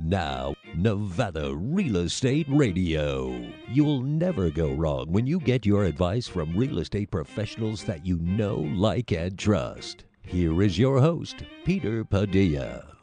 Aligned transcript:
Now, 0.00 0.54
Nevada 0.74 1.54
Real 1.54 1.96
Estate 1.96 2.46
Radio. 2.48 3.50
You'll 3.68 4.02
never 4.02 4.50
go 4.50 4.72
wrong 4.72 5.10
when 5.10 5.26
you 5.26 5.40
get 5.40 5.66
your 5.66 5.84
advice 5.84 6.28
from 6.28 6.56
real 6.56 6.78
estate 6.78 7.10
professionals 7.10 7.84
that 7.84 8.06
you 8.06 8.18
know, 8.18 8.56
like, 8.56 9.12
and 9.12 9.38
trust. 9.38 10.04
Here 10.22 10.62
is 10.62 10.78
your 10.78 11.00
host, 11.00 11.42
Peter 11.64 12.04
Padilla. 12.04 12.96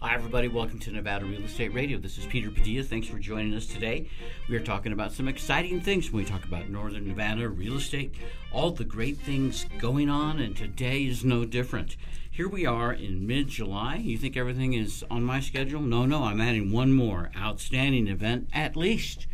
Hi, 0.00 0.14
everybody. 0.14 0.46
Welcome 0.46 0.78
to 0.78 0.92
Nevada 0.92 1.24
Real 1.24 1.42
Estate 1.42 1.74
Radio. 1.74 1.98
This 1.98 2.18
is 2.18 2.26
Peter 2.26 2.50
Padilla. 2.50 2.84
Thanks 2.84 3.08
for 3.08 3.18
joining 3.18 3.52
us 3.54 3.66
today. 3.66 4.08
We 4.48 4.56
are 4.56 4.62
talking 4.62 4.92
about 4.92 5.12
some 5.12 5.26
exciting 5.26 5.80
things 5.80 6.12
when 6.12 6.22
we 6.22 6.30
talk 6.30 6.44
about 6.44 6.68
Northern 6.68 7.08
Nevada 7.08 7.48
real 7.48 7.78
estate, 7.78 8.14
all 8.52 8.70
the 8.70 8.84
great 8.84 9.18
things 9.18 9.66
going 9.78 10.08
on, 10.08 10.38
and 10.38 10.56
today 10.56 11.02
is 11.02 11.24
no 11.24 11.44
different. 11.44 11.96
Here 12.38 12.48
we 12.48 12.64
are 12.64 12.92
in 12.92 13.26
mid 13.26 13.48
July. 13.48 13.96
You 13.96 14.16
think 14.16 14.36
everything 14.36 14.72
is 14.72 15.04
on 15.10 15.24
my 15.24 15.40
schedule? 15.40 15.80
No, 15.80 16.06
no, 16.06 16.22
I'm 16.22 16.40
adding 16.40 16.70
one 16.70 16.92
more 16.92 17.32
outstanding 17.36 18.06
event 18.06 18.48
at 18.52 18.76
least. 18.76 19.26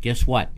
Guess 0.00 0.28
what? 0.28 0.52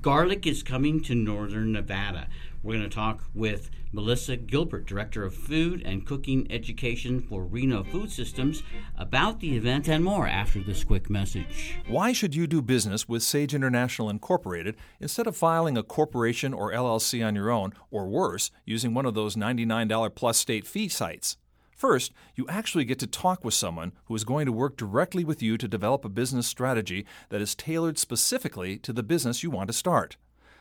Garlic 0.00 0.46
is 0.46 0.62
coming 0.62 1.02
to 1.02 1.14
Northern 1.14 1.72
Nevada. 1.72 2.28
We're 2.62 2.78
going 2.78 2.88
to 2.88 2.94
talk 2.94 3.24
with 3.34 3.70
Melissa 3.92 4.38
Gilbert, 4.38 4.86
Director 4.86 5.22
of 5.22 5.34
Food 5.34 5.82
and 5.84 6.06
Cooking 6.06 6.50
Education 6.50 7.20
for 7.20 7.44
Reno 7.44 7.84
Food 7.84 8.10
Systems, 8.10 8.62
about 8.96 9.40
the 9.40 9.54
event 9.54 9.86
and 9.86 10.02
more 10.02 10.26
after 10.26 10.62
this 10.62 10.82
quick 10.82 11.10
message. 11.10 11.78
Why 11.86 12.14
should 12.14 12.34
you 12.34 12.46
do 12.46 12.62
business 12.62 13.06
with 13.06 13.22
Sage 13.22 13.54
International 13.54 14.08
Incorporated 14.08 14.76
instead 14.98 15.26
of 15.26 15.36
filing 15.36 15.76
a 15.76 15.82
corporation 15.82 16.54
or 16.54 16.72
LLC 16.72 17.22
on 17.22 17.34
your 17.34 17.50
own, 17.50 17.74
or 17.90 18.08
worse, 18.08 18.50
using 18.64 18.94
one 18.94 19.04
of 19.04 19.12
those 19.12 19.36
$99 19.36 20.14
plus 20.14 20.38
state 20.38 20.66
fee 20.66 20.88
sites? 20.88 21.36
First, 21.80 22.12
you 22.34 22.46
actually 22.46 22.84
get 22.84 22.98
to 22.98 23.06
talk 23.06 23.42
with 23.42 23.54
someone 23.54 23.92
who 24.04 24.14
is 24.14 24.22
going 24.22 24.44
to 24.44 24.52
work 24.52 24.76
directly 24.76 25.24
with 25.24 25.42
you 25.42 25.56
to 25.56 25.66
develop 25.66 26.04
a 26.04 26.10
business 26.10 26.46
strategy 26.46 27.06
that 27.30 27.40
is 27.40 27.54
tailored 27.54 27.96
specifically 27.96 28.76
to 28.80 28.92
the 28.92 29.02
business 29.02 29.42
you 29.42 29.48
want 29.48 29.68
to 29.68 29.72
start. 29.72 30.18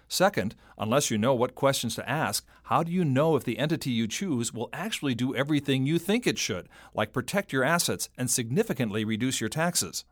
Second, 0.07 0.55
unless 0.77 1.11
you 1.11 1.17
know 1.17 1.33
what 1.33 1.55
questions 1.55 1.93
to 1.95 2.09
ask, 2.09 2.45
how 2.63 2.83
do 2.83 2.93
you 2.93 3.03
know 3.03 3.35
if 3.35 3.43
the 3.43 3.59
entity 3.59 3.89
you 3.89 4.07
choose 4.07 4.53
will 4.53 4.69
actually 4.71 5.13
do 5.13 5.35
everything 5.35 5.85
you 5.85 5.99
think 5.99 6.25
it 6.25 6.39
should, 6.39 6.69
like 6.93 7.11
protect 7.11 7.51
your 7.51 7.65
assets 7.65 8.07
and 8.17 8.31
significantly 8.31 9.03
reduce 9.03 9.41
your 9.41 9.49
taxes? 9.49 10.05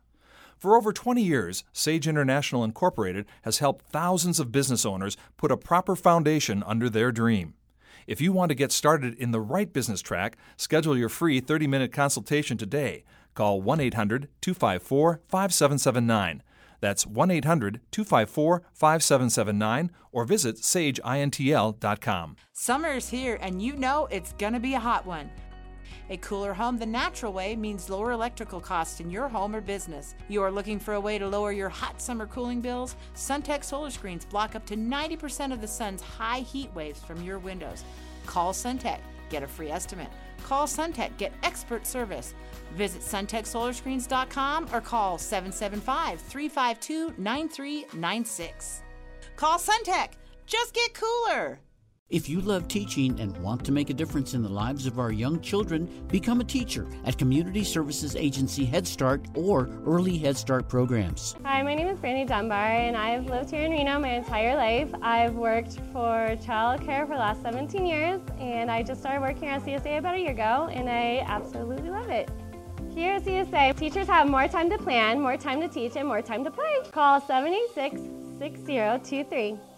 For 0.58 0.76
over 0.76 0.92
20 0.92 1.22
years, 1.22 1.64
Sage 1.72 2.06
International 2.06 2.64
Incorporated 2.64 3.24
has 3.44 3.60
helped 3.60 3.86
thousands 3.86 4.38
of 4.38 4.52
business 4.52 4.84
owners 4.84 5.16
put 5.38 5.50
a 5.50 5.56
proper 5.56 5.96
foundation 5.96 6.62
under 6.66 6.90
their 6.90 7.12
dream. 7.12 7.54
If 8.08 8.22
you 8.22 8.32
want 8.32 8.48
to 8.48 8.54
get 8.54 8.72
started 8.72 9.14
in 9.18 9.32
the 9.32 9.40
right 9.40 9.70
business 9.70 10.00
track, 10.00 10.38
schedule 10.56 10.96
your 10.96 11.10
free 11.10 11.40
30 11.40 11.66
minute 11.66 11.92
consultation 11.92 12.56
today. 12.56 13.04
Call 13.34 13.60
1 13.60 13.80
800 13.80 14.28
254 14.40 15.20
5779. 15.28 16.42
That's 16.80 17.06
1 17.06 17.30
800 17.30 17.80
254 17.90 18.62
5779 18.72 19.90
or 20.10 20.24
visit 20.24 20.56
sageintl.com. 20.56 22.36
Summer's 22.54 23.10
here, 23.10 23.38
and 23.42 23.60
you 23.60 23.76
know 23.76 24.08
it's 24.10 24.32
going 24.32 24.54
to 24.54 24.60
be 24.60 24.72
a 24.72 24.80
hot 24.80 25.04
one. 25.04 25.30
A 26.10 26.16
cooler 26.16 26.54
home 26.54 26.78
the 26.78 26.86
natural 26.86 27.32
way 27.32 27.54
means 27.54 27.90
lower 27.90 28.12
electrical 28.12 28.60
costs 28.60 29.00
in 29.00 29.10
your 29.10 29.28
home 29.28 29.54
or 29.54 29.60
business. 29.60 30.14
You 30.28 30.42
are 30.42 30.50
looking 30.50 30.78
for 30.78 30.94
a 30.94 31.00
way 31.00 31.18
to 31.18 31.28
lower 31.28 31.52
your 31.52 31.68
hot 31.68 32.00
summer 32.00 32.26
cooling 32.26 32.62
bills? 32.62 32.96
SunTech 33.14 33.62
solar 33.62 33.90
screens 33.90 34.24
block 34.24 34.54
up 34.54 34.64
to 34.66 34.76
90% 34.76 35.52
of 35.52 35.60
the 35.60 35.68
sun's 35.68 36.00
high 36.00 36.40
heat 36.40 36.74
waves 36.74 37.00
from 37.00 37.22
your 37.22 37.38
windows. 37.38 37.84
Call 38.24 38.52
SunTech, 38.52 39.00
get 39.28 39.42
a 39.42 39.46
free 39.46 39.70
estimate. 39.70 40.08
Call 40.44 40.66
SunTech, 40.66 41.16
get 41.18 41.32
expert 41.42 41.86
service. 41.86 42.34
Visit 42.74 43.02
suntechsolarscreens.com 43.02 44.68
or 44.72 44.80
call 44.80 45.18
775 45.18 46.20
352 46.20 47.14
9396. 47.18 48.82
Call 49.36 49.58
SunTech. 49.58 50.12
Just 50.46 50.72
get 50.72 50.94
cooler. 50.94 51.60
If 52.10 52.26
you 52.26 52.40
love 52.40 52.68
teaching 52.68 53.20
and 53.20 53.36
want 53.36 53.66
to 53.66 53.72
make 53.72 53.90
a 53.90 53.92
difference 53.92 54.32
in 54.32 54.42
the 54.42 54.48
lives 54.48 54.86
of 54.86 54.98
our 54.98 55.12
young 55.12 55.42
children, 55.42 56.06
become 56.08 56.40
a 56.40 56.44
teacher 56.44 56.86
at 57.04 57.18
Community 57.18 57.62
Services 57.62 58.16
Agency 58.16 58.64
Head 58.64 58.86
Start 58.86 59.26
or 59.34 59.68
Early 59.84 60.16
Head 60.16 60.34
Start 60.34 60.70
programs. 60.70 61.36
Hi, 61.44 61.62
my 61.62 61.74
name 61.74 61.86
is 61.86 61.98
Brandy 61.98 62.24
Dunbar, 62.24 62.56
and 62.56 62.96
I've 62.96 63.26
lived 63.26 63.50
here 63.50 63.60
in 63.60 63.72
Reno 63.72 63.98
my 63.98 64.08
entire 64.08 64.56
life. 64.56 64.90
I've 65.02 65.34
worked 65.34 65.80
for 65.92 66.34
child 66.42 66.80
care 66.80 67.04
for 67.04 67.12
the 67.12 67.18
last 67.18 67.42
17 67.42 67.84
years, 67.84 68.22
and 68.38 68.70
I 68.70 68.82
just 68.82 69.02
started 69.02 69.20
working 69.20 69.48
at 69.48 69.60
CSA 69.60 69.98
about 69.98 70.14
a 70.14 70.18
year 70.18 70.30
ago, 70.30 70.70
and 70.72 70.88
I 70.88 71.22
absolutely 71.26 71.90
love 71.90 72.08
it. 72.08 72.30
Here 72.94 73.16
at 73.16 73.24
CSA, 73.24 73.76
teachers 73.76 74.06
have 74.06 74.30
more 74.30 74.48
time 74.48 74.70
to 74.70 74.78
plan, 74.78 75.20
more 75.20 75.36
time 75.36 75.60
to 75.60 75.68
teach, 75.68 75.94
and 75.96 76.08
more 76.08 76.22
time 76.22 76.42
to 76.44 76.50
play. 76.50 76.74
Call 76.90 77.20
786 77.20 78.00
6023. 78.38 79.77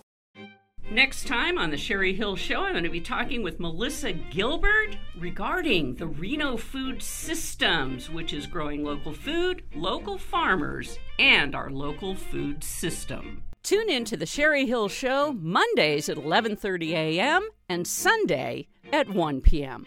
Next 0.90 1.28
time 1.28 1.56
on 1.56 1.70
the 1.70 1.76
Sherry 1.76 2.12
Hill 2.12 2.34
Show, 2.34 2.64
I'm 2.64 2.72
going 2.72 2.82
to 2.82 2.90
be 2.90 3.00
talking 3.00 3.44
with 3.44 3.60
Melissa 3.60 4.12
Gilbert 4.12 4.96
regarding 5.16 5.94
the 5.94 6.08
Reno 6.08 6.56
Food 6.56 7.00
Systems, 7.00 8.10
which 8.10 8.32
is 8.32 8.48
growing 8.48 8.82
local 8.82 9.12
food, 9.12 9.62
local 9.76 10.18
farmers, 10.18 10.98
and 11.20 11.54
our 11.54 11.70
local 11.70 12.16
food 12.16 12.64
system. 12.64 13.44
Tune 13.62 13.88
in 13.88 14.04
to 14.06 14.16
the 14.16 14.26
Sherry 14.26 14.66
Hill 14.66 14.88
Show 14.88 15.32
Mondays 15.32 16.08
at 16.08 16.16
11:30 16.16 16.90
a.m. 16.90 17.48
and 17.68 17.86
Sunday 17.86 18.66
at 18.92 19.08
1 19.08 19.42
p.m. 19.42 19.86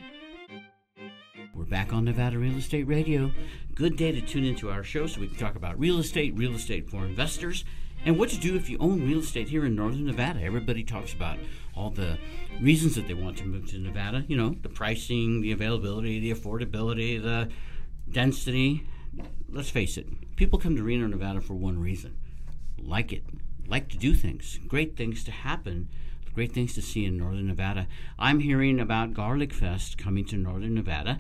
We're 1.54 1.66
back 1.66 1.92
on 1.92 2.06
Nevada 2.06 2.40
Real 2.40 2.56
Estate 2.56 2.88
Radio. 2.88 3.30
Good 3.76 3.98
day 3.98 4.14
to 4.14 4.22
tune 4.22 4.46
into 4.46 4.72
our 4.72 4.84
show 4.84 5.08
so 5.08 5.20
we 5.20 5.28
can 5.28 5.38
talk 5.38 5.58
about 5.58 5.78
real 5.78 6.00
estate, 6.00 6.34
real 6.38 6.54
estate 6.54 6.90
for 6.90 7.06
investors, 7.06 7.66
and 8.06 8.18
what 8.18 8.30
to 8.30 8.38
do 8.38 8.56
if 8.56 8.70
you 8.70 8.78
own 8.80 9.06
real 9.06 9.20
estate 9.20 9.50
here 9.50 9.66
in 9.66 9.76
Northern 9.76 10.06
Nevada. 10.06 10.42
Everybody 10.42 10.84
talks 10.84 11.14
about 11.14 11.38
all 11.76 11.90
the 11.90 12.18
reasons 12.62 12.96
that 12.96 13.08
they 13.08 13.14
want 13.14 13.38
to 13.38 13.46
move 13.46 13.70
to 13.72 13.78
Nevada. 13.78 14.26
You 14.28 14.38
know, 14.38 14.56
the 14.62 14.70
pricing, 14.70 15.42
the 15.42 15.52
availability, 15.52 16.20
the 16.20 16.32
affordability, 16.32 17.22
the 17.22 17.50
density. 18.10 18.88
Let's 19.50 19.70
face 19.70 19.98
it, 19.98 20.08
people 20.36 20.60
come 20.60 20.76
to 20.76 20.84
Reno, 20.84 21.08
Nevada 21.08 21.42
for 21.42 21.54
one 21.54 21.80
reason 21.80 22.18
like 22.86 23.14
it, 23.14 23.24
like 23.68 23.90
to 23.90 23.98
do 23.98 24.14
things, 24.14 24.60
great 24.68 24.96
things 24.96 25.24
to 25.24 25.32
happen 25.32 25.90
great 26.34 26.52
things 26.52 26.74
to 26.74 26.82
see 26.82 27.06
in 27.06 27.18
northern 27.18 27.48
Nevada. 27.48 27.88
I'm 28.18 28.40
hearing 28.40 28.80
about 28.80 29.14
Garlic 29.14 29.54
Fest 29.54 29.98
coming 29.98 30.26
to 30.26 30.36
northern 30.36 30.74
Nevada 30.74 31.20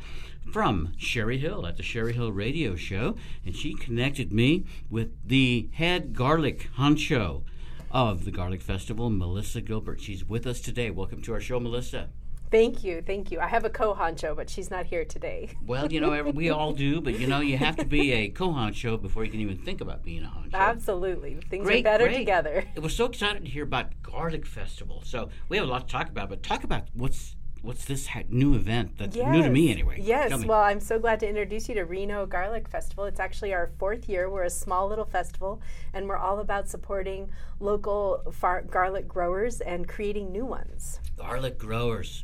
from 0.51 0.93
Sherry 0.97 1.37
Hill 1.37 1.67
at 1.67 1.77
the 1.77 1.83
Sherry 1.83 2.13
Hill 2.13 2.31
Radio 2.31 2.75
Show, 2.75 3.15
and 3.45 3.55
she 3.55 3.75
connected 3.75 4.33
me 4.33 4.65
with 4.89 5.11
the 5.25 5.69
head 5.73 6.13
garlic 6.13 6.69
honcho 6.77 7.43
of 7.91 8.25
the 8.25 8.31
Garlic 8.31 8.61
Festival, 8.61 9.11
Melissa 9.11 9.61
Gilbert. 9.61 10.01
She's 10.01 10.25
with 10.25 10.47
us 10.47 10.59
today. 10.59 10.89
Welcome 10.89 11.21
to 11.21 11.33
our 11.33 11.41
show, 11.41 11.59
Melissa. 11.59 12.09
Thank 12.53 12.83
you, 12.83 13.01
thank 13.01 13.31
you. 13.31 13.39
I 13.39 13.47
have 13.47 13.65
a 13.65 13.69
co-honcho, 13.71 14.35
but 14.35 14.47
she's 14.47 14.69
not 14.69 14.85
here 14.85 15.03
today. 15.03 15.49
Well, 15.65 15.91
you 15.91 15.99
know, 16.01 16.21
we 16.35 16.51
all 16.51 16.71
do, 16.71 17.01
but 17.01 17.19
you 17.19 17.25
know, 17.25 17.39
you 17.39 17.57
have 17.57 17.75
to 17.77 17.85
be 17.85 18.11
a 18.11 18.29
co-honcho 18.29 19.01
before 19.01 19.23
you 19.25 19.31
can 19.31 19.39
even 19.39 19.57
think 19.57 19.81
about 19.81 20.03
being 20.03 20.23
a 20.23 20.27
honcho. 20.27 20.53
Absolutely, 20.53 21.39
things 21.49 21.65
Great, 21.65 21.79
are 21.79 21.83
better 21.83 22.05
great. 22.05 22.17
together. 22.17 22.63
It 22.75 22.81
was 22.81 22.95
so 22.95 23.05
excited 23.05 23.43
to 23.43 23.49
hear 23.49 23.63
about 23.63 23.87
Garlic 24.03 24.45
Festival. 24.45 25.01
So 25.03 25.29
we 25.49 25.57
have 25.57 25.65
a 25.65 25.69
lot 25.69 25.87
to 25.87 25.91
talk 25.91 26.09
about, 26.09 26.29
but 26.29 26.43
talk 26.43 26.63
about 26.63 26.83
what's 26.93 27.35
what's 27.63 27.85
this 27.85 28.07
ha- 28.07 28.23
new 28.29 28.53
event 28.55 28.97
that's 28.97 29.15
new 29.15 29.41
to 29.41 29.49
me 29.49 29.71
anyway? 29.71 29.97
Yes. 29.99 30.37
Me. 30.37 30.45
Well, 30.45 30.59
I'm 30.61 30.81
so 30.81 30.99
glad 30.99 31.21
to 31.21 31.27
introduce 31.29 31.69
you 31.69 31.75
to 31.75 31.85
Reno 31.85 32.25
Garlic 32.27 32.67
Festival. 32.67 33.05
It's 33.05 33.21
actually 33.21 33.53
our 33.53 33.71
fourth 33.79 34.07
year. 34.09 34.29
We're 34.29 34.43
a 34.43 34.49
small 34.49 34.87
little 34.89 35.05
festival, 35.05 35.61
and 35.93 36.07
we're 36.07 36.17
all 36.17 36.39
about 36.39 36.67
supporting 36.69 37.31
local 37.59 38.21
far- 38.31 38.61
garlic 38.63 39.07
growers 39.07 39.59
and 39.61 39.87
creating 39.87 40.31
new 40.31 40.45
ones. 40.45 40.99
garlic 41.17 41.57
growers. 41.57 42.23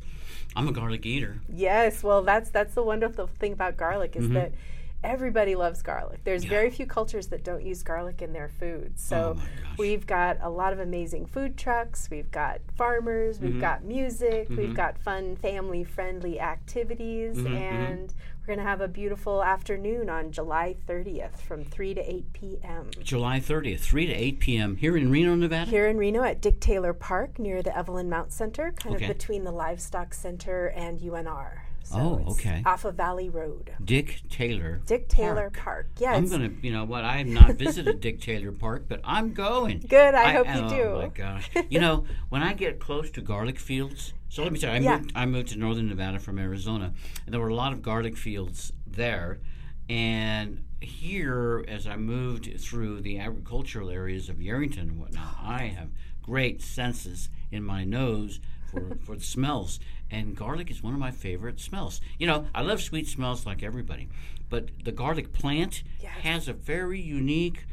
I'm 0.59 0.67
a 0.67 0.73
garlic 0.73 1.05
eater. 1.05 1.39
Yes. 1.47 2.03
Well, 2.03 2.21
that's 2.21 2.49
that's 2.49 2.73
the 2.73 2.83
wonderful 2.83 3.27
thing 3.39 3.53
about 3.53 3.77
garlic 3.77 4.11
Mm-hmm. 4.11 4.23
is 4.25 4.29
that 4.31 4.51
everybody 5.03 5.55
loves 5.55 5.81
garlic. 5.81 6.19
There's 6.23 6.43
very 6.43 6.69
few 6.69 6.85
cultures 6.85 7.27
that 7.27 7.43
don't 7.43 7.63
use 7.63 7.83
garlic 7.83 8.21
in 8.21 8.33
their 8.33 8.49
food. 8.49 8.99
So 8.99 9.37
Oh 9.39 9.43
we've 9.77 10.05
got 10.05 10.37
a 10.41 10.49
lot 10.49 10.73
of 10.73 10.79
amazing 10.79 11.25
food 11.25 11.57
trucks. 11.57 12.09
We've 12.11 12.29
got 12.31 12.59
farmers. 12.75 13.39
We've 13.39 13.51
Mm-hmm. 13.51 13.59
got 13.61 13.83
music. 13.83 14.47
We've 14.49 14.73
got 14.75 14.97
fun 14.97 15.35
family 15.37 15.83
friendly 15.85 16.39
activities, 16.39 17.37
Mm-hmm, 17.37 17.55
and 17.55 18.13
we're 18.41 18.55
going 18.55 18.59
to 18.59 18.69
have 18.69 18.81
a 18.81 18.87
beautiful 18.87 19.43
afternoon 19.43 20.09
on 20.09 20.31
July 20.31 20.75
30th 20.87 21.37
from 21.37 21.63
3 21.63 21.93
to 21.93 22.01
8 22.13 22.33
p.m. 22.33 22.89
July 23.01 23.39
30th, 23.39 23.79
3 23.79 24.07
to 24.07 24.13
8 24.13 24.39
p.m. 24.39 24.75
here 24.75 24.97
in 24.97 25.09
Reno, 25.11 25.35
Nevada. 25.35 25.69
Here 25.69 25.87
in 25.87 25.97
Reno 25.97 26.23
at 26.23 26.41
Dick 26.41 26.59
Taylor 26.59 26.93
Park 26.93 27.37
near 27.39 27.61
the 27.61 27.75
Evelyn 27.77 28.09
Mount 28.09 28.31
Center, 28.33 28.71
kind 28.73 28.95
Okay. 28.95 29.05
of 29.05 29.17
between 29.17 29.43
the 29.43 29.51
Livestock 29.51 30.13
Center 30.13 30.67
and 30.75 30.99
UNR. 30.99 31.59
So 31.89 31.97
Oh, 31.97 32.31
okay. 32.33 32.61
Off 32.67 32.85
of 32.85 32.95
Valley 32.95 33.29
Road. 33.29 33.71
Dick 33.83 34.21
Taylor. 34.29 34.79
Dick 34.85 35.09
Taylor 35.09 35.49
Park. 35.49 35.63
Park. 35.63 35.87
Yeah, 35.97 36.13
I'm 36.13 36.29
gonna, 36.29 36.51
you 36.61 36.71
know 36.71 36.85
what? 36.85 37.03
I 37.03 37.17
have 37.17 37.27
not 37.27 37.55
visited 37.55 37.99
Dick 37.99 38.21
Taylor 38.21 38.51
Park, 38.51 38.85
but 38.87 39.01
I'm 39.03 39.33
going. 39.33 39.79
Good, 39.89 40.13
I 40.13 40.33
hope 40.33 40.45
you 40.47 40.61
oh 40.61 40.69
do. 40.69 40.83
Oh 40.83 41.01
my 41.01 41.07
gosh! 41.07 41.49
You 41.69 41.79
know, 41.79 42.05
when 42.29 42.43
I 42.43 42.53
get 42.53 42.79
close 42.79 43.09
to 43.11 43.21
garlic 43.21 43.57
fields, 43.59 44.13
so 44.29 44.43
let 44.43 44.51
me 44.53 44.59
tell 44.59 44.71
you, 44.71 44.77
I, 44.77 44.83
Yeah. 44.83 44.97
moved, 44.99 45.11
I 45.15 45.25
moved 45.25 45.47
to 45.49 45.57
northern 45.57 45.89
Nevada 45.89 46.19
from 46.19 46.37
Arizona, 46.37 46.93
and 47.25 47.33
there 47.33 47.41
were 47.41 47.49
a 47.49 47.55
lot 47.55 47.73
of 47.73 47.81
garlic 47.81 48.15
fields 48.17 48.71
there. 48.85 49.39
And 49.89 50.63
here, 50.81 51.65
as 51.67 51.87
I 51.87 51.95
moved 51.97 52.59
through 52.61 53.01
the 53.01 53.17
agricultural 53.19 53.89
areas 53.89 54.29
of 54.29 54.37
Yerington 54.37 54.79
and 54.81 54.99
whatnot, 54.99 55.35
I 55.41 55.63
have 55.75 55.89
great 56.21 56.61
senses 56.61 57.29
in 57.51 57.63
my 57.63 57.83
nose 57.83 58.39
for, 58.71 58.95
for 59.03 59.15
the 59.15 59.23
smells. 59.23 59.79
And 60.11 60.35
garlic 60.35 60.71
is 60.71 60.81
one 60.81 60.93
of 60.93 60.99
my 60.99 61.11
favorite 61.11 61.59
smells. 61.59 62.01
You 62.17 62.27
know, 62.27 62.47
I 62.53 62.61
love 62.61 62.81
sweet 62.81 63.07
smells 63.07 63.45
like 63.45 63.61
everybody, 63.61 64.09
but 64.49 64.69
the 64.83 64.91
garlic 64.91 65.33
plant 65.33 65.83
has 66.21 66.47
a 66.47 66.53
very 66.53 66.99
unique, 66.99 67.65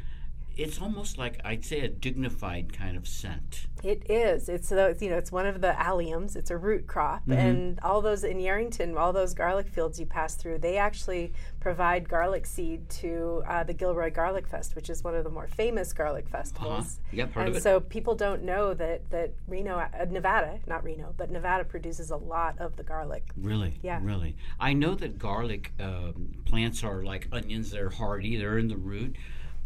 it's 0.57 0.81
almost 0.81 1.17
like 1.17 1.39
I'd 1.45 1.63
say 1.63 1.81
a 1.81 1.87
dignified 1.87 2.73
kind 2.73 2.97
of 2.97 3.07
scent. 3.07 3.67
It 3.83 4.09
is. 4.09 4.49
It's 4.49 4.71
uh, 4.71 4.95
you 4.99 5.09
know 5.09 5.17
it's 5.17 5.31
one 5.31 5.45
of 5.45 5.61
the 5.61 5.73
alliums. 5.77 6.35
It's 6.35 6.49
a 6.51 6.57
root 6.57 6.87
crop, 6.87 7.21
Mm-hmm. 7.21 7.31
and 7.33 7.79
all 7.81 8.01
those 8.01 8.23
in 8.23 8.37
Yerington, 8.37 8.97
all 8.97 9.13
those 9.13 9.33
garlic 9.33 9.67
fields 9.67 9.99
you 9.99 10.05
pass 10.05 10.35
through, 10.35 10.57
they 10.59 10.77
actually 10.77 11.33
provide 11.59 12.07
garlic 12.09 12.45
seed 12.45 12.89
to 12.89 13.43
uh, 13.47 13.63
the 13.63 13.73
Gilroy 13.73 14.11
Garlic 14.11 14.47
Fest, 14.47 14.75
which 14.75 14.89
is 14.89 15.03
one 15.03 15.13
of 15.15 15.23
the 15.23 15.29
more 15.29 15.47
famous 15.47 15.93
garlic 15.93 16.27
festivals. 16.27 16.99
Yep, 17.11 17.33
heard 17.33 17.41
and 17.41 17.49
of 17.49 17.55
it. 17.57 17.63
so 17.63 17.79
people 17.79 18.15
don't 18.15 18.43
know 18.43 18.73
that 18.73 19.09
that 19.11 19.31
Reno, 19.47 19.77
uh, 19.77 20.05
Nevada, 20.09 20.59
not 20.65 20.83
Reno, 20.83 21.13
but 21.17 21.29
Nevada 21.29 21.63
produces 21.65 22.09
a 22.09 22.17
lot 22.17 22.57
of 22.59 22.75
the 22.77 22.83
garlic. 22.83 23.23
Really? 23.37 23.75
Yeah. 23.83 23.99
Really. 24.01 24.35
I 24.59 24.73
know 24.73 24.95
that 24.95 25.19
garlic 25.19 25.71
um, 25.79 26.29
plants 26.45 26.83
are 26.83 27.03
like 27.03 27.27
onions, 27.31 27.69
they're 27.71 27.89
hardy, 27.91 28.37
they're 28.37 28.57
in 28.57 28.69
the 28.69 28.77
root. 28.77 29.15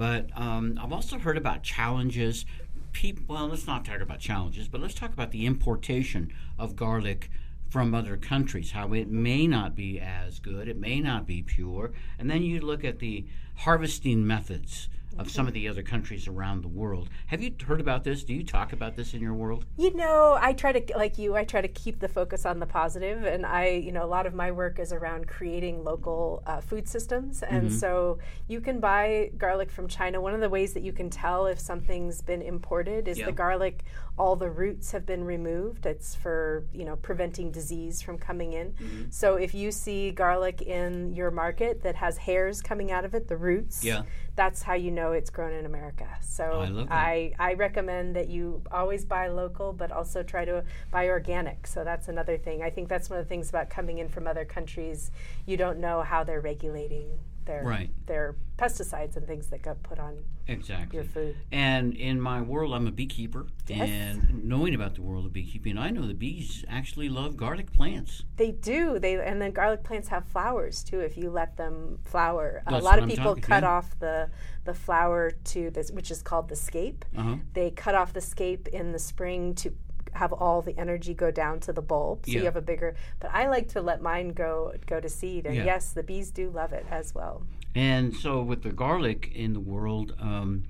But 0.01 0.35
um, 0.35 0.79
I've 0.81 0.91
also 0.91 1.19
heard 1.19 1.37
about 1.37 1.61
challenges. 1.61 2.43
People, 2.91 3.35
well, 3.35 3.49
let's 3.49 3.67
not 3.67 3.85
talk 3.85 4.01
about 4.01 4.17
challenges, 4.17 4.67
but 4.67 4.81
let's 4.81 4.95
talk 4.95 5.13
about 5.13 5.29
the 5.29 5.45
importation 5.45 6.33
of 6.57 6.75
garlic 6.75 7.29
from 7.69 7.93
other 7.93 8.17
countries, 8.17 8.71
how 8.71 8.93
it 8.93 9.11
may 9.11 9.45
not 9.45 9.75
be 9.75 9.99
as 9.99 10.39
good, 10.39 10.67
it 10.67 10.79
may 10.79 11.01
not 11.01 11.27
be 11.27 11.43
pure. 11.43 11.91
And 12.17 12.31
then 12.31 12.41
you 12.41 12.61
look 12.61 12.83
at 12.83 12.97
the 12.97 13.27
harvesting 13.57 14.25
methods 14.25 14.89
of 15.17 15.29
some 15.29 15.47
of 15.47 15.53
the 15.53 15.67
other 15.67 15.83
countries 15.83 16.27
around 16.27 16.61
the 16.63 16.67
world. 16.67 17.09
Have 17.27 17.41
you 17.41 17.53
heard 17.65 17.81
about 17.81 18.03
this? 18.03 18.23
Do 18.23 18.33
you 18.33 18.43
talk 18.43 18.73
about 18.73 18.95
this 18.95 19.13
in 19.13 19.21
your 19.21 19.33
world? 19.33 19.65
You 19.77 19.93
know, 19.95 20.37
I 20.39 20.53
try 20.53 20.71
to 20.71 20.97
like 20.97 21.17
you. 21.17 21.35
I 21.35 21.43
try 21.43 21.61
to 21.61 21.67
keep 21.67 21.99
the 21.99 22.07
focus 22.07 22.45
on 22.45 22.59
the 22.59 22.65
positive, 22.65 23.23
and 23.23 23.45
I, 23.45 23.67
you 23.69 23.91
know, 23.91 24.03
a 24.03 24.07
lot 24.07 24.25
of 24.25 24.33
my 24.33 24.51
work 24.51 24.79
is 24.79 24.93
around 24.93 25.27
creating 25.27 25.83
local 25.83 26.43
uh, 26.45 26.61
food 26.61 26.87
systems. 26.87 27.43
And 27.43 27.71
so 27.71 28.19
you 28.47 28.61
can 28.61 28.79
buy 28.79 29.31
garlic 29.37 29.69
from 29.71 29.87
China. 29.87 30.21
One 30.21 30.33
of 30.33 30.41
the 30.41 30.49
ways 30.49 30.73
that 30.73 30.83
you 30.83 30.93
can 30.93 31.09
tell 31.09 31.47
if 31.47 31.59
something's 31.59 32.21
been 32.21 32.41
imported 32.41 33.07
is 33.07 33.17
Yeah. 33.19 33.25
the 33.27 33.31
garlic. 33.31 33.83
All 34.17 34.35
the 34.35 34.49
roots 34.49 34.91
have 34.91 35.05
been 35.05 35.23
removed. 35.23 35.85
It's 35.85 36.15
for 36.15 36.65
you 36.73 36.85
know 36.85 36.95
preventing 36.95 37.51
disease 37.51 38.01
from 38.01 38.17
coming 38.17 38.53
in. 38.53 39.07
So 39.09 39.35
if 39.35 39.53
you 39.53 39.71
see 39.71 40.11
garlic 40.11 40.61
in 40.61 41.13
your 41.13 41.31
market 41.31 41.81
that 41.83 41.95
has 41.95 42.17
hairs 42.17 42.61
coming 42.61 42.91
out 42.91 43.05
of 43.05 43.13
it, 43.15 43.27
the 43.27 43.37
roots, 43.37 43.83
Yeah. 43.83 44.03
That's 44.35 44.63
how 44.63 44.73
you 44.73 44.91
know 44.91 45.11
it's 45.11 45.29
grown 45.29 45.53
in 45.53 45.65
America. 45.65 46.07
So 46.21 46.85
I. 46.89 47.33
I, 47.39 47.51
I 47.51 47.53
recommend 47.53 48.15
that 48.15 48.29
you 48.29 48.63
always 48.71 49.05
buy 49.05 49.27
local, 49.27 49.73
but 49.73 49.91
also 49.91 50.23
try 50.23 50.45
to 50.45 50.63
buy 50.89 51.09
organic. 51.09 51.67
So 51.67 51.83
that's 51.83 52.07
another 52.07 52.37
thing. 52.37 52.63
I 52.63 52.69
think 52.69 52.87
that's 52.87 53.09
one 53.09 53.19
of 53.19 53.25
the 53.25 53.29
things 53.29 53.49
about 53.49 53.69
coming 53.69 53.97
in 53.97 54.07
from 54.07 54.27
other 54.27 54.45
countries. 54.45 55.11
You 55.45 55.57
don't 55.57 55.79
know 55.79 56.01
how 56.01 56.23
they're 56.23 56.41
regulating 56.41 57.19
their 57.45 57.63
Right. 57.63 57.89
their 58.05 58.35
pesticides 58.57 59.15
and 59.17 59.25
things 59.25 59.47
that 59.47 59.61
got 59.63 59.81
put 59.83 59.97
on 59.99 60.17
Exactly. 60.47 60.97
your 60.97 61.03
food. 61.05 61.35
And 61.51 61.93
in 61.95 62.19
my 62.21 62.41
world, 62.41 62.73
I'm 62.73 62.85
a 62.87 62.91
beekeeper. 62.91 63.47
Yes. 63.67 63.89
And 63.89 64.43
knowing 64.43 64.75
about 64.75 64.95
the 64.95 65.01
world 65.01 65.25
of 65.25 65.33
beekeeping, 65.33 65.77
I 65.77 65.89
know 65.89 66.05
the 66.07 66.13
bees 66.13 66.63
actually 66.67 67.09
love 67.09 67.37
garlic 67.37 67.71
plants. 67.71 68.23
They 68.37 68.51
do. 68.51 68.99
They 68.99 69.15
and 69.19 69.41
then 69.41 69.51
garlic 69.51 69.83
plants 69.83 70.09
have 70.09 70.25
flowers 70.25 70.83
too. 70.83 70.99
If 70.99 71.17
you 71.17 71.29
let 71.31 71.57
them 71.57 71.99
flower, 72.03 72.61
a 72.67 72.79
lot 72.79 72.99
of 72.99 73.07
people 73.09 73.23
talking- 73.25 73.43
cut 73.43 73.63
yeah. 73.63 73.69
off 73.69 73.97
the 73.99 74.29
the 74.63 74.73
flower 74.75 75.31
to 75.31 75.71
this, 75.71 75.89
which 75.91 76.11
is 76.11 76.21
called 76.21 76.47
the 76.49 76.55
scape. 76.55 77.03
Uh-huh. 77.17 77.37
They 77.53 77.71
cut 77.71 77.95
off 77.95 78.13
the 78.13 78.21
scape 78.21 78.67
in 78.67 78.91
the 78.91 78.99
spring 78.99 79.55
to 79.55 79.73
have 80.13 80.33
all 80.33 80.61
the 80.61 80.77
energy 80.77 81.13
go 81.13 81.31
down 81.31 81.59
to 81.61 81.73
the 81.73 81.81
bulb, 81.81 82.25
so 82.25 82.31
Yeah. 82.31 82.39
you 82.39 82.45
have 82.45 82.55
a 82.55 82.61
bigger. 82.61 82.95
But 83.19 83.31
I 83.33 83.47
like 83.47 83.67
to 83.69 83.81
let 83.81 84.01
mine 84.01 84.29
go 84.29 84.73
go 84.85 84.99
to 84.99 85.09
seed, 85.09 85.45
and 85.45 85.55
Yeah. 85.55 85.65
yes, 85.65 85.91
the 85.91 86.03
bees 86.03 86.31
do 86.31 86.49
love 86.49 86.73
it 86.73 86.85
as 86.89 87.13
well. 87.15 87.43
And 87.73 88.13
so, 88.15 88.41
with 88.41 88.63
the 88.63 88.71
garlic 88.71 89.31
in 89.33 89.53
the 89.53 89.59
world, 89.59 90.13
um, 90.19 90.65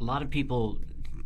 a 0.00 0.04
lot 0.04 0.22
of 0.22 0.30
people 0.30 0.78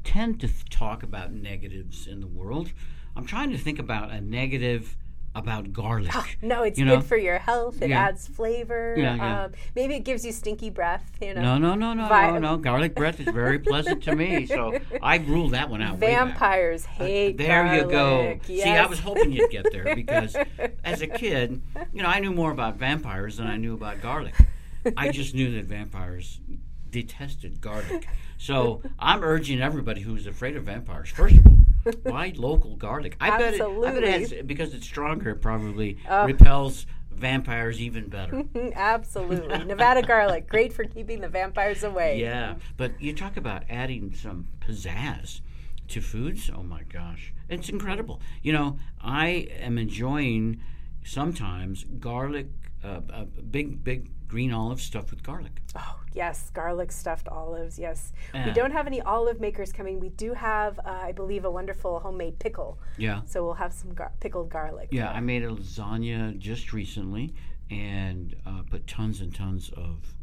tend 0.05 0.41
to 0.41 0.49
th- 0.49 0.69
talk 0.71 1.03
about 1.03 1.33
negatives 1.33 2.07
in 2.07 2.21
the 2.21 2.27
world. 2.27 2.73
I'm 3.15 3.27
trying 3.27 3.51
to 3.51 3.59
think 3.59 3.79
about 3.79 4.11
a 4.11 4.21
negative 4.21 4.97
about 5.39 5.73
garlic. 5.73 6.13
No, 6.43 6.63
it's 6.63 6.79
You 6.79 6.85
know? 6.85 6.97
good 6.97 7.05
for 7.07 7.17
your 7.17 7.39
health. 7.39 7.81
It 7.83 7.91
Yeah. 7.91 8.01
adds 8.09 8.27
flavor. 8.29 8.95
Yeah, 8.97 9.15
yeah. 9.17 9.45
Um, 9.45 9.53
maybe 9.75 9.95
it 9.95 10.05
gives 10.05 10.25
you 10.25 10.33
stinky 10.33 10.71
breath. 10.71 11.11
You 11.21 11.35
know, 11.35 11.43
No, 11.43 11.59
no, 11.59 11.75
no, 11.75 11.95
no, 11.95 12.09
Vi- 12.09 12.31
no, 12.33 12.39
no. 12.39 12.57
Garlic 12.57 12.95
breath 12.95 13.21
is 13.21 13.29
very 13.29 13.59
pleasant 13.59 14.03
to 14.05 14.15
me, 14.17 14.47
so 14.47 14.79
I 15.03 15.17
ruled 15.19 15.53
that 15.53 15.71
one 15.71 15.81
out. 15.83 15.99
Vampires 15.99 16.85
hate. 16.85 17.37
Garlic. 17.37 17.47
There 17.49 17.75
you 17.77 17.83
go. 17.83 17.89
garlic. 18.23 18.45
See, 18.45 18.63
I 18.65 18.87
was 18.87 19.01
hoping 19.01 19.33
you'd 19.33 19.51
get 19.51 19.67
there 19.73 19.95
because 19.95 20.37
as 20.85 21.01
a 21.03 21.07
kid, 21.07 21.61
you 21.93 22.03
know, 22.03 22.09
I 22.09 22.19
knew 22.21 22.33
more 22.33 22.51
about 22.51 22.77
vampires 22.77 23.37
than 23.39 23.47
I 23.47 23.57
knew 23.57 23.75
about 23.75 24.01
garlic. 24.03 24.35
I 24.97 25.11
just 25.11 25.35
knew 25.35 25.51
that 25.57 25.65
vampires 25.67 26.41
detested 26.91 27.61
garlic. 27.61 28.09
So 28.39 28.83
I'm 28.99 29.23
urging 29.23 29.61
everybody 29.61 30.01
who's 30.01 30.27
afraid 30.27 30.57
of 30.57 30.65
vampires, 30.65 31.11
first 31.11 31.37
of 31.37 31.47
all, 31.47 31.58
buy 31.97 32.33
local 32.37 32.77
garlic. 32.77 33.17
I 33.21 33.37
bet 33.39 33.55
it, 33.55 33.61
I 33.61 33.91
bet 33.93 34.03
it 34.03 34.21
has, 34.21 34.35
because 34.47 34.75
it's 34.75 34.87
stronger, 34.87 35.31
it 35.31 35.43
probably 35.43 35.99
Oh. 36.09 36.25
repels 36.27 36.87
vampires 37.11 37.81
even 37.81 38.09
better. 38.09 38.45
Absolutely. 38.75 39.65
Nevada 39.65 40.03
garlic, 40.03 40.49
great 40.49 40.73
for 40.73 40.85
keeping 40.85 41.21
the 41.21 41.29
vampires 41.29 41.83
away. 41.83 42.21
Yeah, 42.21 42.55
but 42.77 43.01
you 43.01 43.13
talk 43.13 43.37
about 43.37 43.65
adding 43.69 44.15
some 44.15 44.47
pizzazz 44.61 45.41
to 45.89 46.01
foods. 46.01 46.51
Oh 46.55 46.63
my 46.63 46.83
gosh, 46.85 47.33
it's 47.49 47.69
incredible. 47.69 48.21
You 48.43 48.53
know, 48.53 48.79
I 49.03 49.49
am 49.59 49.79
enjoying 49.79 50.61
sometimes 51.05 51.85
garlic, 51.99 52.47
uh, 52.85 53.01
uh, 53.13 53.25
big 53.51 53.83
big 53.83 54.11
green 54.29 54.53
olives 54.53 54.83
stuffed 54.83 55.11
with 55.11 55.23
garlic. 55.23 55.61
Oh, 55.75 55.99
yes, 56.13 56.51
garlic 56.51 56.93
stuffed 56.93 57.29
olives. 57.29 57.79
Yes. 57.79 58.13
Yeah. 58.35 58.47
We 58.47 58.53
don't 58.53 58.71
have 58.73 58.87
any 58.87 59.01
olive 59.01 59.41
makers 59.41 59.73
coming. 59.73 59.99
We 59.99 60.11
do 60.11 60.35
have, 60.35 60.79
uh, 60.81 60.83
I 61.03 61.13
believe, 61.13 61.45
a 61.45 61.51
wonderful 61.51 61.99
homemade 62.01 62.39
pickle. 62.39 62.79
Yeah, 62.99 63.23
So 63.27 63.43
we'll 63.45 63.55
have 63.55 63.73
some 63.73 63.95
gar- 63.95 64.13
pickled 64.21 64.51
garlic. 64.51 64.89
yeah. 64.93 65.11
I 65.11 65.21
made 65.21 65.43
a 65.45 65.49
lasagna 65.49 66.39
just 66.39 66.73
recently 66.73 67.35
and 67.71 68.37
uh, 68.47 68.63
put 68.71 68.87
tons 68.87 69.21
and 69.21 69.35
tons 69.35 69.71
of 69.71 70.15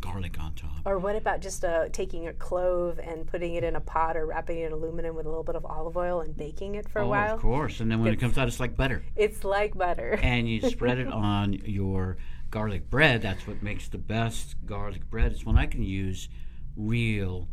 garlic 0.00 0.40
on 0.40 0.54
top. 0.54 0.70
Or 0.86 0.98
what 0.98 1.14
about 1.16 1.40
just 1.40 1.64
uh, 1.64 1.88
taking 1.92 2.28
a 2.28 2.32
clove 2.32 2.98
and 2.98 3.26
putting 3.26 3.54
it 3.54 3.64
in 3.64 3.76
a 3.76 3.80
pot 3.80 4.16
or 4.16 4.26
wrapping 4.26 4.58
it 4.58 4.66
in 4.66 4.72
aluminum 4.72 5.14
with 5.14 5.26
a 5.26 5.28
little 5.28 5.44
bit 5.44 5.56
of 5.56 5.66
olive 5.66 5.96
oil 5.96 6.20
and 6.20 6.36
baking 6.36 6.76
it 6.76 6.88
for 6.88 7.00
a 7.00 7.04
oh, 7.04 7.08
while? 7.08 7.34
of 7.34 7.40
course. 7.40 7.80
And 7.80 7.90
then 7.90 8.00
when 8.00 8.12
it 8.12 8.20
comes 8.20 8.38
out, 8.38 8.48
it's 8.48 8.60
like 8.60 8.76
butter. 8.76 9.04
It's 9.16 9.44
like 9.44 9.76
butter. 9.76 10.18
and 10.22 10.48
you 10.48 10.62
spread 10.70 10.98
it 10.98 11.08
on 11.12 11.52
your 11.52 12.16
garlic 12.50 12.90
bread. 12.90 13.22
That's 13.22 13.46
what 13.46 13.62
makes 13.62 13.88
the 13.88 13.98
best 13.98 14.54
garlic 14.66 15.08
bread. 15.10 15.32
Is 15.32 15.44
when 15.44 15.58
I 15.58 15.66
can 15.66 15.82
use 15.82 16.28
real 16.76 17.48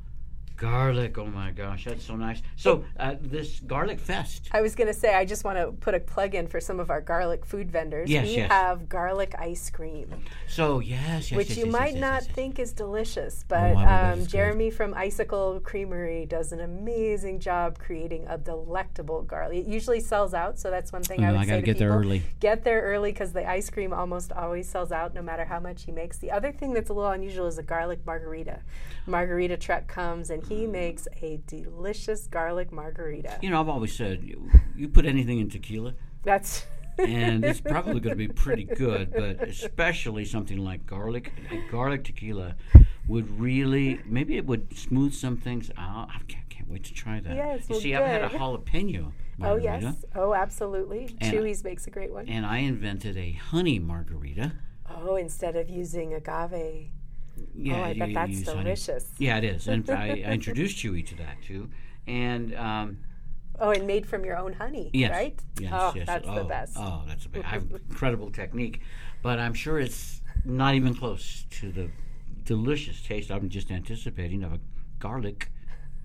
Garlic. 0.58 1.18
Oh 1.18 1.28
my 1.28 1.52
gosh, 1.52 1.86
that's 1.86 2.04
so 2.04 2.16
nice. 2.16 2.42
So 2.56 2.84
uh, 3.00 3.16
this 3.22 3.60
garlic 3.60 4.00
fest. 4.00 4.50
I 4.52 4.62
was 4.62 4.74
going 4.76 4.88
to 4.88 4.94
say, 4.94 5.14
I 5.14 5.24
just 5.24 5.44
want 5.44 5.58
to 5.58 5.72
put 5.72 5.94
a 5.94 6.00
plug 6.00 6.34
in 6.34 6.48
for 6.48 6.60
some 6.60 6.80
of 6.80 6.90
our 6.90 7.00
garlic 7.00 7.46
food 7.46 7.72
vendors. 7.72 8.10
Yes, 8.10 8.26
we 8.28 8.36
yes. 8.38 8.52
have 8.52 8.90
garlic 8.90 9.36
ice 9.38 9.70
cream, 9.70 10.10
So 10.48 10.80
yes, 10.80 11.30
yes, 11.32 11.38
which 11.38 11.50
yes, 11.50 11.58
you 11.60 11.68
might 11.68 11.96
not 11.96 12.24
think 12.24 12.58
is 12.58 12.74
delicious, 12.74 13.46
but 13.48 13.74
bet 13.74 13.76
that 13.78 14.14
um. 14.14 14.26
Jeremy 14.26 14.72
from 14.72 14.94
Icicle 14.96 15.60
Creamery 15.64 16.26
does 16.26 16.52
an 16.52 16.60
amazing 16.62 17.40
job 17.40 17.78
creating 17.78 18.26
a 18.28 18.38
delectable 18.38 19.22
garlic. 19.22 19.60
It 19.60 19.68
usually 19.68 20.00
sells 20.00 20.34
out, 20.34 20.58
so 20.60 20.72
that's 20.72 20.92
one 20.92 21.04
thing 21.04 21.24
I 21.24 21.30
Oh, 21.30 21.32
would 21.34 21.42
I 21.42 21.44
say 21.44 21.50
gotta 21.50 21.62
to 21.62 21.66
get 21.66 21.78
there 21.78 21.90
people. 21.90 22.00
early. 22.00 22.24
Get 22.40 22.64
there 22.64 22.82
early 22.82 23.12
because 23.12 23.32
the 23.32 23.48
ice 23.48 23.70
cream 23.70 23.94
almost 23.94 24.32
always 24.32 24.68
sells 24.68 24.92
out, 24.92 25.14
no 25.14 25.22
matter 25.22 25.46
how 25.46 25.60
much 25.60 25.84
he 25.84 25.92
makes. 25.92 26.18
The 26.18 26.32
other 26.32 26.52
thing 26.52 26.74
that's 26.74 26.90
a 26.90 26.94
little 26.94 27.12
unusual 27.12 27.46
is 27.46 27.60
a 27.60 27.64
garlic 27.64 28.00
margarita. 28.08 28.62
Margarita 29.06 29.56
truck 29.58 29.88
comes 29.88 30.30
and 30.32 30.44
he 30.48 30.68
makes 30.68 31.08
a 31.22 31.40
delicious 31.48 32.28
garlic 32.28 32.72
margarita. 32.72 33.40
You 33.42 33.50
know, 33.50 33.60
I've 33.60 33.70
always 33.70 33.96
said 33.96 34.24
you, 34.24 34.50
you 34.76 34.88
put 34.88 35.06
anything 35.06 35.40
in 35.40 35.50
tequila, 35.50 35.94
That's 36.24 36.66
and 36.98 37.44
it's 37.46 37.62
probably 37.74 38.00
going 38.00 38.14
to 38.14 38.16
be 38.16 38.28
pretty 38.28 38.64
good. 38.64 39.12
But 39.12 39.48
especially 39.48 40.26
something 40.26 40.58
like 40.58 40.86
garlic, 40.86 41.32
garlic 41.72 42.04
tequila, 42.04 42.56
would 43.08 43.40
really 43.40 44.00
maybe 44.06 44.38
it 44.38 44.46
would 44.46 44.78
smooth 44.78 45.14
some 45.14 45.38
things 45.38 45.72
out. 45.78 46.10
I 46.10 46.20
can't, 46.28 46.50
can't 46.50 46.70
wait 46.70 46.84
to 46.86 46.94
try 46.94 47.20
that. 47.20 47.36
Yes, 47.36 47.62
you 47.62 47.74
well, 47.74 47.80
see, 47.82 47.96
I've 47.96 48.06
had 48.06 48.24
a 48.24 48.30
good. 48.30 48.40
jalapeno 48.40 49.14
Oh 49.42 49.56
yes. 49.56 50.06
Oh, 50.16 50.34
absolutely. 50.34 51.16
Chewy's 51.22 51.64
makes 51.64 51.86
a 51.88 51.92
great 51.92 52.12
one. 52.12 52.28
and 52.28 52.46
I 52.46 52.60
invented 52.60 53.18
a 53.18 53.34
honey 53.34 53.80
margarita. 53.80 54.54
Oh, 54.90 55.16
instead 55.16 55.56
of 55.56 55.70
using 55.70 56.14
agave. 56.14 56.90
Yeah, 57.56 57.78
oh, 57.80 57.84
I 57.84 57.92
you- 57.92 58.00
bet 58.00 58.14
that's 58.14 58.32
use 58.32 58.48
honey. 58.48 58.64
delicious. 58.64 59.12
Yeah, 59.18 59.38
it 59.38 59.44
is, 59.44 59.68
and 59.68 59.90
I, 59.90 60.24
I 60.26 60.32
introduced 60.34 60.78
Chewy 60.78 61.06
to 61.08 61.16
that 61.16 61.42
too. 61.42 61.70
And 62.08 62.56
um, 62.56 63.00
Oh, 63.60 63.72
and 63.72 63.88
made 63.88 64.06
from 64.06 64.24
your 64.24 64.38
own 64.38 64.54
honey, 64.54 64.92
Yes. 64.94 65.12
right? 65.12 65.40
Yes, 65.60 65.72
oh, 65.74 65.92
yes. 65.96 66.06
that's 66.06 66.28
oh, 66.28 66.36
the 66.36 66.44
best. 66.44 66.74
Oh, 66.78 67.02
that's 67.08 67.26
a 67.26 67.30
big, 67.30 67.44
I 67.44 67.48
have 67.50 67.64
incredible 67.90 68.30
technique, 68.30 68.82
but 69.24 69.40
I'm 69.40 69.54
sure 69.56 69.80
it's 69.80 70.22
not 70.46 70.76
even 70.76 70.94
close 70.94 71.46
to 71.60 71.72
the 71.72 71.90
delicious 72.44 73.02
taste 73.02 73.32
I'm 73.32 73.50
just 73.50 73.72
anticipating 73.72 74.44
of 74.44 74.54
a 74.54 74.60
garlic 75.00 75.50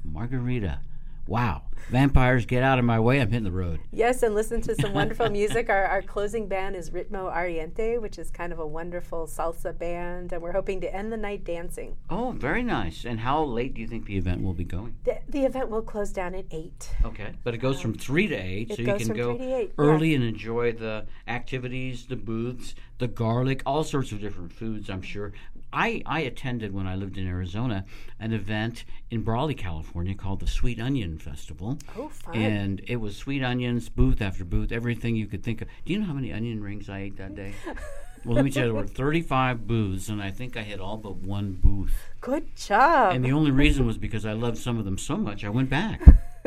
margarita. 0.05 0.81
Wow. 1.27 1.63
Vampires, 1.91 2.47
get 2.47 2.63
out 2.63 2.79
of 2.79 2.85
my 2.85 2.99
way. 2.99 3.21
I'm 3.21 3.29
hitting 3.29 3.45
the 3.45 3.51
road. 3.51 3.81
Yes, 3.91 4.23
and 4.23 4.35
listen 4.35 4.61
to 4.63 4.75
some 4.75 4.93
wonderful 4.93 5.29
music. 5.31 5.69
Our, 5.69 5.85
our 5.85 6.03
closing 6.03 6.49
band 6.49 6.77
is 6.77 6.91
Ritmo 6.91 7.33
Ariente, 7.35 8.01
which 8.01 8.19
is 8.19 8.31
kind 8.31 8.53
of 8.53 8.59
a 8.59 8.67
wonderful 8.67 9.27
salsa 9.27 9.77
band, 9.77 10.33
and 10.33 10.43
we're 10.43 10.53
hoping 10.53 10.81
to 10.81 10.95
end 10.95 11.13
the 11.13 11.17
night 11.17 11.45
dancing. 11.45 11.97
Oh, 12.09 12.33
very 12.33 12.63
nice. 12.63 13.05
And 13.05 13.21
how 13.21 13.43
late 13.43 13.75
do 13.75 13.81
you 13.81 13.87
think 13.87 14.07
the 14.07 14.17
event 14.17 14.43
will 14.43 14.55
be 14.55 14.65
going? 14.65 14.97
The, 15.05 15.19
the 15.29 15.45
event 15.45 15.71
will 15.71 15.83
close 15.83 16.13
down 16.13 16.35
at 16.35 16.47
8. 16.51 16.91
Okay. 17.05 17.33
But 17.45 17.55
it 17.55 17.59
goes 17.59 17.81
from 17.81 17.95
3 17.95 18.29
to 18.29 18.37
8, 18.37 18.71
it 18.71 18.77
so 18.77 18.83
you 18.83 18.87
can 18.87 19.07
from 19.09 19.17
go 19.17 19.37
3 19.37 19.47
to 19.47 19.55
8, 19.55 19.63
yeah. 19.63 19.75
early 19.79 20.15
and 20.15 20.25
enjoy 20.25 20.73
the 20.73 21.07
activities, 21.27 22.07
the 22.07 22.17
booths, 22.17 22.75
the 22.99 23.09
garlic, 23.09 23.63
all 23.67 23.85
sorts 23.85 24.13
of 24.13 24.21
different 24.21 24.53
foods, 24.53 24.89
I'm 24.89 25.03
sure. 25.03 25.33
I, 25.73 26.03
I 26.07 26.21
attended 26.21 26.73
when 26.73 26.87
I 26.87 26.95
lived 26.95 27.17
in 27.17 27.27
Arizona 27.27 27.85
an 28.21 28.33
event 28.33 28.85
in 29.11 29.23
Brawley, 29.23 29.55
California 29.55 30.15
called 30.15 30.41
the 30.41 30.47
Sweet 30.47 30.81
Onion 30.81 31.19
Festival. 31.19 31.79
Oh, 31.97 32.09
fun. 32.09 32.37
And 32.37 32.83
it 32.87 32.97
was 32.97 33.17
sweet 33.17 33.43
onions, 33.43 33.89
booth 33.89 34.21
after 34.21 34.45
booth, 34.45 34.73
everything 34.73 35.17
you 35.17 35.27
could 35.27 35.43
think 35.43 35.63
of. 35.63 35.69
Do 35.85 35.93
you 35.93 35.99
know 35.99 36.07
how 36.07 36.13
many 36.13 36.33
onion 36.33 36.63
rings 36.63 36.89
I 36.89 37.01
ate 37.01 37.17
that 37.17 37.35
day? 37.35 37.55
well, 38.25 38.37
let 38.37 38.45
me 38.45 38.51
tell 38.51 38.67
you, 38.67 38.73
there 38.73 38.83
were 38.83 38.87
35 38.87 39.67
booths, 39.67 40.09
and 40.09 40.23
I 40.23 40.31
think 40.31 40.57
I 40.57 40.63
hit 40.63 40.81
all 40.81 40.97
but 40.97 41.17
one 41.17 41.53
booth. 41.53 41.95
Good 42.21 42.55
job. 42.57 43.15
And 43.15 43.25
the 43.25 43.33
only 43.33 43.51
reason 43.51 43.87
was 43.87 43.99
because 43.99 44.27
I 44.27 44.33
loved 44.33 44.59
some 44.59 44.79
of 44.79 44.85
them 44.85 44.99
so 44.99 45.17
much, 45.17 45.45
I 45.45 45.49
went 45.49 45.71
back. 45.71 46.03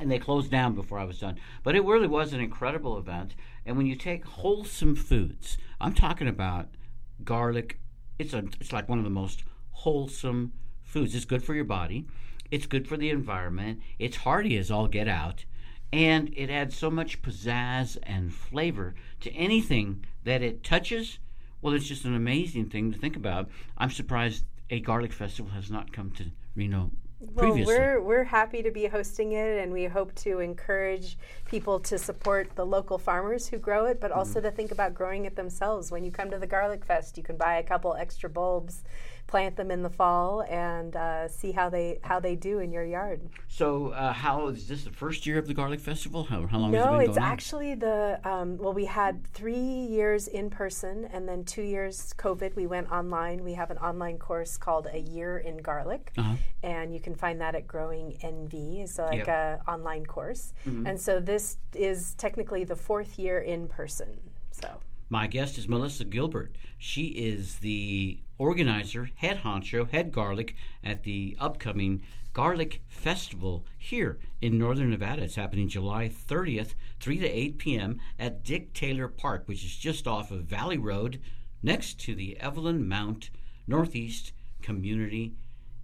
and 0.00 0.10
they 0.10 0.18
closed 0.18 0.50
down 0.50 0.74
before 0.74 0.98
I 0.98 1.04
was 1.04 1.18
done. 1.18 1.36
But 1.62 1.74
it 1.74 1.84
really 1.84 2.08
was 2.08 2.32
an 2.32 2.40
incredible 2.40 2.98
event. 2.98 3.34
And 3.64 3.76
when 3.76 3.86
you 3.86 3.96
take 3.96 4.24
wholesome 4.24 4.94
foods, 4.94 5.58
I'm 5.80 5.94
talking 5.94 6.28
about 6.28 6.68
garlic. 7.24 7.80
It's 8.18 8.32
a 8.34 8.44
it's 8.60 8.72
like 8.72 8.88
one 8.88 8.98
of 8.98 9.04
the 9.04 9.10
most 9.10 9.44
wholesome 9.70 10.52
foods. 10.82 11.14
It's 11.14 11.24
good 11.24 11.42
for 11.42 11.54
your 11.54 11.64
body. 11.64 12.06
It's 12.50 12.66
good 12.66 12.86
for 12.86 12.96
the 12.96 13.10
environment. 13.10 13.80
It's 13.98 14.18
hearty 14.18 14.56
as 14.56 14.70
all 14.70 14.88
get 14.88 15.08
out. 15.08 15.44
And 15.92 16.32
it 16.36 16.50
adds 16.50 16.76
so 16.76 16.90
much 16.90 17.22
pizzazz 17.22 17.96
and 18.02 18.32
flavor 18.34 18.94
to 19.20 19.32
anything 19.32 20.04
that 20.24 20.42
it 20.42 20.64
touches. 20.64 21.18
Well, 21.60 21.74
it's 21.74 21.86
just 21.86 22.04
an 22.04 22.14
amazing 22.14 22.70
thing 22.70 22.92
to 22.92 22.98
think 22.98 23.16
about. 23.16 23.48
I'm 23.78 23.90
surprised 23.90 24.44
a 24.70 24.80
garlic 24.80 25.12
festival 25.12 25.52
has 25.52 25.70
not 25.70 25.92
come 25.92 26.10
to 26.12 26.30
Reno 26.54 26.90
Well, 27.18 27.46
previously. 27.46 27.74
we're 27.74 28.00
we're 28.02 28.24
happy 28.24 28.62
to 28.62 28.70
be 28.70 28.86
hosting 28.86 29.32
it, 29.32 29.58
and 29.62 29.72
we 29.72 29.86
hope 29.86 30.14
to 30.16 30.40
encourage 30.40 31.16
people 31.46 31.80
to 31.80 31.98
support 31.98 32.54
the 32.56 32.66
local 32.66 32.98
farmers 32.98 33.46
who 33.48 33.56
grow 33.58 33.86
it, 33.86 34.00
but 34.00 34.12
also 34.12 34.38
Mm-hmm. 34.38 34.48
to 34.48 34.50
think 34.50 34.70
about 34.70 34.92
growing 34.94 35.24
it 35.24 35.34
themselves. 35.34 35.90
When 35.90 36.04
you 36.04 36.10
come 36.10 36.30
to 36.30 36.38
the 36.38 36.46
Garlic 36.46 36.84
Fest, 36.84 37.16
you 37.16 37.22
can 37.22 37.36
buy 37.38 37.56
a 37.56 37.62
couple 37.62 37.94
extra 37.94 38.28
bulbs, 38.28 38.82
plant 39.26 39.56
them 39.56 39.70
in 39.70 39.82
the 39.82 39.90
fall, 39.90 40.42
and 40.42 40.94
uh, 40.94 41.26
see 41.28 41.50
how 41.52 41.68
they 41.68 41.98
how 42.02 42.20
they 42.20 42.36
do 42.36 42.58
in 42.60 42.72
your 42.72 42.84
yard. 42.84 43.20
So, 43.48 43.88
uh, 43.88 44.12
how 44.12 44.48
is 44.48 44.68
this 44.68 44.84
the 44.84 44.90
first 44.90 45.26
year 45.26 45.38
of 45.38 45.46
the 45.48 45.54
garlic 45.54 45.80
festival? 45.80 46.24
How, 46.24 46.46
how 46.46 46.58
long 46.58 46.72
has 46.72 46.82
it 46.84 46.86
No, 46.86 46.98
been 46.98 47.08
it's 47.08 47.18
on? 47.18 47.22
actually 47.24 47.74
the 47.74 48.20
um, 48.24 48.56
well. 48.58 48.72
We 48.72 48.84
had 48.84 49.26
three 49.26 49.54
years 49.58 50.28
in 50.28 50.50
person, 50.50 51.06
and 51.12 51.28
then 51.28 51.44
two 51.44 51.62
years 51.62 52.14
COVID. 52.18 52.54
We 52.54 52.66
went 52.66 52.90
online. 52.92 53.42
We 53.42 53.54
have 53.54 53.70
an 53.70 53.78
online 53.78 54.18
course 54.18 54.56
called 54.56 54.86
A 54.92 55.00
Year 55.00 55.38
in 55.38 55.56
Garlic, 55.58 56.12
Uh-huh. 56.16 56.36
and 56.62 56.94
you 56.94 57.00
can 57.00 57.14
find 57.14 57.40
that 57.40 57.54
at 57.54 57.66
Growing 57.66 58.16
NV. 58.22 58.80
It's 58.84 58.98
like 58.98 59.26
Yep. 59.26 59.28
a 59.28 59.60
online 59.70 60.06
course, 60.06 60.52
Mm-hmm. 60.66 60.86
and 60.86 61.00
so 61.00 61.18
this 61.20 61.58
is 61.74 62.14
technically 62.14 62.64
the 62.64 62.76
fourth 62.76 63.18
year 63.18 63.38
in 63.40 63.66
person. 63.68 64.18
So 64.52 64.68
My 65.08 65.26
guest 65.26 65.56
is 65.58 65.68
Melissa 65.68 66.04
Gilbert. 66.04 66.56
She 66.78 67.06
is 67.06 67.56
the 67.56 68.18
organizer, 68.38 69.10
head 69.16 69.38
honcho, 69.38 69.88
head 69.90 70.12
garlic 70.12 70.54
at 70.82 71.02
the 71.02 71.36
upcoming 71.38 72.02
Garlic 72.32 72.82
Festival 72.86 73.64
here 73.78 74.18
in 74.42 74.58
Northern 74.58 74.90
Nevada. 74.90 75.22
It's 75.22 75.36
happening 75.36 75.68
July 75.68 76.10
30th, 76.10 76.74
3 77.00 77.18
to 77.20 77.26
8 77.26 77.58
p.m. 77.58 78.00
at 78.18 78.44
Dick 78.44 78.74
Taylor 78.74 79.08
Park, 79.08 79.44
which 79.46 79.64
is 79.64 79.74
just 79.74 80.06
off 80.06 80.30
of 80.30 80.44
Valley 80.44 80.76
Road 80.76 81.18
next 81.62 81.98
to 82.00 82.14
the 82.14 82.38
Evelyn 82.38 82.86
Mount 82.86 83.30
Northeast 83.66 84.32
Community 84.60 85.34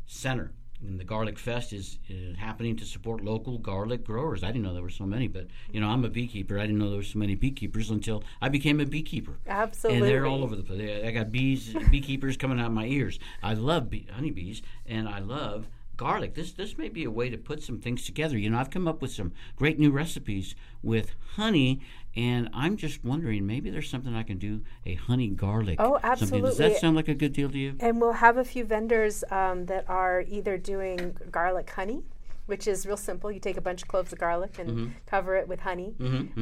Center. 0.04 0.52
And 0.86 0.98
the 0.98 1.04
Garlic 1.04 1.38
Fest 1.38 1.72
is 1.72 1.98
uh, 2.10 2.34
happening 2.36 2.76
to 2.76 2.84
support 2.84 3.22
local 3.24 3.58
garlic 3.58 4.04
growers. 4.04 4.42
I 4.42 4.48
didn't 4.48 4.62
know 4.62 4.74
there 4.74 4.82
were 4.82 4.90
so 4.90 5.06
many, 5.06 5.28
but 5.28 5.46
you 5.70 5.80
know, 5.80 5.88
I'm 5.88 6.04
a 6.04 6.08
beekeeper. 6.10 6.58
I 6.58 6.62
didn't 6.62 6.78
know 6.78 6.88
there 6.88 6.96
were 6.96 7.02
so 7.04 7.18
many 7.18 7.34
beekeepers 7.36 7.90
until 7.90 8.24
I 8.40 8.48
became 8.48 8.80
a 8.80 8.86
beekeeper. 8.86 9.38
absolutely, 9.46 10.00
And 10.00 10.08
they're 10.08 10.26
all 10.26 10.42
over 10.42 10.56
the 10.56 10.64
place. 10.64 11.04
I 11.04 11.10
got 11.12 11.30
bees, 11.30 11.74
beekeepers 11.90 12.36
coming 12.36 12.58
out 12.58 12.66
of 12.66 12.72
my 12.72 12.86
ears. 12.86 13.18
I 13.42 13.54
love 13.54 13.90
bee, 13.90 14.08
honeybees, 14.12 14.62
and 14.86 15.08
I 15.08 15.20
love 15.20 15.66
garlic. 16.02 16.34
This 16.34 16.52
this 16.52 16.76
may 16.76 16.88
be 16.88 17.04
a 17.04 17.10
way 17.10 17.30
to 17.30 17.38
put 17.38 17.62
some 17.62 17.78
things 17.78 18.04
together. 18.04 18.36
You 18.36 18.50
know, 18.50 18.58
I've 18.58 18.70
come 18.70 18.88
up 18.88 19.00
with 19.02 19.12
some 19.12 19.32
great 19.56 19.78
new 19.78 19.90
recipes 19.90 20.54
with 20.82 21.14
honey, 21.36 21.80
and 22.16 22.48
I'm 22.52 22.76
just 22.76 23.04
wondering 23.04 23.46
maybe 23.46 23.70
there's 23.70 23.88
something 23.88 24.14
I 24.14 24.24
can 24.24 24.38
do 24.38 24.62
a 24.84 24.94
honey 24.94 25.28
garlic. 25.28 25.76
Oh, 25.78 25.98
something. 26.16 26.42
Does 26.42 26.58
that 26.58 26.76
sound 26.78 26.96
like 26.96 27.08
a 27.08 27.14
good 27.14 27.32
deal 27.32 27.50
to 27.50 27.58
you? 27.58 27.76
And 27.80 28.00
we'll 28.00 28.12
have 28.26 28.36
a 28.36 28.44
few 28.44 28.64
vendors 28.64 29.22
um, 29.30 29.66
that 29.66 29.88
are 29.88 30.24
either 30.28 30.58
doing 30.58 31.16
garlic 31.30 31.70
honey, 31.70 32.02
which 32.46 32.66
is 32.66 32.84
real 32.84 32.96
simple. 32.96 33.30
You 33.30 33.38
take 33.40 33.56
a 33.56 33.60
bunch 33.60 33.82
of 33.82 33.88
cloves 33.88 34.12
of 34.12 34.18
garlic 34.18 34.58
and 34.58 34.70
Mm-hmm. 34.70 34.88
cover 35.06 35.36
it 35.36 35.46
with 35.46 35.60
honey. 35.60 35.94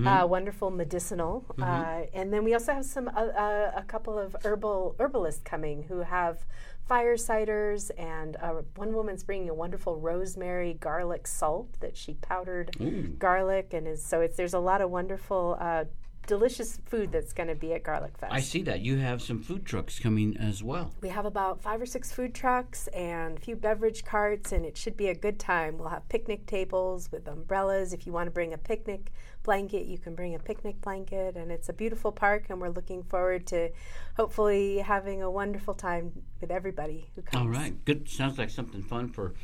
Uh, 0.07 0.27
wonderful 0.27 0.71
medicinal. 0.71 1.45
Mm-hmm. 1.51 1.63
Uh, 1.63 2.07
and 2.19 2.33
then 2.33 2.45
we 2.45 2.55
also 2.55 2.73
have 2.73 2.87
some 2.87 3.09
uh, 3.09 3.21
uh, 3.47 3.73
a 3.77 3.85
couple 3.87 4.19
of 4.19 4.35
herbal 4.45 4.97
herbalists 4.99 5.43
coming 5.45 5.83
who 5.91 5.99
have 6.01 6.47
fire 6.91 7.15
ciders 7.15 7.93
and 7.97 8.37
uh, 8.43 8.63
one 8.75 8.93
woman's 8.93 9.23
bringing 9.23 9.49
a 9.49 9.55
wonderful 9.55 9.97
rosemary 10.01 10.75
garlic 10.81 11.25
salt 11.25 11.69
that 11.79 11.97
she 11.97 12.15
powdered 12.15 12.69
garlic 13.17 13.73
and 13.73 13.87
is 13.87 14.05
so 14.05 14.21
it's 14.21 14.37
there's 14.37 14.55
a 14.55 14.59
lot 14.59 14.81
of 14.81 14.91
wonderful 14.91 15.57
uh, 15.61 15.85
delicious 16.31 16.79
food 16.87 17.11
that's 17.11 17.33
going 17.33 17.49
to 17.49 17.57
be 17.57 17.73
at 17.73 17.83
garlic 17.83 18.17
fest 18.17 18.33
I 18.33 18.39
see 18.39 18.63
that 18.63 18.83
you 18.83 18.99
have 18.99 19.21
some 19.21 19.43
food 19.43 19.67
trucks 19.67 19.99
coming 19.99 20.37
as 20.37 20.63
well. 20.63 20.95
we 21.01 21.09
have 21.09 21.27
about 21.27 21.61
five 21.61 21.83
or 21.83 21.87
six 21.87 22.13
food 22.13 22.37
trucks 22.37 22.87
and 22.95 23.37
a 23.37 23.41
few 23.41 23.57
beverage 23.57 24.05
carts, 24.05 24.53
and 24.53 24.65
it 24.65 24.77
should 24.77 24.97
be 24.97 25.09
a 25.09 25.15
good 25.15 25.41
time. 25.41 25.77
We'll 25.77 25.89
have 25.89 26.09
picnic 26.09 26.47
tables 26.47 27.11
with 27.11 27.27
umbrellas. 27.27 27.93
If 27.93 28.07
you 28.07 28.13
want 28.13 28.29
to 28.29 28.31
bring 28.31 28.53
a 28.55 28.59
picnic 28.59 29.11
blanket, 29.43 29.87
you 29.87 29.99
can 29.99 30.15
bring 30.15 30.37
a 30.37 30.39
picnic 30.39 30.81
blanket. 30.81 31.35
And 31.37 31.51
it's 31.51 31.69
a 31.69 31.73
beautiful 31.73 32.13
park, 32.13 32.47
and 32.49 32.61
we're 32.61 32.69
looking 32.69 33.03
forward 33.03 33.45
to 33.49 33.71
hopefully 34.17 34.79
having 34.79 35.23
a 35.23 35.31
wonderful 35.31 35.75
time 35.75 36.13
with 36.41 36.53
everybody 36.53 37.11
who 37.17 37.23
comes. 37.23 37.43
All 37.43 37.49
right, 37.49 37.75
good. 37.85 38.09
Sounds 38.09 38.39
like 38.39 38.51
something 38.51 38.83
fun 38.85 39.09
for 39.09 39.35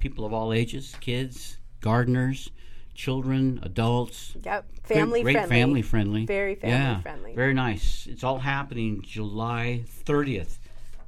people 0.00 0.24
of 0.24 0.32
all 0.32 0.52
ages, 0.52 0.96
kids, 1.00 1.58
gardeners, 1.80 2.50
children, 2.94 3.60
adults. 3.62 4.34
Yep, 4.44 4.66
Great- 4.84 4.96
family 4.98 5.22
great, 5.22 5.32
friendly. 5.32 5.48
family 5.48 5.82
friendly. 5.82 6.26
Very 6.26 6.54
family 6.54 6.76
yeah, 6.76 7.00
friendly. 7.00 7.34
Very 7.34 7.54
nice. 7.54 8.06
It's 8.10 8.24
all 8.24 8.38
happening 8.40 9.02
July 9.02 9.84
30th, 10.04 10.58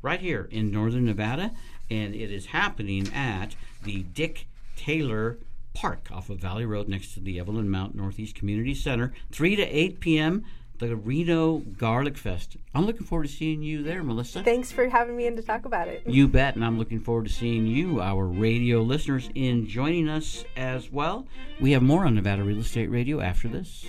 right 0.02 0.20
here 0.20 0.48
in 0.50 0.70
Northern 0.70 1.04
Nevada, 1.04 1.52
and 1.90 2.14
it 2.14 2.30
is 2.32 2.46
happening 2.46 3.12
at 3.14 3.54
the 3.82 4.02
Dick 4.02 4.46
Taylor 4.76 5.38
Park 5.74 6.08
off 6.10 6.30
of 6.30 6.38
Valley 6.38 6.64
Road 6.64 6.88
next 6.88 7.14
to 7.14 7.20
the 7.20 7.38
Evelyn 7.38 7.68
Mount 7.68 7.94
Northeast 7.94 8.34
Community 8.36 8.74
Center, 8.74 9.12
3 9.32 9.56
to 9.56 9.62
8 9.62 10.00
p.m. 10.00 10.44
The 10.78 10.96
Reno 10.96 11.58
Garlic 11.58 12.16
Fest. 12.16 12.56
I'm 12.74 12.84
looking 12.84 13.06
forward 13.06 13.28
to 13.28 13.32
seeing 13.32 13.62
you 13.62 13.82
there, 13.82 14.02
Melissa. 14.02 14.42
Thanks 14.42 14.72
for 14.72 14.88
having 14.88 15.16
me 15.16 15.26
in 15.26 15.36
to 15.36 15.42
talk 15.42 15.64
about 15.64 15.88
it. 15.88 16.02
You 16.06 16.26
bet, 16.26 16.56
and 16.56 16.64
I'm 16.64 16.78
looking 16.78 17.00
forward 17.00 17.26
to 17.26 17.32
seeing 17.32 17.66
you, 17.66 18.00
our 18.00 18.26
radio 18.26 18.82
listeners, 18.82 19.30
in 19.34 19.68
joining 19.68 20.08
us 20.08 20.44
as 20.56 20.90
well. 20.90 21.26
We 21.60 21.72
have 21.72 21.82
more 21.82 22.04
on 22.04 22.16
Nevada 22.16 22.42
Real 22.42 22.58
Estate 22.58 22.90
Radio 22.90 23.20
after 23.20 23.48
this. 23.48 23.86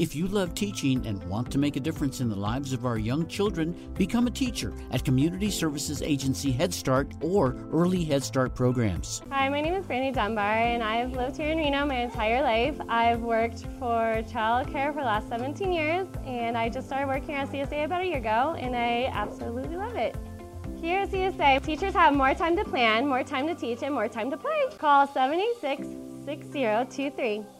If 0.00 0.16
you 0.16 0.28
love 0.28 0.54
teaching 0.54 1.06
and 1.06 1.22
want 1.24 1.52
to 1.52 1.58
make 1.58 1.76
a 1.76 1.80
difference 1.80 2.22
in 2.22 2.30
the 2.30 2.34
lives 2.34 2.72
of 2.72 2.86
our 2.86 2.96
young 2.96 3.26
children, 3.26 3.74
become 3.98 4.26
a 4.26 4.30
teacher 4.30 4.72
at 4.92 5.04
Community 5.04 5.50
Services 5.50 6.00
Agency 6.00 6.50
Head 6.50 6.72
Start 6.72 7.12
or 7.20 7.54
Early 7.70 8.02
Head 8.04 8.24
Start 8.24 8.54
programs. 8.54 9.20
Hi, 9.28 9.50
my 9.50 9.60
name 9.60 9.74
is 9.74 9.84
Brandy 9.84 10.10
Dunbar, 10.10 10.54
and 10.54 10.82
I've 10.82 11.12
lived 11.12 11.36
here 11.36 11.48
in 11.48 11.58
Reno 11.58 11.84
my 11.84 11.96
entire 11.96 12.40
life. 12.40 12.80
I've 12.88 13.20
worked 13.20 13.66
for 13.78 14.24
child 14.32 14.72
care 14.72 14.90
for 14.94 15.00
the 15.00 15.04
last 15.04 15.28
17 15.28 15.70
years, 15.70 16.08
and 16.24 16.56
I 16.56 16.70
just 16.70 16.86
started 16.86 17.06
working 17.06 17.34
at 17.34 17.50
CSA 17.50 17.84
about 17.84 18.00
a 18.00 18.06
year 18.06 18.16
ago, 18.16 18.56
and 18.58 18.74
I 18.74 19.10
absolutely 19.12 19.76
love 19.76 19.96
it. 19.96 20.16
Here 20.80 21.00
at 21.00 21.10
CSA, 21.10 21.62
teachers 21.62 21.92
have 21.92 22.14
more 22.14 22.32
time 22.32 22.56
to 22.56 22.64
plan, 22.64 23.06
more 23.06 23.22
time 23.22 23.46
to 23.48 23.54
teach, 23.54 23.82
and 23.82 23.92
more 23.92 24.08
time 24.08 24.30
to 24.30 24.38
play. 24.38 24.62
Call 24.78 25.06
786 25.08 25.86
6023. 26.24 27.59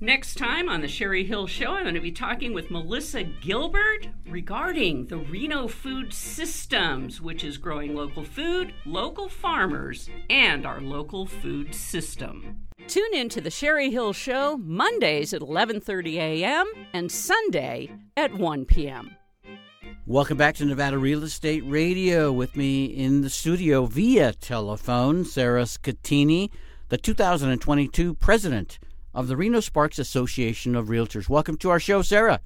Next 0.00 0.36
time 0.38 0.68
on 0.68 0.80
the 0.80 0.86
Sherry 0.86 1.24
Hill 1.24 1.48
Show, 1.48 1.72
I'm 1.72 1.82
going 1.82 1.94
to 1.96 2.00
be 2.00 2.12
talking 2.12 2.52
with 2.52 2.70
Melissa 2.70 3.24
Gilbert 3.24 4.06
regarding 4.28 5.06
the 5.06 5.16
Reno 5.16 5.66
food 5.66 6.12
systems, 6.12 7.20
which 7.20 7.42
is 7.42 7.58
growing 7.58 7.96
local 7.96 8.22
food, 8.22 8.72
local 8.86 9.28
farmers, 9.28 10.08
and 10.30 10.64
our 10.64 10.80
local 10.80 11.26
food 11.26 11.74
system. 11.74 12.60
Tune 12.86 13.12
in 13.12 13.28
to 13.30 13.40
the 13.40 13.50
Sherry 13.50 13.90
Hill 13.90 14.12
Show 14.12 14.56
Mondays 14.58 15.34
at 15.34 15.40
11:30 15.40 16.14
a.m. 16.14 16.68
and 16.92 17.10
Sunday 17.10 17.90
at 18.16 18.32
1 18.32 18.66
p.m. 18.66 19.16
Welcome 20.06 20.36
back 20.36 20.54
to 20.56 20.64
Nevada 20.64 20.96
Real 20.96 21.24
Estate 21.24 21.64
Radio. 21.66 22.30
With 22.30 22.54
me 22.54 22.84
in 22.84 23.22
the 23.22 23.30
studio 23.30 23.86
via 23.86 24.32
telephone, 24.32 25.24
Sarah 25.24 25.64
Scatini, 25.64 26.50
the 26.88 26.98
2022 26.98 28.14
president 28.14 28.78
of 29.18 29.26
the 29.26 29.36
Reno 29.36 29.58
Sparks 29.58 29.98
Association 29.98 30.76
of 30.76 30.86
Realtors. 30.86 31.28
Welcome 31.28 31.56
to 31.56 31.70
our 31.70 31.80
show, 31.80 32.02
Sarah. 32.02 32.38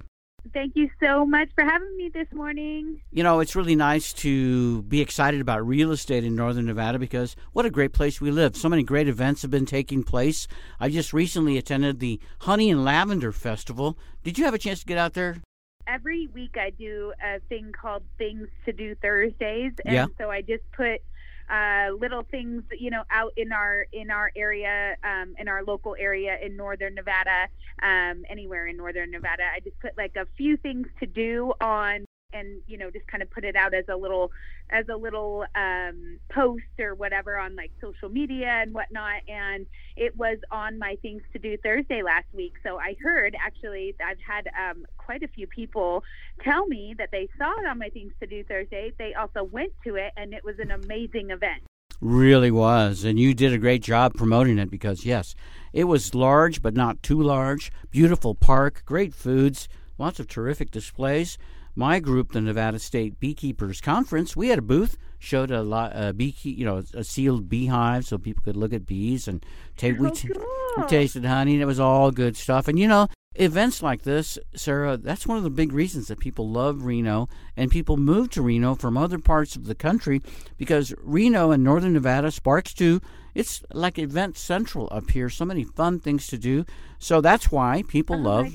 Thank 0.54 0.72
you 0.74 0.88
so 1.02 1.26
much 1.26 1.50
for 1.54 1.64
having 1.64 1.94
me 1.98 2.08
this 2.08 2.26
morning. 2.32 3.02
You 3.10 3.22
know, 3.22 3.40
it's 3.40 3.54
really 3.54 3.76
nice 3.76 4.14
to 4.14 4.80
be 4.84 5.02
excited 5.02 5.42
about 5.42 5.66
real 5.66 5.92
estate 5.92 6.24
in 6.24 6.34
Northern 6.34 6.64
Nevada 6.64 6.98
because 6.98 7.36
what 7.52 7.66
a 7.66 7.70
great 7.70 7.92
place 7.92 8.22
we 8.22 8.30
live. 8.30 8.56
So 8.56 8.70
many 8.70 8.84
great 8.84 9.06
events 9.06 9.42
have 9.42 9.50
been 9.50 9.66
taking 9.66 10.02
place. 10.02 10.48
I 10.80 10.88
just 10.88 11.12
recently 11.12 11.58
attended 11.58 12.00
the 12.00 12.18
Honey 12.40 12.70
and 12.70 12.82
Lavender 12.82 13.32
Festival. 13.32 13.98
Did 14.24 14.38
you 14.38 14.46
have 14.46 14.54
a 14.54 14.58
chance 14.58 14.80
to 14.80 14.86
get 14.86 14.96
out 14.96 15.12
there? 15.12 15.42
Every 15.86 16.26
week 16.28 16.56
I 16.56 16.70
do 16.70 17.12
a 17.22 17.38
thing 17.50 17.70
called 17.78 18.02
Things 18.16 18.48
to 18.64 18.72
Do 18.72 18.94
Thursdays. 18.94 19.72
And 19.84 19.94
Yeah. 19.94 20.06
so 20.16 20.30
I 20.30 20.40
just 20.40 20.62
put 20.72 21.02
uh, 21.50 21.88
little 21.98 22.22
things, 22.30 22.62
you 22.78 22.90
know, 22.90 23.02
out 23.10 23.32
in 23.36 23.52
our 23.52 23.86
in 23.92 24.10
our 24.10 24.30
area, 24.36 24.96
um, 25.04 25.34
in 25.38 25.48
our 25.48 25.62
local 25.64 25.96
area 25.98 26.38
in 26.42 26.56
northern 26.56 26.94
Nevada, 26.94 27.48
um, 27.82 28.24
anywhere 28.28 28.66
in 28.66 28.76
northern 28.76 29.10
Nevada. 29.10 29.44
I 29.54 29.60
just 29.60 29.78
put 29.80 29.96
like 29.96 30.16
a 30.16 30.26
few 30.36 30.56
things 30.56 30.86
to 31.00 31.06
do 31.06 31.52
on 31.60 32.04
and 32.32 32.60
you 32.66 32.76
know 32.78 32.90
just 32.90 33.06
kind 33.06 33.22
of 33.22 33.30
put 33.30 33.44
it 33.44 33.56
out 33.56 33.74
as 33.74 33.84
a 33.88 33.96
little 33.96 34.30
as 34.70 34.86
a 34.88 34.96
little 34.96 35.44
um, 35.54 36.18
post 36.30 36.62
or 36.78 36.94
whatever 36.94 37.38
on 37.38 37.56
like 37.56 37.70
social 37.80 38.08
media 38.08 38.48
and 38.48 38.72
whatnot 38.72 39.22
and 39.28 39.66
it 39.96 40.16
was 40.16 40.38
on 40.50 40.78
my 40.78 40.96
things 41.02 41.22
to 41.32 41.38
do 41.38 41.56
thursday 41.58 42.02
last 42.02 42.26
week 42.32 42.54
so 42.62 42.78
i 42.78 42.96
heard 43.02 43.36
actually 43.40 43.94
i've 44.04 44.20
had 44.20 44.48
um, 44.58 44.84
quite 44.96 45.22
a 45.22 45.28
few 45.28 45.46
people 45.46 46.02
tell 46.42 46.66
me 46.66 46.94
that 46.96 47.10
they 47.12 47.28
saw 47.38 47.50
it 47.60 47.66
on 47.66 47.78
my 47.78 47.88
things 47.88 48.12
to 48.20 48.26
do 48.26 48.42
thursday 48.44 48.92
they 48.98 49.14
also 49.14 49.44
went 49.44 49.72
to 49.84 49.96
it 49.96 50.12
and 50.16 50.32
it 50.32 50.44
was 50.44 50.58
an 50.58 50.70
amazing 50.70 51.30
event 51.30 51.62
Really 52.02 52.50
was. 52.50 53.04
And 53.04 53.16
you 53.16 53.32
did 53.32 53.52
a 53.52 53.58
great 53.58 53.80
job 53.80 54.14
promoting 54.14 54.58
it 54.58 54.68
because, 54.68 55.04
yes, 55.04 55.36
it 55.72 55.84
was 55.84 56.16
large 56.16 56.60
but 56.60 56.74
not 56.74 57.00
too 57.00 57.22
large. 57.22 57.70
Beautiful 57.92 58.34
park, 58.34 58.82
great 58.84 59.14
foods, 59.14 59.68
lots 59.98 60.18
of 60.18 60.26
terrific 60.26 60.72
displays. 60.72 61.38
My 61.74 62.00
group, 62.00 62.32
the 62.32 62.40
Nevada 62.40 62.78
State 62.78 63.18
Beekeepers 63.18 63.80
Conference, 63.80 64.36
we 64.36 64.48
had 64.48 64.58
a 64.58 64.62
booth, 64.62 64.98
showed 65.18 65.50
a 65.50 65.62
lot, 65.62 65.92
uh, 65.94 66.12
beekeep, 66.12 66.56
you 66.58 66.64
know, 66.66 66.82
a 66.92 67.02
sealed 67.04 67.48
beehive 67.48 68.04
so 68.04 68.18
people 68.18 68.42
could 68.42 68.56
look 68.56 68.72
at 68.72 68.86
bees 68.86 69.26
and 69.26 69.44
take. 69.76 69.98
we, 69.98 70.08
Oh, 70.08 70.10
t- 70.10 70.28
we 70.76 70.86
tasted 70.86 71.24
honey, 71.24 71.54
and 71.54 71.62
it 71.62 71.66
was 71.66 71.80
all 71.80 72.10
good 72.10 72.36
stuff. 72.36 72.68
And 72.68 72.78
you 72.78 72.88
know, 72.88 73.08
events 73.34 73.82
like 73.82 74.02
this, 74.02 74.38
Sarah, 74.54 74.96
that's 74.98 75.26
one 75.26 75.38
of 75.38 75.44
the 75.44 75.50
big 75.50 75.72
reasons 75.72 76.08
that 76.08 76.18
people 76.18 76.48
love 76.48 76.84
Reno 76.84 77.28
and 77.56 77.70
people 77.70 77.96
move 77.96 78.28
to 78.30 78.42
Reno 78.42 78.74
from 78.74 78.96
other 78.98 79.18
parts 79.18 79.56
of 79.56 79.64
the 79.66 79.74
country 79.74 80.20
because 80.58 80.92
Reno 81.02 81.50
and 81.52 81.64
Northern 81.64 81.92
Nevada, 81.94 82.30
Sparks 82.30 82.74
too, 82.74 83.00
it's 83.34 83.62
like 83.72 83.98
event 83.98 84.36
central 84.36 84.88
up 84.90 85.10
here. 85.10 85.28
So 85.28 85.44
many 85.44 85.64
fun 85.64 85.98
things 86.00 86.26
to 86.28 86.38
do. 86.38 86.64
So 86.98 87.20
that's 87.20 87.50
why 87.50 87.82
people 87.88 88.16
Oh 88.16 88.20
love 88.30 88.54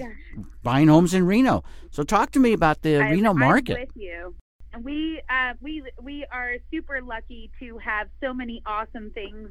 buying 0.64 0.88
homes 0.88 1.14
in 1.14 1.26
Reno. 1.26 1.64
So 1.92 2.04
talk 2.04 2.32
to 2.32 2.40
me 2.40 2.54
about 2.54 2.82
the 2.82 2.98
I'm- 2.98 3.12
Reno 3.12 3.32
I'm 3.32 3.40
market. 3.40 3.80
with 3.80 3.96
you. 3.96 4.36
We 4.84 5.22
uh, 5.30 5.54
we 5.60 5.82
we 6.02 6.26
are 6.32 6.56
super 6.72 7.02
lucky 7.02 7.50
to 7.60 7.78
have 7.80 8.10
so 8.22 8.34
many 8.34 8.62
awesome 8.66 9.10
things 9.12 9.50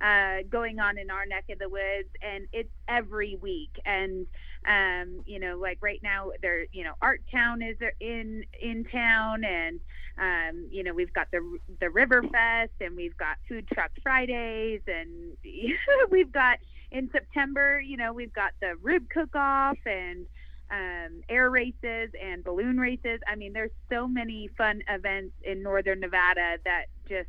uh, 0.00 0.38
going 0.50 0.78
on 0.78 0.98
in 0.98 1.10
our 1.10 1.26
neck 1.26 1.44
of 1.50 1.58
the 1.58 1.68
woods, 1.68 2.08
and 2.22 2.46
it's 2.52 2.70
every 2.88 3.36
week. 3.40 3.70
And 3.84 4.26
um, 4.66 5.22
you 5.26 5.38
know, 5.38 5.58
like 5.58 5.78
right 5.80 6.00
now, 6.02 6.30
there, 6.42 6.66
you 6.72 6.84
know, 6.84 6.94
Art 7.00 7.22
Town 7.32 7.62
is 7.62 7.76
in 8.00 8.44
in 8.60 8.84
town, 8.84 9.44
and 9.44 9.80
um, 10.18 10.68
you 10.70 10.82
know, 10.82 10.92
we've 10.94 11.12
got 11.12 11.28
the 11.30 11.58
the 11.80 11.90
River 11.90 12.22
Fest, 12.22 12.72
and 12.80 12.96
we've 12.96 13.16
got 13.16 13.36
Food 13.48 13.68
Truck 13.72 13.90
Fridays, 14.02 14.80
and 14.86 15.36
we've 16.10 16.32
got 16.32 16.58
in 16.90 17.10
September, 17.10 17.80
you 17.80 17.96
know, 17.96 18.12
we've 18.12 18.32
got 18.32 18.52
the 18.60 18.74
Rib 18.82 19.08
Cook 19.10 19.34
Off, 19.34 19.78
and 19.86 20.26
um, 20.70 21.22
air 21.28 21.50
races 21.50 22.10
and 22.22 22.42
balloon 22.44 22.78
races. 22.78 23.20
I 23.26 23.36
mean, 23.36 23.52
there's 23.52 23.70
so 23.90 24.08
many 24.08 24.50
fun 24.58 24.82
events 24.88 25.34
in 25.44 25.62
Northern 25.62 26.00
Nevada 26.00 26.56
that 26.64 26.86
just 27.08 27.28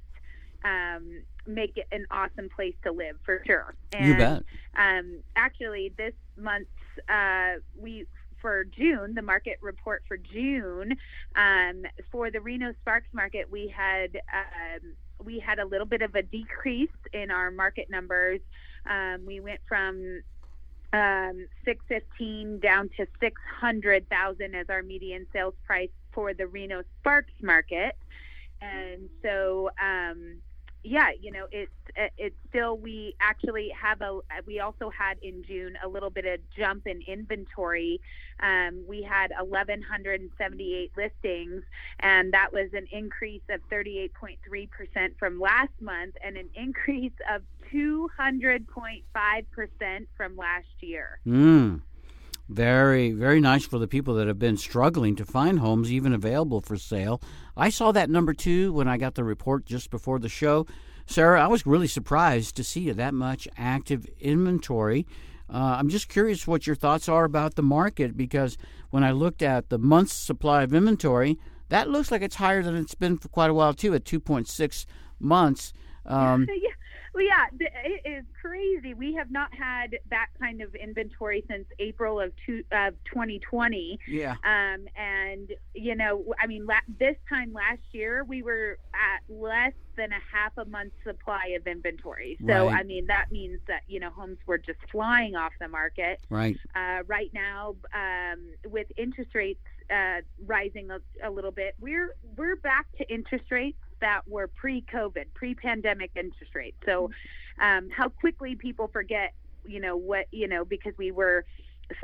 um, 0.64 1.22
make 1.48 1.78
it 1.78 1.88
an 1.92 2.06
awesome 2.12 2.50
place 2.56 2.76
to 2.84 2.92
live 2.92 3.18
for 3.24 3.42
sure. 3.46 3.74
And, 3.94 4.08
you 4.08 4.16
bet. 4.16 4.44
Um, 4.76 5.20
actually, 5.36 5.94
this 5.98 6.14
month 6.38 6.68
uh, 7.10 7.56
we 7.78 8.06
for 8.42 8.66
June, 8.66 9.16
the 9.16 9.22
market 9.22 9.58
report 9.62 10.04
for 10.08 10.18
June 10.18 10.96
um, 11.36 11.84
for 12.12 12.30
the 12.30 12.40
Reno 12.40 12.74
Sparks 12.82 13.08
market, 13.14 13.50
we 13.52 13.68
had 13.68 14.22
um, 14.34 14.94
we 15.24 15.40
had 15.40 15.60
a 15.60 15.66
little 15.66 15.88
bit 15.88 16.02
of 16.02 16.16
a 16.16 16.22
decrease 16.22 16.90
in 17.14 17.32
our 17.32 17.50
market 17.52 17.90
numbers. 17.90 18.40
Um, 18.86 19.26
we 19.26 19.40
went 19.40 19.60
from 19.68 20.22
um, 20.94 21.48
615 21.66 22.60
down 22.60 22.90
to 22.98 23.08
600,000 23.20 24.56
as 24.56 24.70
our 24.70 24.84
median 24.84 25.26
sales 25.34 25.56
price 25.66 25.90
for 26.12 26.34
the 26.34 26.48
Reno 26.48 26.84
Sparks 27.00 27.34
market. 27.42 27.96
And 28.62 29.10
so, 29.22 29.70
um, 29.82 30.38
yeah, 30.88 31.10
you 31.20 31.32
know, 31.32 31.48
it's 31.52 31.72
it's 32.18 32.36
still 32.50 32.78
we 32.78 33.16
actually 33.20 33.70
have 33.80 34.02
a 34.02 34.20
we 34.46 34.60
also 34.60 34.90
had 34.90 35.18
in 35.22 35.44
June 35.44 35.78
a 35.84 35.88
little 35.88 36.10
bit 36.10 36.26
of 36.26 36.40
jump 36.58 36.88
in 36.88 37.02
inventory. 37.08 38.00
Um, 38.40 38.86
we 38.88 39.02
had 39.02 39.32
1,178 39.38 40.92
listings, 40.96 41.64
and 42.00 42.34
that 42.34 42.54
was 42.54 42.70
an 42.74 42.88
increase 42.92 43.42
of 43.50 43.60
38.3 43.70 44.70
percent 44.70 45.14
from 45.20 45.40
last 45.40 45.74
month, 45.82 46.16
and 46.24 46.38
an 46.38 46.50
increase 46.56 47.12
of 47.34 47.42
200.5 47.74 49.04
percent 49.52 50.08
from 50.16 50.38
last 50.38 50.68
year. 50.80 51.20
Mm. 51.28 51.82
Very, 52.50 53.12
very 53.12 53.42
nice 53.42 53.66
for 53.66 53.78
the 53.78 53.90
people 53.90 54.14
that 54.14 54.28
have 54.28 54.40
been 54.40 54.56
struggling 54.56 55.18
to 55.18 55.26
find 55.26 55.60
homes 55.60 55.92
even 55.92 56.14
available 56.14 56.62
for 56.62 56.78
sale. 56.78 57.22
I 57.58 57.70
saw 57.70 57.92
that 57.92 58.10
number 58.10 58.34
two 58.34 58.72
when 58.72 58.88
I 58.88 58.98
got 58.98 59.16
the 59.16 59.24
report 59.24 59.66
just 59.66 59.90
before 59.90 60.20
the 60.20 60.30
show. 60.30 60.68
Sarah, 61.08 61.44
I 61.44 61.48
was 61.48 61.66
really 61.66 61.88
surprised 61.88 62.56
to 62.58 62.64
see 62.64 62.92
that 62.92 63.14
much 63.14 63.48
active 63.58 64.06
inventory. 64.20 65.08
Uh, 65.50 65.78
I'm 65.80 65.90
just 65.90 66.10
curious 66.10 66.46
what 66.46 66.68
your 66.68 66.76
thoughts 66.76 67.08
are 67.10 67.24
about 67.24 67.56
the 67.56 67.64
market 67.64 68.16
because 68.18 68.58
when 68.90 69.04
I 69.04 69.12
looked 69.12 69.42
at 69.42 69.70
the 69.70 69.80
month's 69.80 70.14
supply 70.14 70.64
of 70.64 70.74
inventory, 70.74 71.40
that 71.70 71.90
looks 71.90 72.12
like 72.12 72.22
it's 72.22 72.36
higher 72.36 72.62
than 72.62 72.76
it's 72.76 72.96
been 72.96 73.18
for 73.18 73.30
quite 73.30 73.50
a 73.50 73.54
while 73.54 73.74
too, 73.74 73.94
at 73.94 74.04
2.6 74.04 74.86
months. 75.20 75.74
Um, 76.06 76.48
yeah. 76.62 76.70
Well, 77.18 77.26
yeah, 77.26 77.46
it 77.60 78.02
is 78.08 78.26
crazy. 78.40 78.94
We 78.94 79.16
have 79.16 79.32
not 79.32 79.52
had 79.52 79.98
that 80.12 80.28
kind 80.40 80.62
of 80.62 80.76
inventory 80.76 81.44
since 81.50 81.66
April 81.80 82.22
of, 82.22 82.32
two, 82.46 82.64
of 82.72 82.94
2020. 83.12 83.98
Yeah. 84.08 84.36
Um, 84.44 84.86
and 84.96 85.52
you 85.74 85.96
know, 85.96 86.24
I 86.40 86.46
mean, 86.46 86.68
la- 86.68 86.76
this 87.00 87.16
time 87.28 87.54
last 87.54 87.82
year 87.92 88.24
we 88.24 88.44
were 88.44 88.78
at 88.94 89.24
less 89.34 89.74
than 89.96 90.12
a 90.12 90.20
half 90.32 90.52
a 90.58 90.66
month's 90.66 90.94
supply 91.04 91.56
of 91.58 91.66
inventory. 91.66 92.38
So, 92.46 92.68
right. 92.68 92.82
I 92.82 92.84
mean, 92.84 93.08
that 93.08 93.32
means 93.32 93.62
that 93.68 93.82
you 93.88 94.00
know 94.00 94.12
homes 94.12 94.38
were 94.46 94.60
just 94.60 94.78
flying 94.92 95.36
off 95.36 95.54
the 95.60 95.70
market. 95.70 96.20
Right. 96.30 96.56
Uh, 96.76 97.00
right 97.08 97.32
now, 97.34 97.78
um, 97.96 98.44
with 98.68 98.86
interest 98.96 99.34
rates 99.34 99.66
uh, 99.90 100.22
rising 100.46 100.92
a, 100.92 101.00
a 101.28 101.32
little 101.32 101.50
bit, 101.50 101.74
we're 101.80 102.16
we're 102.38 102.58
back 102.58 102.86
to 103.00 103.12
interest 103.12 103.46
rates 103.50 103.80
that 104.02 104.22
were 104.28 104.48
pre-COVID, 104.48 105.26
pre-pandemic 105.34 106.12
interest 106.16 106.56
rates. 106.56 106.78
So, 106.86 107.10
um, 107.60 107.90
how 107.90 108.10
quickly 108.10 108.56
people 108.56 108.88
forget, 108.88 109.34
you 109.66 109.80
know, 109.80 109.98
what 109.98 110.28
you 110.32 110.48
know, 110.48 110.64
because 110.66 110.94
we 110.98 111.12
were 111.12 111.46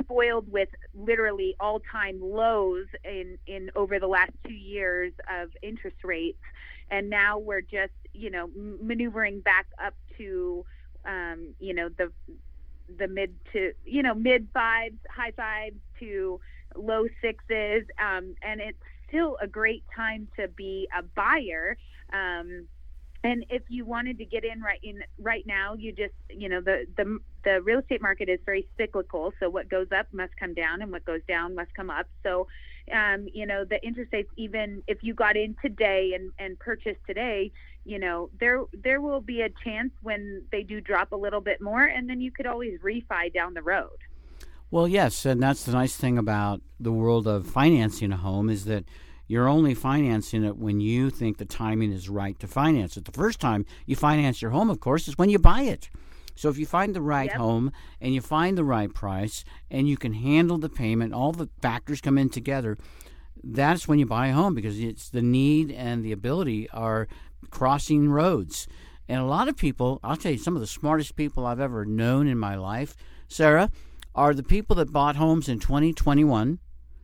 spoiled 0.02 0.50
with 0.50 0.68
literally 0.94 1.54
all-time 1.60 2.20
lows 2.20 2.86
in 3.04 3.38
in 3.46 3.70
over 3.76 3.98
the 3.98 4.06
last 4.06 4.32
two 4.46 4.54
years 4.54 5.12
of 5.30 5.50
interest 5.62 5.96
rates, 6.02 6.42
and 6.90 7.10
now 7.10 7.38
we're 7.38 7.60
just, 7.60 7.92
you 8.12 8.30
know, 8.30 8.50
maneuvering 8.54 9.40
back 9.40 9.66
up 9.82 9.94
to, 10.18 10.64
um, 11.04 11.54
you 11.60 11.74
know, 11.74 11.88
the 11.88 12.10
the 12.98 13.08
mid 13.08 13.34
to 13.52 13.72
you 13.84 14.02
know 14.02 14.14
mid 14.14 14.48
fives, 14.52 14.96
high 15.08 15.32
fives 15.32 15.76
to 16.00 16.40
low 16.76 17.06
sixes, 17.20 17.84
um, 17.98 18.34
and 18.42 18.60
it's 18.60 18.78
still 19.14 19.36
a 19.40 19.46
great 19.46 19.84
time 19.94 20.28
to 20.38 20.48
be 20.48 20.88
a 20.96 21.02
buyer. 21.02 21.76
Um, 22.12 22.66
and 23.22 23.46
if 23.48 23.62
you 23.68 23.86
wanted 23.86 24.18
to 24.18 24.24
get 24.26 24.44
in 24.44 24.60
right 24.60 24.80
in 24.82 25.02
right 25.18 25.46
now, 25.46 25.74
you 25.74 25.92
just 25.92 26.12
you 26.28 26.48
know 26.48 26.60
the 26.60 26.84
the 26.96 27.18
the 27.44 27.62
real 27.62 27.78
estate 27.78 28.02
market 28.02 28.28
is 28.28 28.38
very 28.44 28.68
cyclical. 28.76 29.32
So 29.40 29.48
what 29.48 29.70
goes 29.70 29.86
up 29.98 30.06
must 30.12 30.36
come 30.38 30.52
down, 30.52 30.82
and 30.82 30.92
what 30.92 31.06
goes 31.06 31.22
down 31.26 31.54
must 31.54 31.72
come 31.74 31.88
up. 31.88 32.06
So 32.22 32.48
um, 32.92 33.26
you 33.32 33.46
know 33.46 33.64
the 33.64 33.82
interest 33.82 34.12
rates, 34.12 34.28
even 34.36 34.82
if 34.86 34.98
you 35.02 35.14
got 35.14 35.38
in 35.38 35.56
today 35.62 36.12
and 36.14 36.32
and 36.38 36.58
purchased 36.58 37.00
today, 37.06 37.50
you 37.86 37.98
know 37.98 38.28
there 38.38 38.64
there 38.74 39.00
will 39.00 39.22
be 39.22 39.40
a 39.40 39.48
chance 39.64 39.92
when 40.02 40.42
they 40.52 40.62
do 40.62 40.82
drop 40.82 41.12
a 41.12 41.16
little 41.16 41.40
bit 41.40 41.62
more, 41.62 41.84
and 41.84 42.10
then 42.10 42.20
you 42.20 42.30
could 42.30 42.46
always 42.46 42.78
refi 42.80 43.32
down 43.32 43.54
the 43.54 43.62
road. 43.62 43.96
Well, 44.70 44.88
yes, 44.88 45.24
and 45.24 45.42
that's 45.42 45.64
the 45.64 45.72
nice 45.72 45.96
thing 45.96 46.18
about 46.18 46.60
the 46.80 46.92
world 46.92 47.26
of 47.26 47.46
financing 47.46 48.12
a 48.12 48.16
home 48.16 48.50
is 48.50 48.64
that 48.64 48.84
you're 49.26 49.48
only 49.48 49.74
financing 49.74 50.44
it 50.44 50.56
when 50.56 50.80
you 50.80 51.10
think 51.10 51.38
the 51.38 51.44
timing 51.44 51.92
is 51.92 52.08
right 52.08 52.38
to 52.40 52.46
finance 52.46 52.96
it. 52.96 53.04
The 53.04 53.12
first 53.12 53.40
time 53.40 53.64
you 53.86 53.96
finance 53.96 54.42
your 54.42 54.50
home, 54.50 54.70
of 54.70 54.80
course, 54.80 55.08
is 55.08 55.16
when 55.16 55.30
you 55.30 55.38
buy 55.38 55.62
it. 55.62 55.88
So 56.34 56.48
if 56.48 56.58
you 56.58 56.66
find 56.66 56.94
the 56.94 57.02
right 57.02 57.30
yep. 57.30 57.36
home 57.36 57.72
and 58.00 58.12
you 58.12 58.20
find 58.20 58.58
the 58.58 58.64
right 58.64 58.92
price 58.92 59.44
and 59.70 59.88
you 59.88 59.96
can 59.96 60.14
handle 60.14 60.58
the 60.58 60.68
payment, 60.68 61.14
all 61.14 61.32
the 61.32 61.48
factors 61.62 62.00
come 62.00 62.18
in 62.18 62.28
together, 62.28 62.76
that's 63.42 63.86
when 63.86 63.98
you 63.98 64.06
buy 64.06 64.28
a 64.28 64.32
home 64.32 64.54
because 64.54 64.80
it's 64.80 65.08
the 65.08 65.22
need 65.22 65.70
and 65.70 66.04
the 66.04 66.12
ability 66.12 66.68
are 66.70 67.08
crossing 67.50 68.08
roads. 68.08 68.66
And 69.08 69.20
a 69.20 69.26
lot 69.26 69.48
of 69.48 69.56
people, 69.56 70.00
I'll 70.02 70.16
tell 70.16 70.32
you, 70.32 70.38
some 70.38 70.56
of 70.56 70.60
the 70.60 70.66
smartest 70.66 71.14
people 71.14 71.46
I've 71.46 71.60
ever 71.60 71.84
known 71.84 72.26
in 72.26 72.38
my 72.38 72.56
life, 72.56 72.96
Sarah, 73.28 73.70
are 74.14 74.34
the 74.34 74.42
people 74.42 74.76
that 74.76 74.92
bought 74.92 75.16
homes 75.16 75.48
in 75.48 75.58
2021, 75.58 76.58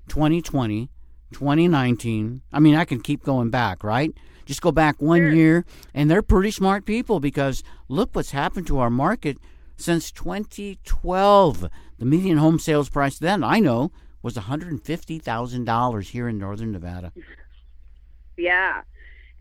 2020, 0.09 0.91
2019. 1.33 2.43
I 2.53 2.59
mean, 2.59 2.75
I 2.75 2.85
can 2.85 3.01
keep 3.01 3.23
going 3.23 3.51
back, 3.51 3.85
right? 3.85 4.13
Just 4.47 4.63
go 4.63 4.73
back 4.73 5.01
one 5.01 5.19
sure. 5.19 5.33
year, 5.33 5.65
and 5.95 6.11
they're 6.11 6.23
pretty 6.23 6.51
smart 6.51 6.85
people 6.85 7.21
because 7.21 7.63
look 7.89 8.11
what's 8.15 8.33
happened 8.33 8.67
to 8.69 8.79
our 8.79 8.91
market 8.91 9.39
since 9.77 10.11
2012. 10.11 11.69
The 11.99 12.05
median 12.05 12.39
home 12.39 12.59
sales 12.59 12.89
price 12.89 13.19
then, 13.19 13.45
I 13.45 13.61
know, 13.61 13.93
was 14.23 14.35
$150,000 14.35 16.03
here 16.11 16.29
in 16.29 16.39
northern 16.39 16.73
Nevada. 16.73 17.13
Yeah 18.37 18.83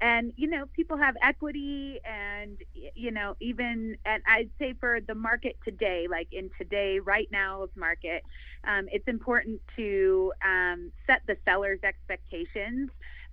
and 0.02 0.34
you 0.36 0.48
know 0.48 0.66
people 0.76 0.98
have 0.98 1.16
equity 1.22 2.00
and 2.06 2.58
you 2.96 3.12
know 3.12 3.36
even 3.40 3.96
and 4.06 4.24
i'd 4.28 4.50
say 4.60 4.74
for 4.80 5.00
the 5.02 5.16
market 5.16 5.58
today 5.64 6.08
like 6.10 6.28
in 6.32 6.50
today 6.58 7.00
right 7.00 7.28
now's 7.32 7.70
market 7.76 8.24
um, 8.66 8.88
it's 8.92 9.08
important 9.08 9.62
to 9.76 10.32
um, 10.46 10.92
set 11.08 11.22
the 11.28 11.38
seller's 11.46 11.80
expectations 11.84 12.90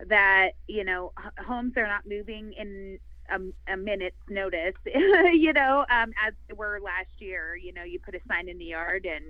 that 0.08 0.50
you 0.68 0.84
know 0.84 1.12
homes 1.46 1.72
are 1.76 1.86
not 1.86 2.02
moving 2.06 2.52
in 2.58 2.98
a, 3.30 3.72
a 3.72 3.76
minute's 3.76 4.16
notice 4.28 4.74
you 4.84 5.52
know 5.52 5.84
um, 5.90 6.12
as 6.26 6.34
they 6.48 6.54
were 6.54 6.80
last 6.82 7.10
year. 7.18 7.56
You 7.56 7.72
know 7.72 7.84
you 7.84 7.98
put 7.98 8.14
a 8.14 8.20
sign 8.28 8.48
in 8.48 8.58
the 8.58 8.66
yard 8.66 9.06
and 9.06 9.24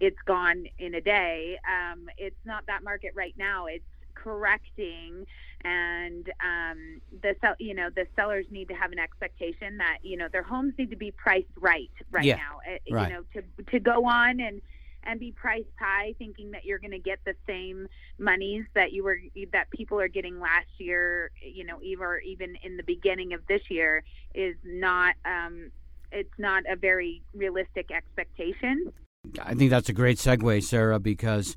it's 0.00 0.20
gone 0.26 0.64
in 0.78 0.94
a 0.94 1.00
day. 1.00 1.58
Um, 1.68 2.06
it's 2.18 2.36
not 2.44 2.64
that 2.66 2.82
market 2.82 3.12
right 3.14 3.34
now. 3.36 3.66
It's 3.66 3.84
correcting 4.22 5.26
and 5.62 6.30
um, 6.42 7.00
the 7.22 7.34
sell 7.40 7.54
you 7.58 7.74
know 7.74 7.88
the 7.94 8.06
sellers 8.16 8.46
need 8.50 8.68
to 8.68 8.74
have 8.74 8.92
an 8.92 8.98
expectation 8.98 9.78
that 9.78 9.98
you 10.02 10.16
know 10.16 10.28
their 10.32 10.42
homes 10.42 10.74
need 10.78 10.90
to 10.90 10.96
be 10.96 11.10
priced 11.10 11.46
right 11.58 11.90
right 12.10 12.24
yeah, 12.24 12.36
now. 12.36 12.58
Uh, 12.66 12.94
right. 12.94 13.08
you 13.08 13.14
know 13.14 13.22
to 13.34 13.70
to 13.70 13.80
go 13.80 14.06
on 14.06 14.40
and 14.40 14.62
and 15.02 15.18
be 15.18 15.32
priced 15.32 15.68
high 15.78 16.14
thinking 16.18 16.50
that 16.50 16.64
you're 16.64 16.78
going 16.78 16.90
to 16.90 16.98
get 16.98 17.18
the 17.24 17.34
same 17.46 17.88
monies 18.18 18.64
that 18.74 18.92
you 18.92 19.02
were 19.02 19.18
that 19.52 19.70
people 19.70 19.98
are 19.98 20.08
getting 20.08 20.38
last 20.38 20.68
year 20.78 21.30
you 21.42 21.64
know 21.64 21.78
even 21.82 22.18
even 22.24 22.56
in 22.62 22.76
the 22.76 22.82
beginning 22.82 23.32
of 23.32 23.40
this 23.46 23.62
year 23.70 24.02
is 24.34 24.56
not 24.64 25.14
um, 25.24 25.70
it's 26.12 26.38
not 26.38 26.64
a 26.68 26.76
very 26.76 27.22
realistic 27.34 27.90
expectation. 27.90 28.92
I 29.40 29.54
think 29.54 29.70
that's 29.70 29.88
a 29.88 29.92
great 29.92 30.18
segue 30.18 30.62
Sarah 30.62 30.98
because 30.98 31.56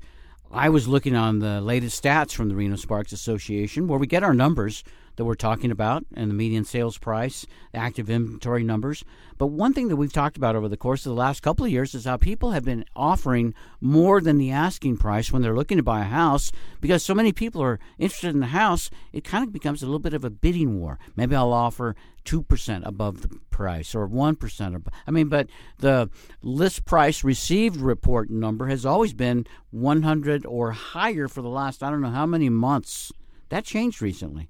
I 0.54 0.68
was 0.68 0.86
looking 0.86 1.16
on 1.16 1.40
the 1.40 1.60
latest 1.60 2.00
stats 2.00 2.30
from 2.30 2.48
the 2.48 2.54
Reno 2.54 2.76
Sparks 2.76 3.10
Association, 3.10 3.88
where 3.88 3.98
we 3.98 4.06
get 4.06 4.22
our 4.22 4.32
numbers 4.32 4.84
that 5.16 5.24
we're 5.24 5.34
talking 5.34 5.70
about 5.70 6.04
and 6.14 6.30
the 6.30 6.34
median 6.34 6.64
sales 6.64 6.98
price, 6.98 7.46
the 7.72 7.78
active 7.78 8.10
inventory 8.10 8.64
numbers. 8.64 9.04
But 9.38 9.48
one 9.48 9.72
thing 9.72 9.88
that 9.88 9.96
we've 9.96 10.12
talked 10.12 10.36
about 10.36 10.56
over 10.56 10.68
the 10.68 10.76
course 10.76 11.04
of 11.04 11.10
the 11.10 11.20
last 11.20 11.42
couple 11.42 11.64
of 11.64 11.72
years 11.72 11.94
is 11.94 12.04
how 12.04 12.16
people 12.16 12.52
have 12.52 12.64
been 12.64 12.84
offering 12.94 13.54
more 13.80 14.20
than 14.20 14.38
the 14.38 14.50
asking 14.50 14.96
price 14.98 15.32
when 15.32 15.42
they're 15.42 15.56
looking 15.56 15.76
to 15.76 15.82
buy 15.82 16.00
a 16.00 16.04
house 16.04 16.52
because 16.80 17.04
so 17.04 17.14
many 17.14 17.32
people 17.32 17.62
are 17.62 17.80
interested 17.98 18.34
in 18.34 18.40
the 18.40 18.46
house, 18.46 18.90
it 19.12 19.24
kind 19.24 19.44
of 19.44 19.52
becomes 19.52 19.82
a 19.82 19.86
little 19.86 19.98
bit 19.98 20.14
of 20.14 20.24
a 20.24 20.30
bidding 20.30 20.80
war. 20.80 20.98
Maybe 21.16 21.34
I'll 21.34 21.52
offer 21.52 21.96
2% 22.24 22.86
above 22.86 23.22
the 23.22 23.28
price 23.50 23.94
or 23.94 24.08
1%. 24.08 24.66
Above. 24.74 24.92
I 25.06 25.10
mean, 25.10 25.28
but 25.28 25.48
the 25.78 26.10
list 26.42 26.84
price 26.84 27.24
received 27.24 27.76
report 27.76 28.30
number 28.30 28.66
has 28.66 28.86
always 28.86 29.12
been 29.12 29.46
100 29.70 30.46
or 30.46 30.72
higher 30.72 31.28
for 31.28 31.42
the 31.42 31.48
last, 31.48 31.82
I 31.82 31.90
don't 31.90 32.00
know 32.00 32.10
how 32.10 32.26
many 32.26 32.48
months. 32.48 33.12
That 33.50 33.64
changed 33.64 34.00
recently. 34.00 34.48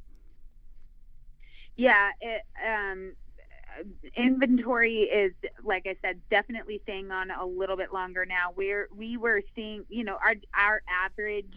Yeah, 1.77 2.11
it, 2.21 2.43
um, 2.65 3.13
inventory 4.17 5.03
is 5.03 5.33
like 5.65 5.87
I 5.87 5.97
said, 6.03 6.21
definitely 6.31 6.81
staying 6.85 7.11
on 7.11 7.31
a 7.31 7.45
little 7.45 7.77
bit 7.77 7.93
longer 7.93 8.25
now. 8.25 8.53
We're 8.57 8.89
we 8.97 9.17
were 9.17 9.43
seeing, 9.55 9.85
you 9.89 10.05
know, 10.05 10.17
our 10.23 10.35
our 10.55 10.83
average 10.89 11.53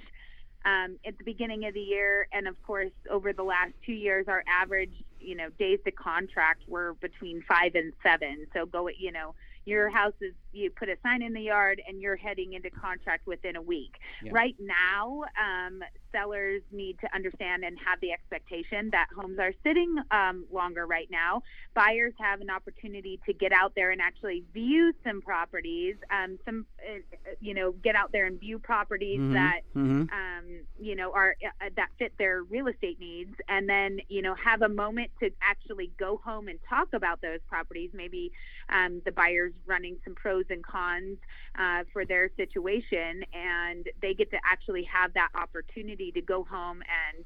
um, 0.66 0.98
at 1.06 1.18
the 1.18 1.24
beginning 1.24 1.66
of 1.66 1.74
the 1.74 1.82
year, 1.82 2.28
and 2.32 2.48
of 2.48 2.62
course 2.64 2.92
over 3.10 3.34
the 3.34 3.44
last 3.44 3.74
two 3.86 3.94
years, 3.94 4.26
our 4.28 4.44
average, 4.48 4.94
you 5.20 5.36
know, 5.36 5.50
days 5.60 5.80
to 5.86 5.92
contract 5.92 6.64
were 6.68 6.96
between 7.02 7.44
five 7.48 7.76
and 7.76 7.94
seven. 8.04 8.48
So 8.54 8.66
go, 8.66 8.90
you 8.90 9.12
know, 9.12 9.36
your 9.66 9.90
house 9.90 10.14
is 10.22 10.34
you 10.58 10.70
put 10.72 10.90
a 10.90 10.98
sign 11.04 11.22
in 11.22 11.34
the 11.34 11.42
yard 11.42 11.82
and 11.88 12.02
you're 12.02 12.16
heading 12.16 12.54
into 12.54 12.70
contract 12.70 13.28
within 13.28 13.56
a 13.56 13.62
week. 13.62 13.96
Yeah. 14.24 14.32
Right 14.34 14.56
now, 14.60 15.24
um, 15.42 15.84
sellers 16.12 16.62
need 16.72 16.98
to 17.02 17.14
understand 17.14 17.64
and 17.64 17.78
have 17.86 18.00
the 18.02 18.12
expectation 18.12 18.90
that 18.92 19.08
homes 19.16 19.40
are 19.40 19.54
sitting 19.64 19.96
um, 20.12 20.46
longer 20.52 20.86
right 20.88 21.10
now. 21.12 21.44
Buyers 21.76 22.14
have 22.20 22.42
an 22.42 22.50
opportunity 22.50 23.20
to 23.26 23.34
get 23.34 23.52
out 23.52 23.74
there 23.76 23.92
and 23.92 24.02
actually 24.02 24.44
view 24.54 24.94
some 25.06 25.22
properties, 25.22 25.96
um, 26.12 26.40
some 26.46 26.66
uh, 26.82 27.00
you 27.40 27.54
know, 27.54 27.72
get 27.84 27.96
out 27.96 28.12
there 28.12 28.26
and 28.26 28.40
view 28.40 28.58
properties 28.58 29.20
Mhm. 29.20 29.34
that 29.34 29.62
Mhm. 29.76 30.12
um, 30.12 30.46
you 30.80 30.96
know, 30.96 31.12
are 31.14 31.36
uh, 31.46 31.70
that 31.76 31.90
fit 32.00 32.18
their 32.18 32.44
real 32.44 32.68
estate 32.68 33.00
needs, 33.00 33.36
and 33.48 33.70
then 33.70 34.00
you 34.10 34.22
know 34.22 34.34
have 34.36 34.62
a 34.62 34.70
moment 34.70 35.12
to 35.20 35.30
actually 35.42 35.92
go 35.98 36.18
home 36.18 36.48
and 36.48 36.60
talk 36.64 36.94
about 36.94 37.22
those 37.22 37.40
properties. 37.48 37.92
Maybe 37.94 38.32
um, 38.70 39.02
the 39.06 39.12
buyer's 39.12 39.54
running 39.66 39.98
some 40.04 40.16
pros 40.16 40.46
and 40.50 40.64
cons 40.66 41.18
uh, 41.58 41.84
for 41.94 42.06
their 42.06 42.30
situation, 42.38 43.24
and 43.34 43.88
they 44.02 44.14
get 44.14 44.30
to 44.32 44.38
actually 44.50 44.84
have 44.92 45.14
that 45.14 45.30
opportunity 45.36 46.12
to 46.14 46.22
go 46.22 46.44
home 46.44 46.82
and 46.82 47.26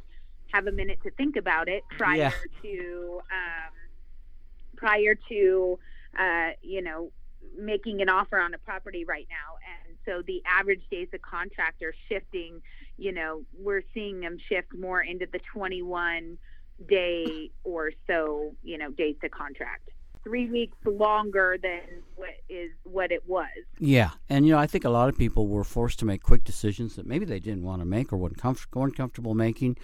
have 0.54 0.68
a 0.68 0.72
minute 0.72 1.00
to 1.04 1.12
think 1.12 1.36
about 1.38 1.68
it 1.70 1.84
prior 1.98 2.18
Yeah. 2.18 2.32
to 2.62 3.22
um, 3.32 3.74
prior 4.76 5.16
to 5.30 5.80
uh, 6.20 6.50
you 6.62 6.82
know 6.82 7.12
making 7.58 8.02
an 8.02 8.10
offer 8.10 8.40
on 8.40 8.54
a 8.54 8.58
property 8.60 9.04
right 9.06 9.28
now. 9.30 9.58
And 9.88 9.98
so 10.06 10.22
the 10.26 10.42
average 10.46 10.84
days 10.92 11.08
of 11.14 11.22
contract 11.22 11.82
are 11.84 11.94
shifting. 12.10 12.62
You 12.98 13.12
know 13.14 13.44
we're 13.58 13.84
seeing 13.94 14.20
them 14.20 14.38
shift 14.50 14.74
more 14.78 15.02
into 15.02 15.26
the 15.32 15.40
21 15.54 16.38
day 16.90 17.52
or 17.64 17.92
so 18.08 18.56
you 18.64 18.78
know 18.78 18.90
days 18.92 19.16
to 19.22 19.30
contract 19.30 19.90
three 20.24 20.50
weeks 20.50 20.78
longer 20.86 21.58
than 21.62 21.82
what 22.16 22.30
is 22.50 22.72
what 22.84 23.12
it 23.12 23.28
was 23.28 23.48
Yeah, 23.80 24.12
and 24.30 24.46
you 24.46 24.54
know, 24.54 24.60
I 24.60 24.68
think 24.68 24.86
a 24.86 24.90
lot 24.90 25.10
of 25.10 25.18
people 25.18 25.48
were 25.48 25.64
forced 25.64 26.00
to 26.00 26.06
make 26.06 26.22
quick 26.22 26.44
decisions 26.44 26.96
that 26.96 27.06
maybe 27.06 27.26
they 27.26 27.40
didn't 27.40 27.64
want 27.64 27.82
to 27.82 27.86
make 27.86 28.14
or 28.14 28.18
weren't, 28.18 28.38
comf- 28.38 28.68
weren't 28.74 28.96
comfortable 28.96 29.34
making. 29.34 29.78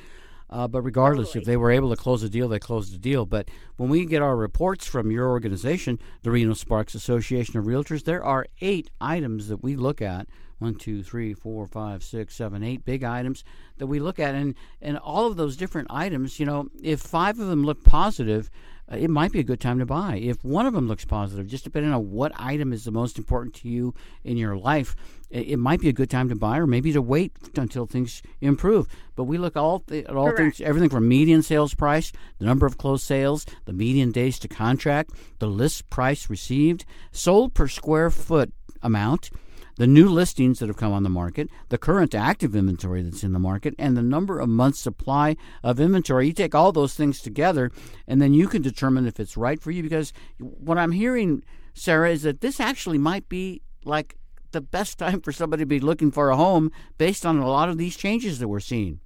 Uh, 0.49 0.67
but 0.67 0.81
regardless, 0.81 1.35
if 1.35 1.43
they 1.43 1.57
were 1.57 1.71
able 1.71 1.89
to 1.89 1.97
close 1.97 2.23
a 2.23 2.29
deal, 2.29 2.47
they 2.47 2.59
closed 2.59 2.93
the 2.93 2.97
deal. 2.97 3.25
But 3.25 3.49
when 3.75 3.89
we 3.89 4.05
get 4.05 4.21
our 4.21 4.35
reports 4.35 4.87
from 4.87 5.11
your 5.11 5.29
organization, 5.29 5.99
the 6.23 6.31
Reno 6.31 6.53
Sparks 6.53 6.95
Association 6.95 7.57
of 7.57 7.65
Realtors, 7.65 8.05
there 8.05 8.23
are 8.23 8.47
eight 8.61 8.89
items 9.01 9.49
that 9.49 9.61
we 9.61 9.75
look 9.75 10.01
at. 10.01 10.27
One, 10.59 10.75
two, 10.75 11.03
three, 11.03 11.33
four, 11.33 11.67
five, 11.67 12.03
six, 12.03 12.35
seven, 12.35 12.63
eight 12.63 12.83
big 12.83 13.03
items 13.03 13.43
that 13.77 13.87
we 13.87 13.99
look 13.99 14.19
at, 14.19 14.33
and 14.33 14.55
and 14.81 14.97
all 14.97 15.27
of 15.27 15.37
those 15.37 15.55
different 15.55 15.87
items, 15.91 16.39
you 16.39 16.45
know, 16.45 16.69
if 16.81 16.99
five 16.99 17.39
of 17.39 17.47
them 17.47 17.63
look 17.63 17.83
positive, 17.83 18.49
uh, 18.91 18.95
it 18.95 19.09
might 19.09 19.31
be 19.31 19.39
a 19.39 19.43
good 19.43 19.59
time 19.59 19.77
to 19.79 19.85
buy. 19.85 20.15
If 20.15 20.43
one 20.43 20.65
of 20.65 20.73
them 20.73 20.87
looks 20.87 21.05
positive, 21.05 21.47
just 21.47 21.63
depending 21.63 21.93
on 21.93 22.11
what 22.11 22.31
item 22.35 22.73
is 22.73 22.85
the 22.85 22.91
most 22.91 23.17
important 23.17 23.53
to 23.55 23.69
you 23.69 23.93
in 24.23 24.37
your 24.37 24.57
life, 24.57 24.95
it, 25.29 25.47
it 25.47 25.57
might 25.57 25.81
be 25.81 25.89
a 25.89 25.93
good 25.93 26.09
time 26.09 26.29
to 26.29 26.35
buy, 26.35 26.57
or 26.57 26.65
maybe 26.65 26.91
to 26.93 27.01
wait 27.01 27.33
until 27.55 27.85
things 27.85 28.23
improve. 28.41 28.87
But 29.15 29.25
we 29.25 29.37
look 29.37 29.55
all 29.55 29.81
th- 29.81 30.05
at 30.05 30.15
all 30.15 30.35
things, 30.35 30.61
everything 30.61 30.89
from 30.89 31.07
median 31.07 31.43
sales 31.43 31.73
price, 31.73 32.11
the 32.39 32.45
number 32.45 32.65
of 32.65 32.77
closed 32.77 33.03
sales, 33.03 33.45
the 33.65 33.73
median 33.73 34.11
days 34.11 34.39
to 34.39 34.47
contract, 34.47 35.11
the 35.39 35.47
list 35.47 35.89
price 35.89 36.29
received, 36.29 36.85
sold 37.11 37.53
per 37.53 37.67
square 37.67 38.09
foot 38.09 38.51
amount 38.81 39.29
the 39.77 39.87
new 39.87 40.09
listings 40.09 40.59
that 40.59 40.67
have 40.67 40.77
come 40.77 40.91
on 40.91 41.03
the 41.03 41.09
market, 41.09 41.49
the 41.69 41.77
current 41.77 42.13
active 42.13 42.55
inventory 42.55 43.01
that's 43.01 43.23
in 43.23 43.33
the 43.33 43.39
market, 43.39 43.73
and 43.77 43.95
the 43.95 44.01
number 44.01 44.39
of 44.39 44.49
months' 44.49 44.81
supply 44.81 45.35
of 45.63 45.79
inventory. 45.79 46.27
You 46.27 46.33
take 46.33 46.55
all 46.55 46.71
those 46.71 46.95
things 46.95 47.21
together, 47.21 47.71
and 48.07 48.21
then 48.21 48.33
you 48.33 48.47
can 48.47 48.61
determine 48.61 49.07
if 49.07 49.19
it's 49.19 49.37
right 49.37 49.61
for 49.61 49.71
you. 49.71 49.83
Because 49.83 50.13
what 50.39 50.77
I'm 50.77 50.91
hearing, 50.91 51.43
Sarah, 51.73 52.11
is 52.11 52.23
that 52.23 52.41
this 52.41 52.59
actually 52.59 52.97
might 52.97 53.29
be 53.29 53.61
like 53.85 54.17
the 54.51 54.61
best 54.61 54.97
time 54.99 55.21
for 55.21 55.31
somebody 55.31 55.61
to 55.61 55.67
be 55.67 55.79
looking 55.79 56.11
for 56.11 56.29
a 56.29 56.35
home 56.35 56.71
based 56.97 57.25
on 57.25 57.37
a 57.37 57.47
lot 57.47 57.69
of 57.69 57.77
these 57.77 57.95
changes 57.95 58.39
that 58.39 58.47
we're 58.47 58.59
seeing. 58.59 58.99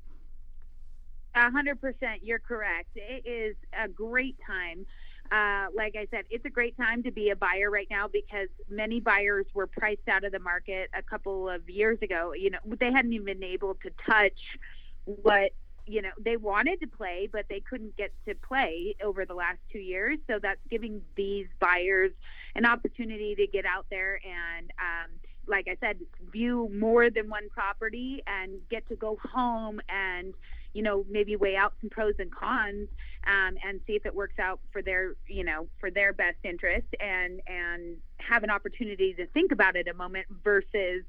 A 1.34 1.50
hundred 1.50 1.80
percent, 1.80 2.24
you're 2.24 2.40
correct. 2.40 2.90
It 2.96 3.26
is 3.26 3.56
a 3.74 3.88
great 3.88 4.36
time. 4.46 4.86
Uh, 5.32 5.68
like 5.74 5.96
I 5.96 6.08
said, 6.12 6.26
it's 6.30 6.44
a 6.46 6.50
great 6.50 6.76
time 6.76 7.04
to 7.04 7.12
be 7.12 7.30
a 7.30 7.36
buyer 7.36 7.72
right 7.72 7.88
now 7.90 8.08
because 8.08 8.50
many 8.70 9.00
buyers 9.00 9.46
were 9.54 9.68
priced 9.68 10.08
out 10.10 10.26
of 10.26 10.34
the 10.34 10.40
market 10.40 10.90
a 10.94 11.02
couple 11.02 11.48
of 11.48 11.70
years 11.70 11.98
ago. 12.02 12.34
You 12.34 12.50
know, 12.50 12.60
they 12.66 12.92
hadn't 12.92 13.14
even 13.14 13.26
been 13.26 13.44
able 13.44 13.76
to 13.76 13.92
touch 14.06 14.40
what 15.06 15.52
you 15.88 16.02
know 16.02 16.12
they 16.20 16.36
wanted 16.36 16.82
to 16.82 16.88
play, 16.88 17.30
but 17.32 17.46
they 17.50 17.62
couldn't 17.62 17.96
get 17.96 18.12
to 18.28 18.36
play 18.36 18.96
over 19.02 19.26
the 19.26 19.34
last 19.34 19.60
two 19.72 19.80
years. 19.80 20.20
So 20.28 20.38
that's 20.42 20.60
giving 20.70 21.02
these 21.16 21.48
buyers 21.60 22.12
an 22.56 22.66
opportunity 22.66 23.34
to 23.36 23.48
get 23.48 23.66
out 23.66 23.86
there 23.90 24.20
and. 24.26 24.72
Um, 24.80 25.12
like 25.48 25.68
I 25.68 25.76
said, 25.82 25.98
view 26.32 26.70
more 26.72 27.10
than 27.10 27.28
one 27.28 27.50
property 27.50 28.22
and 28.28 28.60
get 28.70 28.88
to 28.90 28.96
go 28.96 29.18
home 29.34 29.82
and, 29.90 30.36
you 30.74 30.82
know, 30.82 31.06
maybe 31.10 31.36
weigh 31.36 31.56
out 31.56 31.74
some 31.82 31.90
pros 31.90 32.14
and 32.20 32.34
cons 32.34 32.88
um, 33.28 33.58
and 33.66 33.82
see 33.86 33.94
if 33.94 34.06
it 34.06 34.16
works 34.16 34.40
out 34.40 34.60
for 34.72 34.82
their, 34.82 35.14
you 35.28 35.44
know, 35.44 35.68
for 35.80 35.92
their 35.92 36.14
best 36.14 36.38
interest 36.44 36.88
and 37.00 37.42
and 37.48 37.98
have 38.18 38.44
an 38.44 38.50
opportunity 38.50 39.14
to 39.14 39.26
think 39.28 39.52
about 39.52 39.76
it 39.76 39.88
a 39.88 39.94
moment 39.94 40.26
versus 40.44 41.04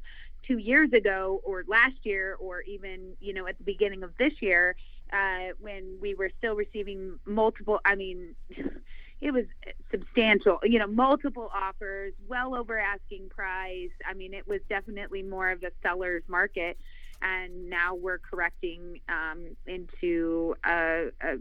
two 0.47 0.59
years 0.59 0.93
ago 0.93 1.41
or 1.45 1.65
last 1.69 1.95
year 2.03 2.37
or 2.41 2.63
even, 2.63 3.13
you 3.21 3.33
know, 3.33 3.47
at 3.47 3.57
the 3.59 3.65
beginning 3.65 4.03
of 4.03 4.11
this 4.19 4.33
year 4.41 4.75
uh, 5.13 5.53
when 5.61 5.99
we 6.01 6.15
were 6.15 6.31
still 6.39 6.55
receiving 6.55 7.19
multiple. 7.25 7.81
I 7.85 7.95
mean. 7.95 8.35
it 9.23 9.33
was 9.33 9.45
substantial, 9.93 10.59
you 10.65 10.81
know, 10.81 10.87
multiple 10.89 11.49
offers, 11.55 12.13
well 12.27 12.57
over 12.57 12.77
asking 12.77 13.29
price. 13.29 13.93
I 14.05 14.15
mean, 14.15 14.35
it 14.35 14.49
was 14.49 14.61
definitely 14.69 15.23
more 15.23 15.53
of 15.53 15.63
a 15.63 15.71
seller's 15.81 16.25
market. 16.27 16.77
And 17.23 17.71
now 17.71 17.95
we're 17.95 18.19
correcting 18.19 19.01
um, 19.09 19.57
into 19.67 20.57
a, 20.67 21.09
a, 21.23 21.37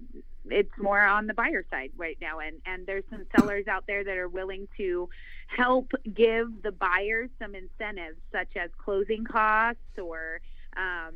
it's 0.45 0.77
more 0.77 1.01
on 1.01 1.27
the 1.27 1.33
buyer 1.33 1.65
side 1.69 1.91
right 1.97 2.17
now. 2.21 2.39
And, 2.39 2.57
and 2.65 2.85
there's 2.85 3.03
some 3.09 3.25
sellers 3.35 3.67
out 3.67 3.85
there 3.87 4.03
that 4.03 4.17
are 4.17 4.29
willing 4.29 4.67
to 4.77 5.09
help 5.47 5.91
give 6.13 6.61
the 6.61 6.71
buyers 6.71 7.29
some 7.39 7.55
incentives, 7.55 8.17
such 8.31 8.55
as 8.55 8.69
closing 8.77 9.25
costs 9.25 9.97
or, 10.01 10.39
um, 10.77 11.15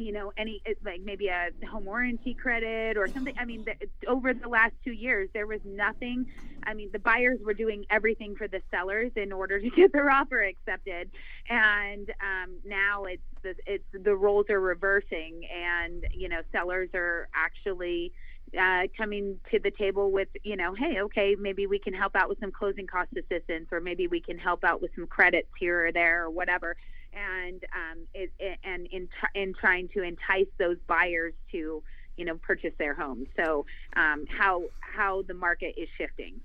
you 0.00 0.12
know 0.12 0.32
any 0.36 0.62
like 0.84 1.00
maybe 1.02 1.28
a 1.28 1.50
home 1.66 1.84
warranty 1.84 2.34
credit 2.34 2.96
or 2.96 3.08
something. 3.08 3.34
I 3.38 3.44
mean 3.44 3.64
the, 3.64 4.08
over 4.08 4.32
the 4.34 4.48
last 4.48 4.72
two 4.84 4.92
years 4.92 5.28
there 5.32 5.46
was 5.46 5.60
nothing. 5.64 6.26
I 6.64 6.74
mean 6.74 6.90
the 6.92 6.98
buyers 6.98 7.38
were 7.44 7.54
doing 7.54 7.84
everything 7.90 8.36
for 8.36 8.48
the 8.48 8.60
sellers 8.70 9.12
in 9.16 9.32
order 9.32 9.60
to 9.60 9.70
get 9.70 9.92
their 9.92 10.10
offer 10.10 10.42
accepted. 10.42 11.10
And 11.48 12.10
um, 12.20 12.56
now 12.64 13.04
it's 13.04 13.22
the, 13.42 13.54
it's 13.66 13.84
the 13.92 14.14
roles 14.14 14.46
are 14.50 14.60
reversing 14.60 15.42
and 15.54 16.06
you 16.12 16.28
know 16.28 16.40
sellers 16.52 16.90
are 16.94 17.28
actually 17.34 18.12
uh, 18.58 18.82
coming 18.96 19.38
to 19.50 19.58
the 19.58 19.70
table 19.70 20.10
with, 20.10 20.28
you 20.42 20.56
know, 20.56 20.74
hey, 20.74 21.00
okay, 21.02 21.36
maybe 21.38 21.66
we 21.66 21.78
can 21.78 21.94
help 21.94 22.16
out 22.16 22.28
with 22.28 22.40
some 22.40 22.50
closing 22.50 22.86
cost 22.86 23.10
assistance, 23.16 23.68
or 23.70 23.80
maybe 23.80 24.06
we 24.08 24.20
can 24.20 24.38
help 24.38 24.64
out 24.64 24.82
with 24.82 24.90
some 24.94 25.06
credits 25.06 25.48
here 25.58 25.86
or 25.86 25.92
there, 25.92 26.24
or 26.24 26.30
whatever. 26.30 26.76
And 27.12 27.64
um, 27.74 27.98
it, 28.14 28.30
it, 28.38 28.58
and 28.64 28.86
in 28.86 29.08
in 29.34 29.54
trying 29.54 29.88
to 29.88 30.02
entice 30.02 30.46
those 30.58 30.76
buyers 30.86 31.34
to, 31.52 31.82
you 32.16 32.24
know, 32.24 32.36
purchase 32.36 32.72
their 32.78 32.94
homes. 32.94 33.26
So 33.36 33.66
um, 33.96 34.26
how 34.26 34.64
how 34.80 35.22
the 35.22 35.34
market 35.34 35.74
is 35.76 35.88
shifting. 35.98 36.40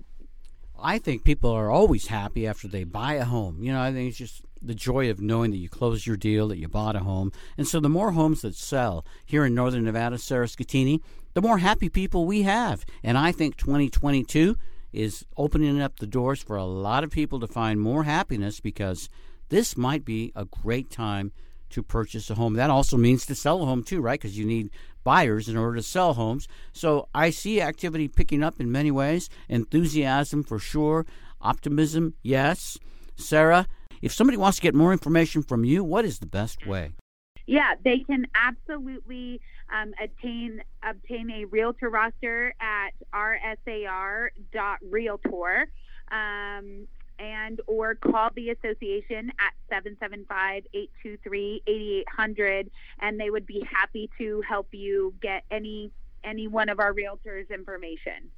I 0.78 0.98
think 0.98 1.24
people 1.24 1.50
are 1.50 1.70
always 1.70 2.08
happy 2.08 2.46
after 2.46 2.68
they 2.68 2.84
buy 2.84 3.14
a 3.14 3.24
home. 3.24 3.62
You 3.62 3.72
know, 3.72 3.80
I 3.80 3.92
think 3.92 4.10
it's 4.10 4.18
just 4.18 4.42
the 4.60 4.74
joy 4.74 5.10
of 5.10 5.20
knowing 5.20 5.50
that 5.52 5.56
you 5.56 5.68
closed 5.68 6.06
your 6.06 6.16
deal, 6.16 6.48
that 6.48 6.58
you 6.58 6.68
bought 6.68 6.96
a 6.96 7.00
home. 7.00 7.32
And 7.56 7.66
so 7.66 7.80
the 7.80 7.88
more 7.88 8.12
homes 8.12 8.42
that 8.42 8.54
sell 8.54 9.04
here 9.24 9.44
in 9.44 9.54
northern 9.54 9.84
Nevada, 9.84 10.18
Sarah 10.18 10.46
Scatini, 10.46 11.00
the 11.34 11.42
more 11.42 11.58
happy 11.58 11.88
people 11.88 12.26
we 12.26 12.42
have. 12.42 12.84
And 13.02 13.16
I 13.16 13.32
think 13.32 13.56
2022 13.56 14.56
is 14.92 15.24
opening 15.36 15.80
up 15.80 15.98
the 15.98 16.06
doors 16.06 16.42
for 16.42 16.56
a 16.56 16.64
lot 16.64 17.04
of 17.04 17.10
people 17.10 17.40
to 17.40 17.46
find 17.46 17.80
more 17.80 18.04
happiness 18.04 18.60
because 18.60 19.08
this 19.48 19.76
might 19.76 20.04
be 20.04 20.32
a 20.34 20.44
great 20.44 20.90
time 20.90 21.32
to 21.70 21.82
purchase 21.82 22.30
a 22.30 22.34
home. 22.34 22.54
That 22.54 22.70
also 22.70 22.96
means 22.96 23.26
to 23.26 23.34
sell 23.34 23.62
a 23.62 23.66
home 23.66 23.82
too, 23.82 24.00
right? 24.00 24.20
Because 24.20 24.38
you 24.38 24.44
need 24.44 24.70
buyers 25.04 25.48
in 25.48 25.56
order 25.56 25.76
to 25.76 25.82
sell 25.82 26.14
homes. 26.14 26.48
So 26.72 27.08
I 27.14 27.30
see 27.30 27.60
activity 27.60 28.08
picking 28.08 28.42
up 28.42 28.60
in 28.60 28.72
many 28.72 28.90
ways. 28.90 29.28
Enthusiasm 29.48 30.42
for 30.42 30.58
sure. 30.58 31.06
Optimism, 31.40 32.14
yes. 32.22 32.78
Sarah, 33.16 33.66
if 34.02 34.12
somebody 34.12 34.36
wants 34.36 34.58
to 34.58 34.62
get 34.62 34.74
more 34.74 34.92
information 34.92 35.42
from 35.42 35.64
you, 35.64 35.84
what 35.84 36.04
is 36.04 36.18
the 36.18 36.26
best 36.26 36.66
way? 36.66 36.92
Yeah, 37.46 37.74
they 37.84 38.00
can 38.00 38.26
absolutely 38.34 39.40
um, 39.72 39.94
obtain 40.02 40.62
obtain 40.82 41.30
a 41.30 41.44
realtor 41.44 41.88
roster 41.88 42.52
at 42.60 42.90
rsar.realtor. 43.12 44.30
Um, 46.10 46.88
and 47.18 47.60
or 47.66 47.94
call 47.94 48.30
the 48.34 48.50
association 48.50 49.32
at 49.38 49.52
775-823-8800 51.04 52.70
and 53.00 53.18
they 53.20 53.30
would 53.30 53.46
be 53.46 53.66
happy 53.70 54.10
to 54.18 54.42
help 54.48 54.68
you 54.72 55.14
get 55.20 55.44
any 55.50 55.90
any 56.24 56.48
one 56.48 56.68
of 56.68 56.80
our 56.80 56.92
realtors 56.92 57.48
information 57.50 58.30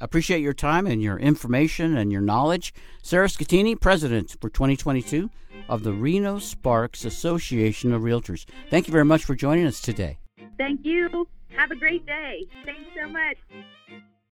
Appreciate 0.00 0.40
your 0.40 0.52
time 0.52 0.86
and 0.86 1.02
your 1.02 1.18
information 1.18 1.96
and 1.96 2.12
your 2.12 2.20
knowledge. 2.20 2.74
Sarah 3.02 3.28
Scatini, 3.28 3.80
President 3.80 4.36
for 4.40 4.50
2022 4.50 5.30
of 5.68 5.84
the 5.84 5.92
Reno 5.92 6.38
Sparks 6.38 7.04
Association 7.04 7.92
of 7.92 8.02
Realtors. 8.02 8.44
Thank 8.68 8.86
you 8.86 8.92
very 8.92 9.04
much 9.04 9.24
for 9.24 9.34
joining 9.34 9.66
us 9.66 9.80
today. 9.80 10.18
Thank 10.58 10.84
you. 10.84 11.26
Have 11.56 11.70
a 11.70 11.76
great 11.76 12.04
day. 12.04 12.44
Thanks 12.64 12.90
so 13.00 13.08
much. 13.08 13.36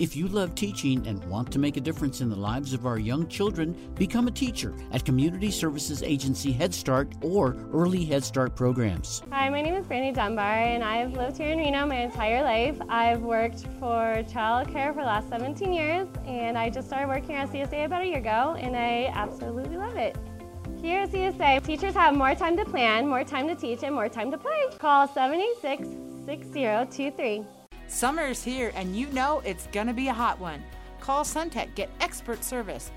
If 0.00 0.16
you 0.16 0.28
love 0.28 0.54
teaching 0.54 1.06
and 1.06 1.22
want 1.24 1.52
to 1.52 1.58
make 1.58 1.76
a 1.76 1.80
difference 1.82 2.22
in 2.22 2.30
the 2.30 2.34
lives 2.34 2.72
of 2.72 2.86
our 2.86 2.98
young 2.98 3.28
children, 3.28 3.76
become 3.96 4.28
a 4.28 4.30
teacher 4.30 4.74
at 4.92 5.04
Community 5.04 5.50
Services 5.50 6.02
Agency 6.02 6.52
Head 6.52 6.72
Start 6.72 7.12
or 7.20 7.54
Early 7.70 8.06
Head 8.06 8.24
Start 8.24 8.56
programs. 8.56 9.22
Hi, 9.30 9.50
my 9.50 9.60
name 9.60 9.74
is 9.74 9.84
Brandy 9.84 10.12
Dunbar, 10.12 10.54
and 10.54 10.82
I've 10.82 11.12
lived 11.12 11.36
here 11.36 11.48
in 11.48 11.58
Reno 11.58 11.84
my 11.84 11.96
entire 11.96 12.42
life. 12.42 12.80
I've 12.88 13.20
worked 13.20 13.66
for 13.78 14.24
child 14.32 14.72
care 14.72 14.94
for 14.94 15.00
the 15.00 15.06
last 15.06 15.28
17 15.28 15.70
years, 15.70 16.08
and 16.24 16.56
I 16.56 16.70
just 16.70 16.88
started 16.88 17.06
working 17.06 17.34
at 17.34 17.50
CSA 17.50 17.84
about 17.84 18.00
a 18.00 18.06
year 18.06 18.20
ago, 18.20 18.56
and 18.58 18.74
I 18.74 19.12
absolutely 19.12 19.76
love 19.76 19.96
it. 19.96 20.16
Here 20.80 21.00
at 21.00 21.10
CSA, 21.10 21.62
teachers 21.62 21.92
have 21.92 22.16
more 22.16 22.34
time 22.34 22.56
to 22.56 22.64
plan, 22.64 23.06
more 23.06 23.22
time 23.22 23.46
to 23.48 23.54
teach, 23.54 23.82
and 23.82 23.94
more 23.94 24.08
time 24.08 24.30
to 24.30 24.38
play. 24.38 24.64
Call 24.78 25.06
786 25.08 25.88
6023. 26.24 27.59
Summer's 27.90 28.42
here 28.42 28.72
and 28.74 28.96
you 28.96 29.08
know 29.08 29.42
it's 29.44 29.66
gonna 29.72 29.92
be 29.92 30.08
a 30.08 30.12
hot 30.14 30.38
one. 30.38 30.62
Call 31.00 31.24
Suntech, 31.24 31.74
get 31.74 31.90
expert 32.00 32.44
service. 32.44 32.90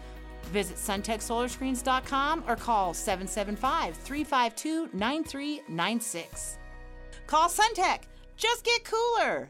Visit 0.52 0.78
suntechsolarscreens.com 0.78 2.44
or 2.48 2.56
call 2.56 2.94
775 2.94 3.96
352 3.98 4.90
9396. 4.94 6.58
Call 7.26 7.50
Suntech, 7.50 8.02
just 8.38 8.64
get 8.64 8.84
cooler. 8.84 9.50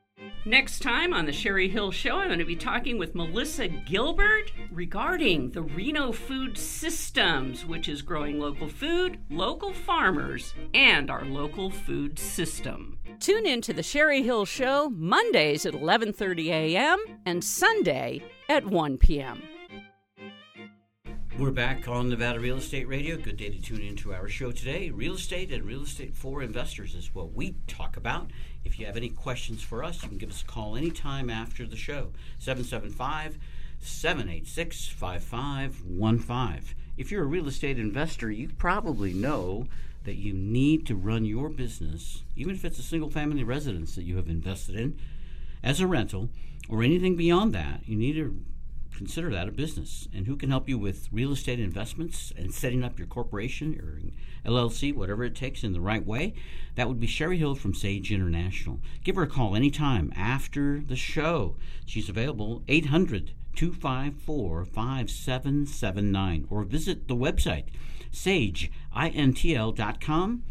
Next 0.45 0.79
time 0.79 1.13
on 1.13 1.25
the 1.25 1.31
Sherry 1.31 1.69
Hill 1.69 1.91
Show, 1.91 2.17
I'm 2.17 2.27
going 2.27 2.39
to 2.39 2.45
be 2.45 2.55
talking 2.55 2.97
with 2.97 3.13
Melissa 3.13 3.67
Gilbert 3.67 4.51
regarding 4.71 5.51
the 5.51 5.61
Reno 5.61 6.11
Food 6.11 6.57
Systems, 6.57 7.65
which 7.65 7.87
is 7.87 8.01
growing 8.01 8.39
local 8.39 8.67
food, 8.67 9.19
local 9.29 9.71
farmers, 9.71 10.55
and 10.73 11.11
our 11.11 11.25
local 11.25 11.69
food 11.69 12.17
system. 12.17 12.97
Tune 13.19 13.45
in 13.45 13.61
to 13.61 13.73
the 13.73 13.83
Sherry 13.83 14.23
Hill 14.23 14.45
Show 14.45 14.89
Mondays 14.89 15.65
at 15.65 15.73
11:30 15.73 16.47
a.m. 16.47 16.99
and 17.25 17.43
Sunday 17.43 18.23
at 18.49 18.65
1 18.65 18.97
p.m. 18.97 19.43
We're 21.39 21.51
back 21.51 21.87
on 21.87 22.09
Nevada 22.09 22.39
Real 22.39 22.57
Estate 22.57 22.87
Radio. 22.87 23.17
Good 23.17 23.37
day 23.37 23.49
to 23.49 23.59
tune 23.59 23.81
into 23.81 24.13
our 24.13 24.27
show 24.27 24.51
today. 24.51 24.91
Real 24.91 25.15
estate 25.15 25.51
and 25.51 25.63
real 25.65 25.83
estate 25.83 26.15
for 26.15 26.43
investors 26.43 26.93
is 26.93 27.15
what 27.15 27.33
we 27.33 27.55
talk 27.67 27.97
about. 27.97 28.29
If 28.63 28.79
you 28.79 28.85
have 28.85 28.97
any 28.97 29.09
questions 29.09 29.61
for 29.61 29.83
us, 29.83 30.03
you 30.03 30.09
can 30.09 30.17
give 30.17 30.29
us 30.29 30.41
a 30.41 30.45
call 30.45 30.75
anytime 30.75 31.29
after 31.29 31.65
the 31.65 31.75
show. 31.75 32.11
775 32.39 33.37
786 33.79 34.87
5515. 34.87 36.75
If 36.97 37.11
you're 37.11 37.23
a 37.23 37.27
real 37.27 37.47
estate 37.47 37.79
investor, 37.79 38.29
you 38.29 38.49
probably 38.49 39.13
know 39.13 39.67
that 40.03 40.15
you 40.15 40.33
need 40.33 40.85
to 40.87 40.95
run 40.95 41.25
your 41.25 41.49
business, 41.49 42.23
even 42.35 42.55
if 42.55 42.65
it's 42.65 42.79
a 42.79 42.83
single 42.83 43.09
family 43.09 43.43
residence 43.43 43.95
that 43.95 44.03
you 44.03 44.17
have 44.17 44.27
invested 44.27 44.75
in, 44.75 44.99
as 45.63 45.79
a 45.79 45.87
rental 45.87 46.29
or 46.69 46.83
anything 46.83 47.15
beyond 47.15 47.53
that. 47.53 47.87
You 47.87 47.95
need 47.95 48.13
to 48.13 48.39
consider 49.01 49.31
that 49.31 49.47
a 49.47 49.51
business. 49.51 50.07
And 50.13 50.27
who 50.27 50.35
can 50.35 50.51
help 50.51 50.69
you 50.69 50.77
with 50.77 51.09
real 51.11 51.31
estate 51.31 51.59
investments 51.59 52.31
and 52.37 52.53
setting 52.53 52.83
up 52.83 52.99
your 52.99 53.07
corporation 53.07 53.73
or 53.79 53.99
LLC, 54.47 54.93
whatever 54.93 55.23
it 55.23 55.33
takes 55.33 55.63
in 55.63 55.73
the 55.73 55.81
right 55.81 56.05
way? 56.05 56.35
That 56.75 56.87
would 56.87 56.99
be 56.99 57.07
Sherry 57.07 57.39
Hill 57.39 57.55
from 57.55 57.73
Sage 57.73 58.11
International. 58.11 58.79
Give 59.03 59.15
her 59.15 59.23
a 59.23 59.27
call 59.27 59.55
anytime 59.55 60.13
after 60.15 60.81
the 60.81 60.95
show. 60.95 61.55
She's 61.83 62.09
available 62.09 62.61
800 62.67 63.31
254 63.55 64.65
5779 64.65 66.45
or 66.51 66.63
visit 66.63 67.07
the 67.07 67.15
website 67.15 67.63
sageintl.com. 68.13 70.43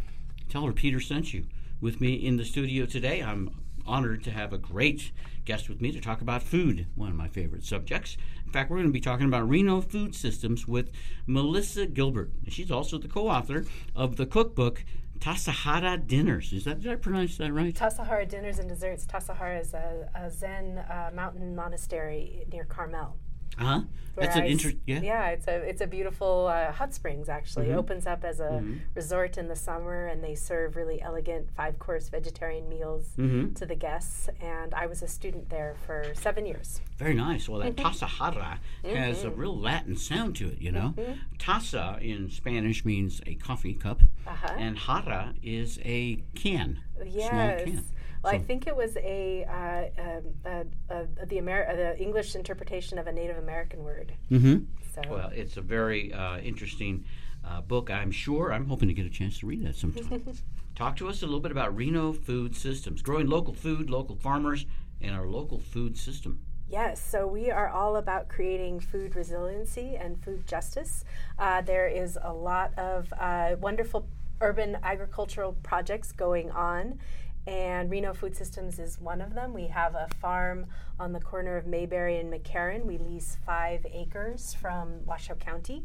Tell 0.49 0.67
her 0.67 0.73
Peter 0.73 0.99
sent 0.99 1.33
you. 1.33 1.45
With 1.81 2.01
me 2.01 2.15
in 2.15 2.37
the 2.37 2.45
studio 2.45 2.85
today, 2.85 3.23
I'm 3.23 3.55
honored 3.87 4.25
to 4.25 4.33
have 4.33 4.53
a 4.53 4.59
great 4.59 5.13
guest 5.45 5.69
with 5.69 5.81
me 5.81 5.93
to 5.93 6.01
talk 6.01 6.21
about 6.21 6.43
food, 6.43 6.87
one 6.95 7.09
of 7.09 7.17
my 7.17 7.29
favorite 7.29 7.65
subjects. 7.65 8.17
In 8.51 8.55
fact, 8.55 8.69
we're 8.69 8.79
going 8.79 8.89
to 8.89 8.93
be 8.93 9.01
talking 9.01 9.27
about 9.27 9.49
Reno 9.49 9.81
Food 9.81 10.13
Systems 10.13 10.67
with 10.67 10.91
Melissa 11.25 11.87
Gilbert. 11.87 12.33
She's 12.49 12.69
also 12.69 12.99
the 12.99 13.07
co-author 13.07 13.65
of 13.95 14.17
the 14.17 14.27
cookbook 14.27 14.85
Tassajara 15.21 16.05
Dinners. 16.05 16.53
Is 16.53 16.65
that 16.65 16.81
did 16.81 16.91
I 16.91 16.97
pronounce 16.97 17.37
that 17.37 17.53
right? 17.53 17.73
Tassajara 17.73 18.29
Dinners 18.29 18.59
and 18.59 18.69
Desserts. 18.69 19.07
Tassajara 19.07 19.61
is 19.61 19.73
a, 19.73 20.11
a 20.17 20.29
Zen 20.33 20.79
uh, 20.79 21.13
mountain 21.15 21.55
monastery 21.55 22.45
near 22.51 22.65
Carmel. 22.65 23.19
Uh 23.59 23.65
huh. 23.65 23.81
That's 24.17 24.37
an 24.37 24.45
interesting. 24.45 24.83
Yeah. 24.87 25.01
Yeah, 25.01 25.29
it's 25.29 25.47
a 25.49 25.55
it's 25.63 25.81
a 25.81 25.87
beautiful 25.87 26.47
uh, 26.49 26.73
hot 26.73 26.93
springs. 26.93 27.29
Actually, 27.31 27.69
Mhm. 27.69 27.77
opens 27.77 28.07
up 28.07 28.23
as 28.23 28.39
a 28.39 28.51
Mhm. 28.61 28.81
resort 28.95 29.39
in 29.39 29.49
the 29.49 29.57
summer, 29.57 30.07
and 30.07 30.23
they 30.23 30.35
serve 30.35 30.77
really 30.77 31.01
elegant 31.01 31.51
five 31.57 31.79
course 31.79 32.11
vegetarian 32.11 32.69
meals 32.69 33.15
Mhm. 33.17 33.55
to 33.57 33.65
the 33.65 33.77
guests. 33.77 34.29
And 34.43 34.75
I 34.75 34.85
was 34.87 35.03
a 35.03 35.09
student 35.09 35.49
there 35.49 35.75
for 35.87 36.05
seven 36.15 36.45
years. 36.45 36.83
Very 36.99 37.15
nice. 37.15 37.49
Well, 37.49 37.61
that 37.61 37.77
Mhm. 37.77 37.83
Tassajara 37.85 38.59
has 38.85 39.25
a 39.25 39.31
Mhm. 39.31 39.37
real 39.39 39.57
Latin 39.59 39.97
sound 39.97 40.37
to 40.37 40.49
it, 40.49 40.61
you 40.61 40.73
know. 40.73 40.93
Mhm. 40.99 41.19
Tassa 41.39 41.99
in 42.03 42.29
Spanish 42.31 42.85
means 42.85 43.23
a 43.27 43.37
coffee 43.37 43.75
cup, 43.75 44.03
Uh-huh. 44.27 44.55
and 44.59 44.77
jara 44.77 45.35
is 45.43 45.79
a 45.83 46.17
can, 46.35 46.81
small 46.99 47.57
can. 47.65 47.85
Well, 48.22 48.35
I 48.35 48.38
think 48.38 48.66
it 48.66 48.76
was 48.76 48.96
a 48.96 49.44
uh, 49.44 50.02
um, 50.02 50.22
uh, 50.44 50.92
uh, 50.92 51.04
the 51.26 51.38
Amer- 51.38 51.66
uh, 51.70 51.76
the 51.76 51.98
English 51.98 52.35
interpretation 52.35 52.98
of 52.98 53.06
a 53.06 53.12
Native 53.12 53.38
American 53.38 53.83
word. 53.83 54.12
Mm-hmm. 54.30 54.64
So 54.94 55.02
Well, 55.09 55.30
it's 55.35 55.56
a 55.56 55.62
very 55.62 56.12
uh, 56.12 56.38
interesting 56.38 57.04
uh, 57.44 57.62
book. 57.62 57.90
I'm 57.90 58.11
sure. 58.11 58.52
I'm 58.52 58.66
hoping 58.66 58.88
to 58.88 58.94
get 58.94 59.06
a 59.06 59.11
chance 59.11 59.38
to 59.38 59.46
read 59.46 59.64
that 59.64 59.76
sometime. 59.76 60.22
Talk 60.74 60.96
to 60.96 61.09
us 61.09 61.22
a 61.22 61.26
little 61.26 61.40
bit 61.40 61.52
about 61.52 61.74
Reno 61.74 62.12
Food 62.12 62.54
Systems, 62.54 63.02
growing 63.02 63.26
local 63.26 63.54
food, 63.54 63.90
local 63.90 64.16
farmers, 64.16 64.66
and 65.00 65.14
our 65.14 65.26
local 65.26 65.59
food 65.59 65.96
system. 65.96 66.40
Yes, 66.68 67.02
so 67.04 67.26
we 67.26 67.50
are 67.50 67.68
all 67.68 67.96
about 67.96 68.28
creating 68.28 68.80
food 68.80 69.16
resiliency 69.16 69.96
and 69.96 70.22
food 70.22 70.46
justice. 70.46 71.04
Uh, 71.38 71.62
there 71.62 71.88
is 71.88 72.16
a 72.22 72.33
lot 72.33 72.78
of 72.78 73.12
uh, 73.18 73.56
wonderful 73.61 74.06
urban 74.40 74.78
agricultural 74.83 75.54
projects 75.62 76.12
going 76.12 76.50
on. 76.50 76.98
And 77.46 77.90
Reno 77.90 78.12
Food 78.14 78.37
Systems 78.37 78.79
is 78.79 79.00
one 79.00 79.20
of 79.20 79.35
them. 79.35 79.53
We 79.53 79.66
have 79.68 79.94
a 79.94 80.09
farm 80.20 80.66
on 80.98 81.12
the 81.12 81.20
corner 81.20 81.57
of 81.57 81.66
Mayberry 81.66 82.18
and 82.18 82.33
McCarran. 82.33 82.85
We 82.85 82.98
lease 82.98 83.37
five 83.46 83.87
acres 83.92 84.55
from 84.55 85.05
Washoe 85.07 85.35
County. 85.37 85.85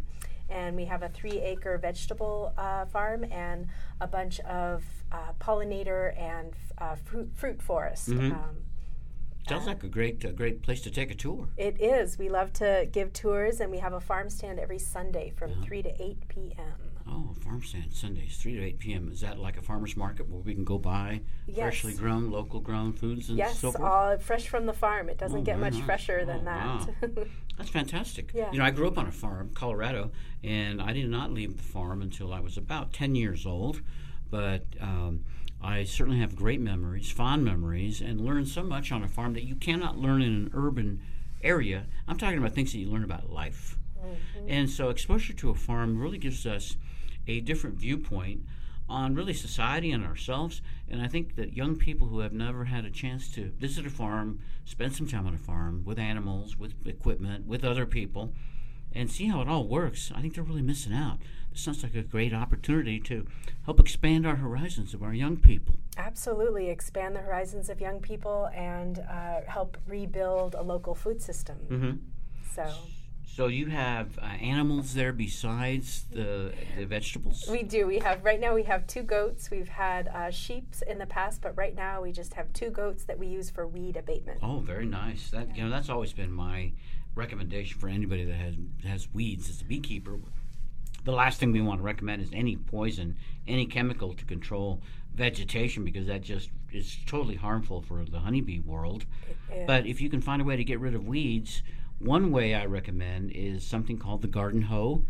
And 0.49 0.75
we 0.75 0.85
have 0.85 1.01
a 1.01 1.09
three 1.09 1.39
acre 1.39 1.77
vegetable 1.79 2.53
uh, 2.57 2.85
farm 2.85 3.23
and 3.31 3.67
a 3.99 4.05
bunch 4.07 4.39
of 4.41 4.83
uh, 5.11 5.33
pollinator 5.39 6.19
and 6.21 6.53
uh, 6.77 6.95
fruit, 6.95 7.31
fruit 7.35 7.61
forest. 7.61 8.09
Mhm. 8.09 8.31
Um, 8.31 8.57
Sounds 9.47 9.67
like 9.67 9.83
a 9.83 9.87
great, 9.87 10.23
a 10.25 10.31
great 10.31 10.61
place 10.63 10.81
to 10.81 10.91
take 10.91 11.11
a 11.11 11.15
tour. 11.15 11.47
it 11.57 11.79
is. 11.81 12.17
We 12.17 12.29
love 12.29 12.51
to 12.53 12.87
give 12.91 13.13
tours, 13.13 13.59
and 13.59 13.69
we 13.71 13.77
have 13.77 13.93
a 13.93 13.99
farm 13.99 14.29
stand 14.29 14.59
every 14.59 14.79
Sunday 14.79 15.31
from 15.35 15.61
3 15.63 15.83
to 15.83 16.01
8 16.03 16.27
p.m. 16.27 16.73
Oh, 17.07 17.35
farm 17.43 17.61
stand 17.61 17.93
Sundays, 17.93 18.35
three 18.41 18.55
to 18.55 18.63
eight 18.63 18.79
p.m. 18.79 19.11
Is 19.11 19.21
that 19.21 19.37
like 19.37 19.57
a 19.57 19.61
farmer's 19.61 19.95
market 19.95 20.27
where 20.27 20.41
we 20.41 20.55
can 20.55 20.63
go 20.63 20.79
buy 20.79 21.21
Yes. 21.45 21.57
freshly 21.59 21.93
grown, 21.93 22.31
local 22.31 22.59
grown 22.59 22.93
foods 22.93 23.29
and 23.29 23.37
Yes, 23.37 23.59
so 23.59 23.71
forth? 23.71 23.83
all 23.83 24.17
fresh 24.17 24.47
from 24.47 24.65
the 24.65 24.73
farm. 24.73 25.07
It 25.07 25.19
doesn't 25.19 25.41
Oh, 25.41 25.43
get 25.43 25.59
much 25.59 25.73
nice. 25.75 25.83
fresher 25.85 26.25
than 26.25 26.39
Oh, 26.39 26.45
that. 26.45 26.65
wow. 26.65 27.25
That's 27.59 27.69
fantastic. 27.69 28.31
Yeah. 28.33 28.51
You 28.51 28.57
know, 28.57 28.65
I 28.65 28.71
grew 28.71 28.87
up 28.87 28.97
on 28.97 29.05
a 29.05 29.11
farm, 29.11 29.51
Colorado, 29.53 30.09
and 30.43 30.81
I 30.81 30.93
did 30.93 31.07
not 31.07 31.31
leave 31.31 31.55
the 31.57 31.63
farm 31.63 32.01
until 32.01 32.33
I 32.33 32.39
was 32.39 32.57
about 32.57 32.91
10 32.91 33.13
years 33.13 33.45
old. 33.45 33.81
But 34.31 34.65
um, 34.81 35.25
I 35.61 35.83
certainly 35.83 36.19
have 36.19 36.35
great 36.35 36.61
memories, 36.61 37.11
fond 37.11 37.43
memories, 37.43 38.01
and 38.01 38.21
learned 38.21 38.47
so 38.47 38.63
much 38.63 38.91
on 38.91 39.03
a 39.03 39.07
farm 39.07 39.33
that 39.33 39.43
you 39.43 39.55
cannot 39.55 39.97
learn 39.97 40.21
in 40.21 40.33
an 40.33 40.51
urban 40.53 41.01
area. 41.43 41.87
I'm 42.07 42.17
talking 42.17 42.37
about 42.37 42.53
things 42.53 42.71
that 42.71 42.79
you 42.79 42.89
learn 42.89 43.03
about 43.03 43.31
life. 43.31 43.77
Mm-hmm. 43.99 44.49
And 44.49 44.69
so 44.69 44.89
exposure 44.89 45.33
to 45.33 45.49
a 45.49 45.55
farm 45.55 45.99
really 45.99 46.17
gives 46.17 46.45
us 46.45 46.75
a 47.27 47.39
different 47.41 47.77
viewpoint 47.77 48.41
on 48.87 49.15
really 49.15 49.33
society 49.33 49.91
and 49.91 50.05
ourselves. 50.05 50.61
And 50.87 51.01
I 51.01 51.07
think 51.07 51.35
that 51.35 51.53
young 51.53 51.75
people 51.75 52.07
who 52.07 52.19
have 52.19 52.33
never 52.33 52.65
had 52.65 52.85
a 52.85 52.91
chance 52.91 53.31
to 53.33 53.51
visit 53.57 53.85
a 53.85 53.89
farm, 53.89 54.39
spend 54.65 54.95
some 54.95 55.07
time 55.07 55.25
on 55.25 55.33
a 55.33 55.39
farm 55.39 55.83
with 55.83 55.97
animals, 55.97 56.57
with 56.57 56.73
equipment, 56.85 57.47
with 57.47 57.63
other 57.63 57.85
people, 57.85 58.33
and 58.91 59.09
see 59.09 59.27
how 59.27 59.41
it 59.41 59.47
all 59.47 59.67
works, 59.67 60.11
I 60.13 60.21
think 60.21 60.35
they're 60.35 60.43
really 60.43 60.61
missing 60.61 60.93
out. 60.93 61.17
Sounds 61.55 61.83
like 61.83 61.95
a 61.95 62.01
great 62.01 62.33
opportunity 62.33 62.99
to 62.99 63.25
help 63.63 63.79
expand 63.79 64.27
our 64.27 64.35
horizons 64.35 64.93
of 64.93 65.01
our 65.01 65.13
young 65.13 65.37
people. 65.37 65.75
Absolutely, 65.97 66.69
expand 66.69 67.15
the 67.15 67.21
horizons 67.21 67.69
of 67.69 67.79
young 67.79 68.01
people 68.01 68.49
and 68.53 68.99
uh, 68.99 69.41
help 69.47 69.77
rebuild 69.87 70.53
a 70.53 70.61
local 70.61 70.93
food 70.93 71.21
system. 71.21 71.57
Mm-hmm. 71.69 71.91
So 72.53 72.69
So 73.25 73.47
you 73.47 73.67
have 73.67 74.19
uh, 74.19 74.25
animals 74.25 74.93
there 74.93 75.13
besides 75.13 76.05
the, 76.11 76.53
the 76.77 76.85
vegetables? 76.85 77.47
we 77.49 77.63
do. 77.63 77.87
We 77.87 77.99
have 77.99 78.23
right 78.25 78.39
now. 78.39 78.53
We 78.53 78.63
have 78.63 78.85
two 78.85 79.03
goats. 79.03 79.49
We've 79.49 79.69
had 79.69 80.09
uh, 80.09 80.31
sheep's 80.31 80.81
in 80.81 80.97
the 80.99 81.05
past, 81.05 81.41
but 81.41 81.55
right 81.57 81.75
now 81.75 82.01
we 82.01 82.11
just 82.11 82.33
have 82.33 82.51
two 82.51 82.69
goats 82.69 83.05
that 83.05 83.17
we 83.17 83.27
use 83.27 83.49
for 83.49 83.65
weed 83.65 83.95
abatement. 83.95 84.39
Oh, 84.43 84.59
very 84.59 84.85
nice. 84.85 85.31
That 85.31 85.55
you 85.55 85.63
know, 85.63 85.69
that's 85.69 85.89
always 85.89 86.11
been 86.11 86.31
my 86.31 86.73
recommendation 87.15 87.79
for 87.79 87.87
anybody 87.87 88.25
that 88.25 88.35
has 88.35 88.55
has 88.83 89.07
weeds 89.13 89.49
as 89.49 89.61
a 89.61 89.65
beekeeper. 89.65 90.19
The 91.05 91.11
last 91.11 91.39
thing 91.39 91.51
we 91.51 91.61
want 91.61 91.79
to 91.79 91.83
recommend 91.83 92.21
is 92.21 92.29
any 92.33 92.57
poison, 92.57 93.15
any 93.47 93.65
chemical 93.65 94.13
to 94.13 94.25
control 94.25 94.81
vegetation 95.13 95.85
because 95.85 96.07
that 96.07 96.21
just 96.21 96.49
is 96.71 96.97
totally 97.05 97.35
harmful 97.35 97.81
for 97.81 98.03
the 98.03 98.19
honeybee 98.19 98.59
world. 98.59 99.05
But 99.65 99.85
if 99.85 100.01
you 100.01 100.09
can 100.09 100.21
find 100.21 100.41
a 100.41 100.45
way 100.45 100.57
to 100.57 100.63
get 100.63 100.79
rid 100.79 100.93
of 100.93 101.07
weeds, 101.07 101.61
one 101.99 102.31
way 102.31 102.53
I 102.53 102.65
recommend 102.65 103.31
is 103.31 103.65
something 103.65 103.97
called 103.97 104.21
the 104.21 104.27
garden 104.27 104.63
hoe. 104.63 105.05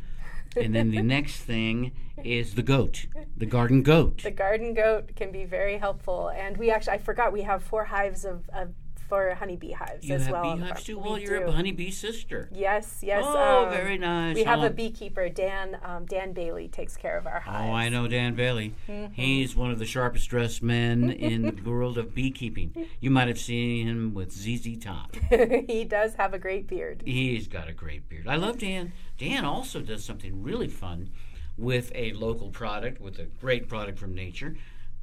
and 0.56 0.76
then 0.76 0.91
the 0.91 1.02
next 1.16 1.38
thing 1.38 1.91
is 2.24 2.56
the 2.56 2.64
goat, 2.64 3.08
the 3.36 3.46
garden 3.46 3.82
goat. 3.82 4.24
The 4.24 4.32
garden 4.32 4.74
goat 4.74 5.16
can 5.16 5.32
be 5.32 5.46
very 5.46 5.78
helpful, 5.78 6.30
and 6.30 6.58
we 6.58 6.70
actually 6.72 6.93
I 6.93 6.98
forgot 7.00 7.34
we 7.34 7.41
have 7.41 7.64
four 7.64 7.86
hives 7.86 8.26
of, 8.26 8.50
of 8.54 8.74
for 9.08 9.34
honeybee 9.36 9.72
hives 9.72 10.08
You 10.08 10.16
as 10.16 10.24
have 10.24 10.32
well. 10.32 10.56
beehives 10.56 10.84
too? 10.84 10.97
Well, 10.99 11.14
We 11.14 11.24
you're 11.24 11.39
do. 11.39 11.47
a 11.47 11.51
honeybee 11.51 11.91
sister. 11.91 12.49
Yes, 12.51 12.99
yes. 13.01 13.24
Oh, 13.26 13.66
um, 13.66 13.72
very 13.72 13.97
nice. 13.97 14.36
We 14.36 14.43
have 14.43 14.64
a 14.64 14.70
beekeeper, 14.70 15.30
Dan. 15.30 15.78
Um, 15.84 16.06
Dan 16.06 16.34
Bailey 16.34 16.68
takes 16.68 16.97
care 16.97 17.18
of 17.18 17.28
our 17.28 17.39
hives. 17.39 17.70
Oh, 17.70 17.74
I 17.74 17.89
know 17.89 18.08
Dan 18.08 18.36
Bailey. 18.36 18.74
Mm-hmm. 18.89 19.14
He's 19.14 19.56
one 19.56 19.72
of 19.72 19.80
the 19.80 19.86
sharpest 19.86 20.30
dressed 20.30 20.64
men 20.64 21.10
in 21.12 21.62
the 21.64 21.70
world 21.70 21.97
of 21.97 22.14
beekeeping. 22.16 22.88
You 22.99 23.12
might 23.12 23.28
have 23.28 23.39
seen 23.39 23.88
him 23.88 24.14
with 24.14 24.32
ZZ 24.32 24.78
Top. 24.78 25.16
he 25.68 25.84
does 25.84 26.16
have 26.16 26.34
a 26.34 26.39
great 26.39 26.68
beard. 26.68 27.03
He's 27.06 27.47
got 27.47 27.68
a 27.68 27.74
great 27.74 28.10
beard. 28.10 28.28
I 28.28 28.36
love 28.36 28.58
Dan. 28.60 28.93
Dan 29.18 29.45
also 29.45 29.80
does 29.82 30.03
something 30.03 30.43
really 30.43 30.68
fun 30.68 31.10
with 31.58 31.91
a 31.95 32.12
local 32.14 32.49
product, 32.49 32.99
with 32.99 33.18
a 33.20 33.26
great 33.26 33.70
product 33.70 33.97
from 33.97 34.14
nature. 34.14 34.56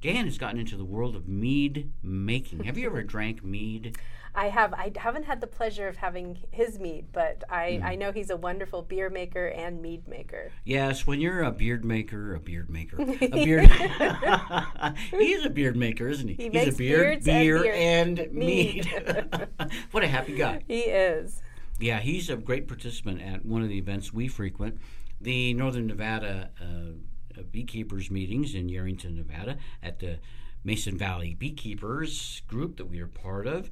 Dan 0.02 0.24
has 0.26 0.36
gotten 0.36 0.58
into 0.60 0.76
the 0.76 0.84
world 0.84 1.14
of 1.16 1.26
mead 1.28 1.90
making. 2.02 2.64
Have 2.64 2.76
you 2.76 2.86
ever 2.86 3.02
drank 3.04 3.42
mead? 3.44 3.96
I 4.34 4.48
have. 4.48 4.72
I 4.72 4.90
haven't 4.96 5.24
had 5.24 5.40
the 5.42 5.46
pleasure 5.46 5.88
of 5.88 5.96
having 5.98 6.38
his 6.50 6.78
mead, 6.78 7.06
but 7.12 7.44
I, 7.50 7.72
Mm. 7.72 7.84
I 7.84 7.94
know 7.96 8.12
he's 8.12 8.30
a 8.30 8.36
wonderful 8.36 8.80
beer 8.82 9.10
maker 9.10 9.46
and 9.48 9.80
mead 9.82 10.08
maker. 10.08 10.50
Yes, 10.64 11.06
when 11.06 11.20
you're 11.20 11.42
a 11.42 11.52
beard 11.52 11.84
maker, 11.84 12.34
a 12.34 12.40
beard 12.40 12.70
maker, 12.70 12.96
a 13.00 13.04
beard. 13.28 13.70
He's 15.10 15.44
a 15.44 15.50
beard 15.50 15.76
maker, 15.76 16.08
isn't 16.08 16.28
he? 16.28 16.34
He 16.34 16.42
He's 16.44 16.52
makes 16.52 16.74
a 16.74 16.78
beard, 16.78 17.14
and 17.18 17.24
beer, 17.24 17.62
beer- 17.62 17.72
and 17.74 18.16
mead. 18.32 18.86
mead. 18.90 19.48
what 19.90 20.02
a 20.02 20.08
happy 20.08 20.34
guy. 20.34 20.62
He 20.66 20.80
is. 20.80 21.42
Yeah, 21.78 22.00
he's 22.00 22.30
a 22.30 22.36
great 22.36 22.66
participant 22.68 23.20
at 23.20 23.44
one 23.44 23.62
of 23.62 23.68
the 23.68 23.76
events 23.78 24.12
we 24.14 24.28
frequent, 24.28 24.78
the 25.20 25.52
Northern 25.54 25.86
Nevada 25.88 26.50
uh, 26.60 26.92
Uh, 27.36 27.42
beekeepers 27.50 28.10
meetings 28.10 28.54
in 28.54 28.68
Yerington, 28.68 29.16
Nevada, 29.16 29.58
at 29.82 29.98
the 29.98 30.18
Mason 30.64 30.96
Valley 30.96 31.34
Beekeepers 31.34 32.42
group 32.46 32.76
that 32.76 32.86
we 32.86 33.00
are 33.00 33.06
part 33.06 33.46
of. 33.46 33.70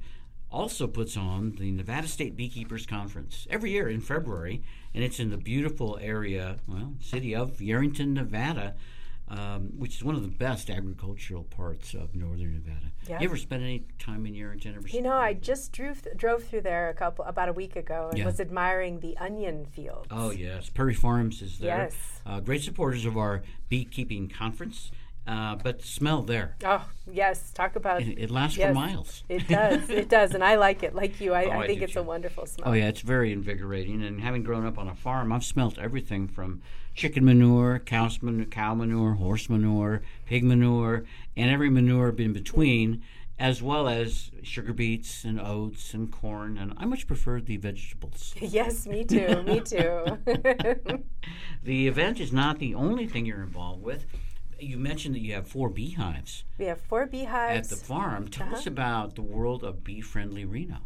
Also 0.49 0.85
puts 0.85 1.15
on 1.15 1.55
the 1.57 1.71
Nevada 1.71 2.07
State 2.07 2.35
Beekeepers 2.35 2.85
Conference 2.85 3.47
every 3.49 3.71
year 3.71 3.87
in 3.87 4.01
February, 4.01 4.61
and 4.93 5.03
it's 5.03 5.19
in 5.19 5.29
the 5.29 5.37
beautiful 5.37 5.97
area, 6.01 6.57
well, 6.67 6.95
city 6.99 7.33
of 7.33 7.57
Yerington, 7.59 8.13
Nevada, 8.13 8.75
um, 9.31 9.69
which 9.77 9.95
is 9.95 10.03
one 10.03 10.13
of 10.15 10.21
the 10.21 10.27
best 10.27 10.69
agricultural 10.69 11.43
parts 11.45 11.93
of 11.93 12.13
Northern 12.13 12.53
Nevada. 12.53 12.91
Yeah. 13.07 13.19
You 13.21 13.29
ever 13.29 13.37
spend 13.37 13.63
any 13.63 13.85
time 13.97 14.25
in 14.25 14.33
Yerington? 14.33 14.91
You 14.93 15.01
know, 15.01 15.13
I 15.13 15.33
just 15.33 15.71
drove 15.71 16.05
drove 16.17 16.43
through 16.43 16.61
there 16.61 16.89
a 16.89 16.93
couple 16.93 17.23
about 17.25 17.47
a 17.47 17.53
week 17.53 17.77
ago 17.77 18.09
and 18.09 18.19
Yeah. 18.19 18.25
was 18.25 18.41
admiring 18.41 18.99
the 18.99 19.15
onion 19.17 19.65
fields. 19.65 20.07
Oh 20.11 20.31
yes, 20.31 20.69
Prairie 20.69 20.93
Farms 20.93 21.41
is 21.41 21.59
there. 21.59 21.83
Yes. 21.85 21.95
Uh, 22.25 22.41
great 22.41 22.61
supporters 22.61 23.05
of 23.05 23.17
our 23.17 23.41
beekeeping 23.69 24.27
conference. 24.27 24.91
Uh, 25.27 25.55
but 25.55 25.83
smell 25.83 26.23
there, 26.23 26.55
Oh, 26.65 26.83
yes. 27.11 27.51
Talk 27.51 27.75
about 27.75 28.01
it, 28.01 28.17
it 28.17 28.31
lasts 28.31 28.57
yes. 28.57 28.69
for 28.69 28.73
miles. 28.73 29.23
It 29.29 29.47
does. 29.47 29.87
It 29.89 30.09
does, 30.09 30.33
and 30.33 30.43
I 30.43 30.55
like 30.55 30.81
it. 30.81 30.95
Like 30.95 31.21
you, 31.21 31.33
I, 31.33 31.43
Oh, 31.45 31.49
I 31.51 31.57
I 31.63 31.67
think 31.67 31.79
do 31.79 31.85
it's 31.85 31.93
too. 31.93 31.99
a 31.99 32.03
wonderful 32.03 32.45
smell. 32.47 32.69
Oh 32.69 32.73
yeah, 32.73 32.87
it's 32.87 33.01
very 33.01 33.31
invigorating. 33.31 34.01
And 34.03 34.19
having 34.21 34.41
grown 34.43 34.65
up 34.65 34.79
on 34.79 34.87
a 34.87 34.95
farm, 34.95 35.31
I've 35.31 35.43
smelt 35.45 35.77
everything 35.77 36.27
from 36.27 36.61
chicken 36.95 37.23
manure, 37.23 37.77
cow's 37.79 38.21
manure, 38.23 38.45
cow 38.45 38.73
manure, 38.73 39.13
horse 39.13 39.47
manure, 39.47 40.01
pig 40.25 40.43
manure, 40.43 41.03
and 41.37 41.51
every 41.51 41.69
manure 41.69 42.09
in 42.17 42.33
between, 42.33 43.03
as 43.37 43.61
well 43.61 43.87
as 43.87 44.31
sugar 44.41 44.73
beets 44.73 45.23
and 45.23 45.39
oats 45.39 45.93
and 45.93 46.11
corn. 46.11 46.57
And 46.57 46.73
I 46.77 46.85
much 46.85 47.05
prefer 47.05 47.39
the 47.39 47.57
vegetables. 47.57 48.33
Yes, 48.41 48.87
me 48.87 49.03
too. 49.05 49.43
me 49.43 49.59
too. 49.61 50.17
The 51.63 51.87
event 51.87 52.19
is 52.19 52.33
not 52.33 52.57
the 52.57 52.73
only 52.73 53.05
thing 53.05 53.27
you're 53.27 53.43
involved 53.43 53.83
with. 53.83 54.05
You 54.61 54.77
mentioned 54.77 55.15
that 55.15 55.21
you 55.21 55.33
have 55.33 55.47
four 55.47 55.69
beehives. 55.69 56.43
we 56.59 56.65
have 56.65 56.79
four 56.79 57.07
beehives 57.07 57.71
at 57.71 57.79
the 57.79 57.83
farm. 57.83 58.27
Tell 58.27 58.47
Uh-huh. 58.47 58.57
us 58.57 58.67
about 58.67 59.15
the 59.15 59.21
world 59.23 59.63
of 59.63 59.83
bee 59.83 60.01
friendly 60.01 60.45
Reno. 60.45 60.77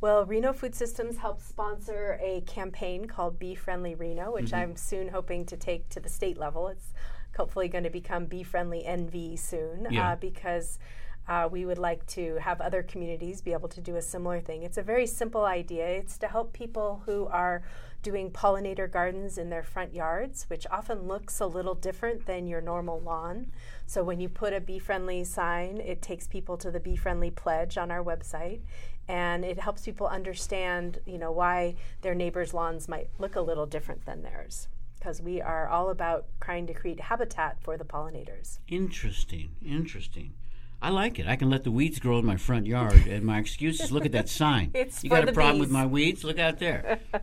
Well, 0.00 0.24
Reno 0.24 0.52
Food 0.52 0.74
Systems 0.74 1.18
helps 1.18 1.44
sponsor 1.44 2.18
a 2.22 2.40
campaign 2.42 3.06
called 3.06 3.38
Bee 3.38 3.56
Friendly 3.56 3.96
Reno, 3.96 4.32
which 4.32 4.46
Mm-hmm. 4.46 4.54
I'm 4.54 4.76
soon 4.76 5.08
hoping 5.08 5.44
to 5.46 5.56
take 5.56 5.88
to 5.90 5.98
the 6.00 6.08
state 6.08 6.38
level. 6.38 6.68
It's 6.68 6.92
hopefully 7.36 7.66
going 7.68 7.82
to 7.84 7.90
become 7.90 8.26
Bee 8.26 8.44
Friendly 8.44 8.84
NV 8.86 9.36
soon 9.38 9.88
Yeah. 9.90 10.12
uh, 10.12 10.16
because 10.16 10.78
uh, 11.26 11.48
we 11.50 11.66
would 11.66 11.78
like 11.78 12.06
to 12.06 12.36
have 12.36 12.60
other 12.60 12.82
communities 12.82 13.42
be 13.42 13.52
able 13.52 13.68
to 13.68 13.80
do 13.80 13.96
a 13.96 14.02
similar 14.02 14.40
thing. 14.40 14.62
It's 14.62 14.78
a 14.78 14.82
very 14.82 15.06
simple 15.06 15.44
idea. 15.44 15.86
It's 15.86 16.16
to 16.18 16.28
help 16.28 16.52
people 16.52 17.02
who 17.04 17.26
are 17.26 17.62
doing 18.02 18.30
pollinator 18.30 18.90
gardens 18.90 19.38
in 19.38 19.50
their 19.50 19.62
front 19.62 19.94
yards, 19.94 20.44
which 20.48 20.66
often 20.70 21.02
looks 21.08 21.40
a 21.40 21.46
little 21.46 21.74
different 21.74 22.26
than 22.26 22.46
your 22.46 22.60
normal 22.60 23.00
lawn. 23.00 23.50
So 23.86 24.04
when 24.04 24.20
you 24.20 24.28
put 24.28 24.52
a 24.52 24.60
bee 24.60 24.78
friendly 24.78 25.24
sign, 25.24 25.78
it 25.78 26.00
takes 26.00 26.26
people 26.26 26.56
to 26.58 26.70
the 26.70 26.80
bee 26.80 26.96
friendly 26.96 27.30
pledge 27.30 27.76
on 27.76 27.90
our 27.90 28.02
website 28.02 28.60
and 29.08 29.44
it 29.44 29.58
helps 29.58 29.82
people 29.82 30.06
understand, 30.06 31.00
you 31.06 31.16
know, 31.18 31.32
why 31.32 31.74
their 32.02 32.14
neighbors' 32.14 32.52
lawns 32.52 32.88
might 32.88 33.08
look 33.18 33.36
a 33.36 33.40
little 33.40 33.66
different 33.66 34.04
than 34.04 34.22
theirs. 34.22 34.68
Because 34.98 35.22
we 35.22 35.40
are 35.40 35.68
all 35.68 35.90
about 35.90 36.26
trying 36.40 36.66
to 36.66 36.74
create 36.74 37.00
habitat 37.00 37.56
for 37.62 37.78
the 37.78 37.84
pollinators. 37.84 38.58
Interesting, 38.68 39.50
interesting. 39.64 40.34
I 40.80 40.90
like 40.90 41.18
it. 41.18 41.26
I 41.26 41.34
can 41.36 41.50
let 41.50 41.64
the 41.64 41.72
weeds 41.72 41.98
grow 41.98 42.18
in 42.20 42.24
my 42.24 42.36
front 42.36 42.66
yard, 42.66 43.06
and 43.08 43.24
my 43.24 43.38
excuse 43.38 43.80
is 43.80 43.90
look 43.90 44.06
at 44.06 44.12
that 44.12 44.28
sign. 44.42 44.70
It's 44.74 45.02
you 45.02 45.10
got 45.10 45.28
a 45.28 45.32
problem 45.32 45.58
with 45.58 45.70
my 45.70 45.84
weeds? 45.86 46.22
Look 46.24 46.38
out 46.38 46.58
there. 46.58 47.00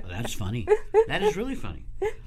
Well, 0.00 0.12
that's 0.12 0.32
funny. 0.32 0.64
That 1.08 1.22
is 1.24 1.36
really 1.36 1.56
funny. 1.56 1.84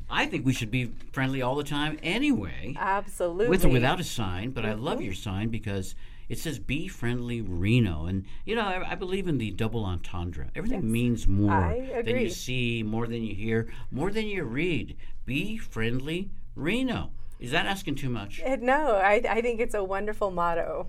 I 0.10 0.26
think 0.26 0.46
we 0.46 0.52
should 0.54 0.70
be 0.72 0.92
friendly 1.14 1.42
all 1.42 1.56
the 1.56 1.64
time 1.64 1.98
anyway, 2.04 2.76
Absolutely. 2.78 3.48
with 3.48 3.64
or 3.64 3.70
without 3.70 4.00
a 4.02 4.04
sign. 4.04 4.52
But 4.52 4.66
I 4.66 4.74
love 4.74 5.02
your 5.02 5.14
sign 5.14 5.48
because 5.50 5.96
It 6.28 6.38
says 6.38 6.60
"Be 6.60 6.88
friendly, 6.90 7.42
Reno," 7.42 8.06
and 8.08 8.26
you 8.46 8.56
know 8.56 8.62
I, 8.64 8.92
I 8.92 8.96
believe 8.96 9.28
in 9.30 9.38
the 9.38 9.52
double 9.52 9.86
entendre. 9.86 10.50
Everything 10.56 10.92
means 10.92 11.28
more 11.28 11.76
than 12.04 12.18
you 12.18 12.30
see, 12.30 12.84
more 12.84 13.08
than 13.08 13.24
you 13.24 13.34
hear, 13.36 13.68
more 13.90 14.12
than 14.12 14.28
you 14.28 14.44
read. 14.44 14.98
Be 15.26 15.58
friendly, 15.58 16.30
Reno. 16.56 17.12
Is 17.42 17.52
that 17.52 17.66
asking 17.66 17.96
too 17.96 18.10
much? 18.10 18.42
Uh, 18.42 18.56
No, 18.62 18.96
I, 18.96 19.22
I 19.28 19.42
think 19.42 19.60
it's 19.60 19.74
a 19.74 19.84
wonderful 19.84 20.32
motto. 20.32 20.88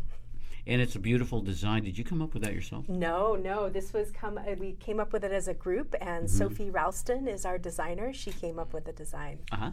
And 0.67 0.81
it's 0.81 0.95
a 0.95 1.01
beautiful 1.01 1.41
design. 1.41 1.83
Did 1.83 1.99
you 1.99 2.05
come 2.05 2.23
up 2.23 2.35
with 2.35 2.45
that 2.45 2.55
yourself? 2.55 2.89
No, 2.89 3.35
no, 3.35 3.69
this 3.69 3.93
was 3.93 4.13
come. 4.13 4.39
Uh, 4.39 4.53
we 4.59 4.73
came 4.75 5.01
up 5.01 5.13
with 5.13 5.25
it 5.25 5.33
as 5.33 5.49
a 5.49 5.55
group, 5.55 5.95
and 6.01 6.27
Mm-hmm. 6.27 6.37
Sophie 6.39 6.71
Ralston 6.71 7.27
is 7.27 7.45
our 7.45 7.59
designer. 7.59 8.13
She 8.13 8.31
came 8.31 8.61
up 8.61 8.73
with 8.73 8.85
the 8.85 8.93
design. 8.93 9.41
Uh 9.51 9.57
huh. 9.57 9.71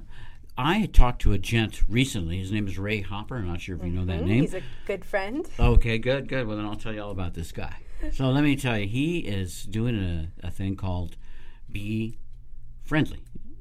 I 0.57 0.79
had 0.79 0.93
talked 0.93 1.21
to 1.21 1.31
a 1.31 1.37
gent 1.37 1.83
recently. 1.87 2.39
His 2.39 2.51
name 2.51 2.67
is 2.67 2.79
Ray 2.79 3.01
Hopper. 3.01 3.35
I'm 3.37 3.47
not 3.47 3.61
sure 3.61 3.75
if 3.77 3.83
you 3.83 3.91
know 3.91 4.03
that 4.05 4.25
name. 4.25 4.41
He's 4.41 4.55
a 4.55 4.63
good 4.87 5.05
friend. 5.05 5.47
Okay, 5.59 5.99
good, 5.99 6.27
good. 6.27 6.47
Well, 6.47 6.57
then 6.57 6.65
I'll 6.65 6.75
tell 6.75 6.93
you 6.93 7.01
all 7.03 7.11
about 7.11 7.33
this 7.35 7.51
guy. 7.51 7.75
So 8.13 8.29
let 8.31 8.43
me 8.43 8.55
tell 8.55 8.77
you, 8.77 8.87
he 8.87 9.19
is 9.19 9.63
doing 9.63 9.95
a, 9.95 10.47
a 10.47 10.49
thing 10.51 10.75
called 10.75 11.17
Be 11.71 12.17
Friendly. 12.83 13.19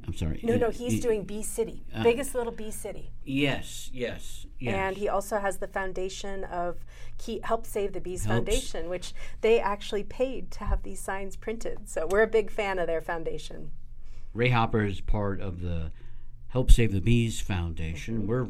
I'm 0.08 0.14
sorry. 0.14 0.40
No, 0.42 0.54
Uh, 0.54 0.56
no, 0.56 0.70
he's 0.70 0.94
he- 0.94 1.00
doing 1.00 1.24
Bee 1.24 1.42
City, 1.42 1.84
biggest 2.02 2.34
little 2.34 2.52
Bee 2.52 2.70
City, 2.70 3.12
Yes, 3.24 3.90
yes, 3.92 4.46
yes. 4.58 4.74
and 4.74 4.96
he 4.96 5.06
also 5.06 5.38
has 5.38 5.58
the 5.58 5.68
foundation 5.68 6.44
of 6.44 6.78
Key, 7.18 7.40
Help 7.44 7.66
Save 7.66 7.92
the 7.92 8.00
Bees 8.00 8.24
Helps. 8.24 8.38
Foundation, 8.48 8.88
which 8.88 9.12
they 9.42 9.60
actually 9.60 10.02
paid 10.04 10.50
to 10.52 10.64
have 10.64 10.82
these 10.82 10.98
signs 10.98 11.36
printed. 11.36 11.88
So 11.90 12.06
we're 12.10 12.22
a 12.22 12.26
big 12.26 12.50
fan 12.50 12.78
of 12.78 12.86
their 12.86 13.02
foundation. 13.02 13.70
Ray 14.32 14.48
Hopper 14.48 14.82
is 14.82 15.02
part 15.02 15.40
of 15.42 15.60
the 15.60 15.92
Help 16.48 16.70
Save 16.70 16.92
the 16.92 17.00
Bees 17.02 17.40
Foundation. 17.42 18.18
Mm-hmm. 18.20 18.26
We're 18.26 18.48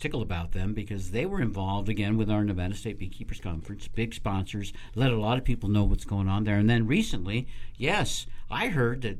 tickled 0.00 0.22
about 0.22 0.52
them 0.52 0.74
because 0.74 1.12
they 1.12 1.24
were 1.24 1.40
involved 1.40 1.88
again 1.88 2.18
with 2.18 2.30
our 2.30 2.44
Nevada 2.44 2.74
State 2.74 2.98
Beekeepers 2.98 3.40
Conference, 3.40 3.88
big 3.88 4.12
sponsors, 4.12 4.72
let 4.94 5.10
a 5.12 5.16
lot 5.16 5.38
of 5.38 5.44
people 5.44 5.70
know 5.70 5.84
what's 5.84 6.04
going 6.04 6.28
on 6.28 6.44
there. 6.44 6.58
And 6.58 6.68
then 6.68 6.86
recently, 6.86 7.46
yes, 7.78 8.26
I 8.50 8.68
heard 8.68 9.00
that 9.02 9.18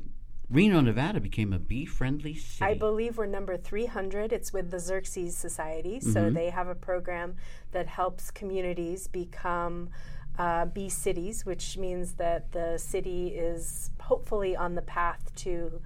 Reno, 0.49 0.79
Nevada 0.81 1.19
became 1.19 1.53
a 1.53 1.59
bee 1.59 1.85
friendly 1.85 2.35
city. 2.35 2.63
I 2.63 2.75
believe 2.75 3.17
we're 3.17 3.25
number 3.25 3.57
300. 3.57 4.31
It's 4.31 4.53
with 4.53 4.71
the 4.71 4.77
Xerces 4.77 5.31
Society. 5.31 5.99
So 5.99 6.29
they 6.29 6.49
have 6.49 6.67
a 6.67 6.75
program 6.75 7.35
that 7.71 7.87
helps 7.87 8.31
communities 8.31 9.07
become 9.07 9.89
uh, 10.37 10.65
bee 10.65 10.89
cities, 10.89 11.45
which 11.45 11.77
means 11.77 12.13
that 12.13 12.51
the 12.51 12.77
city 12.77 13.29
is 13.29 13.89
hopefully 13.99 14.55
on 14.55 14.75
the 14.75 14.81
path 14.81 15.33
to 15.35 15.81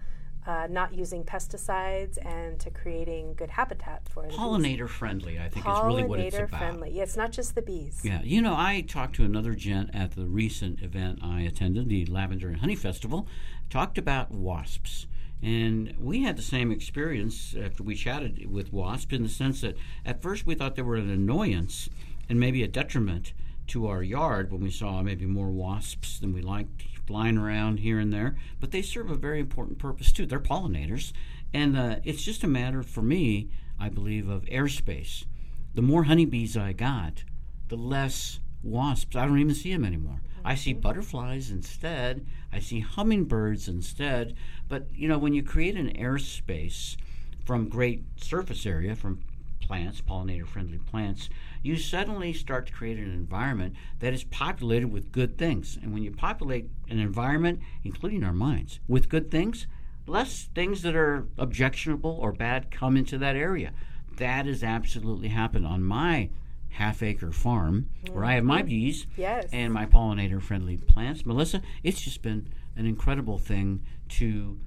uh, 0.47 0.67
not 0.69 0.93
using 0.93 1.23
pesticides 1.23 2.17
and 2.25 2.59
to 2.59 2.69
creating 2.69 3.33
good 3.35 3.49
habitat 3.49 4.07
for 4.09 4.23
the 4.23 4.29
bees. 4.29 4.37
Pollinator 4.37 4.87
friendly, 4.87 5.37
I 5.39 5.49
think, 5.49 5.67
is 5.67 5.79
really 5.83 6.03
what 6.03 6.19
it's 6.19 6.35
Pollinator 6.35 6.47
about. 6.47 6.59
friendly. 6.59 6.91
Yeah, 6.91 7.03
it's 7.03 7.17
not 7.17 7.31
just 7.31 7.55
the 7.55 7.61
bees. 7.61 8.01
Yeah, 8.03 8.21
you 8.23 8.41
know, 8.41 8.53
I 8.55 8.81
talked 8.87 9.15
to 9.17 9.23
another 9.25 9.53
gent 9.53 9.89
at 9.93 10.11
the 10.15 10.25
recent 10.25 10.81
event 10.81 11.19
I 11.21 11.41
attended, 11.41 11.89
the 11.89 12.05
Lavender 12.05 12.47
and 12.47 12.57
Honey 12.57 12.75
Festival, 12.75 13.27
talked 13.69 13.97
about 13.97 14.31
wasps. 14.31 15.07
And 15.41 15.93
we 15.97 16.23
had 16.23 16.37
the 16.37 16.41
same 16.41 16.71
experience 16.71 17.55
after 17.61 17.83
we 17.83 17.95
chatted 17.95 18.51
with 18.51 18.73
wasps 18.73 19.13
in 19.13 19.23
the 19.23 19.29
sense 19.29 19.61
that 19.61 19.77
at 20.05 20.21
first 20.21 20.45
we 20.45 20.55
thought 20.55 20.75
they 20.75 20.81
were 20.81 20.97
an 20.97 21.09
annoyance 21.09 21.89
and 22.27 22.39
maybe 22.39 22.61
a 22.63 22.67
detriment 22.67 23.33
to 23.67 23.87
our 23.87 24.03
yard 24.03 24.51
when 24.51 24.61
we 24.61 24.71
saw 24.71 25.01
maybe 25.01 25.25
more 25.25 25.49
wasps 25.49 26.19
than 26.19 26.33
we 26.33 26.41
liked 26.41 26.83
flying 27.09 27.39
around 27.39 27.79
here 27.79 27.97
and 27.97 28.13
there. 28.13 28.37
But 28.59 28.69
they 28.69 28.83
serve 28.83 29.09
a 29.09 29.15
very 29.15 29.39
important 29.39 29.79
purpose 29.79 30.11
too. 30.11 30.27
They're 30.27 30.39
pollinators. 30.39 31.11
And 31.51 31.75
uh, 31.75 31.95
it's 32.03 32.21
just 32.21 32.43
a 32.43 32.47
matter 32.47 32.83
for 32.83 33.01
me, 33.01 33.49
I 33.79 33.89
believe, 33.89 34.29
of 34.29 34.45
airspace. 34.45 35.25
The 35.73 35.81
more 35.81 36.03
honeybees 36.03 36.55
I 36.55 36.73
got, 36.73 37.23
the 37.67 37.77
less 37.77 38.39
wasps. 38.61 39.15
I 39.15 39.25
don't 39.25 39.39
even 39.39 39.55
see 39.55 39.73
them 39.73 39.85
anymore. 39.85 40.21
I 40.45 40.53
see 40.53 40.71
butterflies 40.71 41.49
instead. 41.49 42.27
I 42.53 42.59
see 42.59 42.81
hummingbirds 42.81 43.67
instead. 43.67 44.35
But 44.67 44.85
you 44.93 45.07
know, 45.07 45.17
when 45.17 45.33
you 45.33 45.41
create 45.41 45.77
an 45.77 45.91
airspace 45.93 46.95
from 47.43 47.69
great 47.69 48.03
surface 48.17 48.67
area, 48.67 48.95
from 48.95 49.23
plants, 49.59 49.99
pollinator 49.99 50.45
friendly 50.45 50.77
plants, 50.77 51.27
you 51.61 51.77
suddenly 51.77 52.33
start 52.33 52.67
to 52.67 52.73
create 52.73 52.97
an 52.97 53.13
environment 53.13 53.75
that 53.99 54.13
is 54.13 54.23
populated 54.23 54.91
with 54.91 55.11
good 55.11 55.37
things. 55.37 55.77
And 55.81 55.93
when 55.93 56.03
you 56.03 56.11
populate 56.11 56.69
an 56.89 56.99
environment, 56.99 57.59
including 57.83 58.23
our 58.23 58.33
minds, 58.33 58.79
with 58.87 59.09
good 59.09 59.29
things, 59.29 59.67
less 60.07 60.49
things 60.55 60.81
that 60.81 60.95
are 60.95 61.27
objectionable 61.37 62.17
or 62.19 62.31
bad 62.31 62.71
come 62.71 62.97
into 62.97 63.17
that 63.19 63.35
area. 63.35 63.71
That 64.17 64.45
has 64.47 64.63
absolutely 64.63 65.29
happened 65.29 65.65
on 65.65 65.83
my 65.83 66.29
half 66.69 67.01
acre 67.01 67.31
farm 67.31 67.89
where 68.11 68.25
I 68.25 68.33
have 68.33 68.43
my 68.43 68.59
mm-hmm. 68.59 68.69
bees 68.69 69.07
Yes. 69.17 69.47
and 69.51 69.73
my 69.73 69.85
pollinator 69.85 70.41
friendly 70.41 70.77
plants. 70.77 71.25
Melissa, 71.25 71.61
it's 71.83 72.01
just 72.01 72.21
been 72.21 72.47
an 72.75 72.85
incredible 72.85 73.37
thing 73.37 73.83
to 74.09 74.59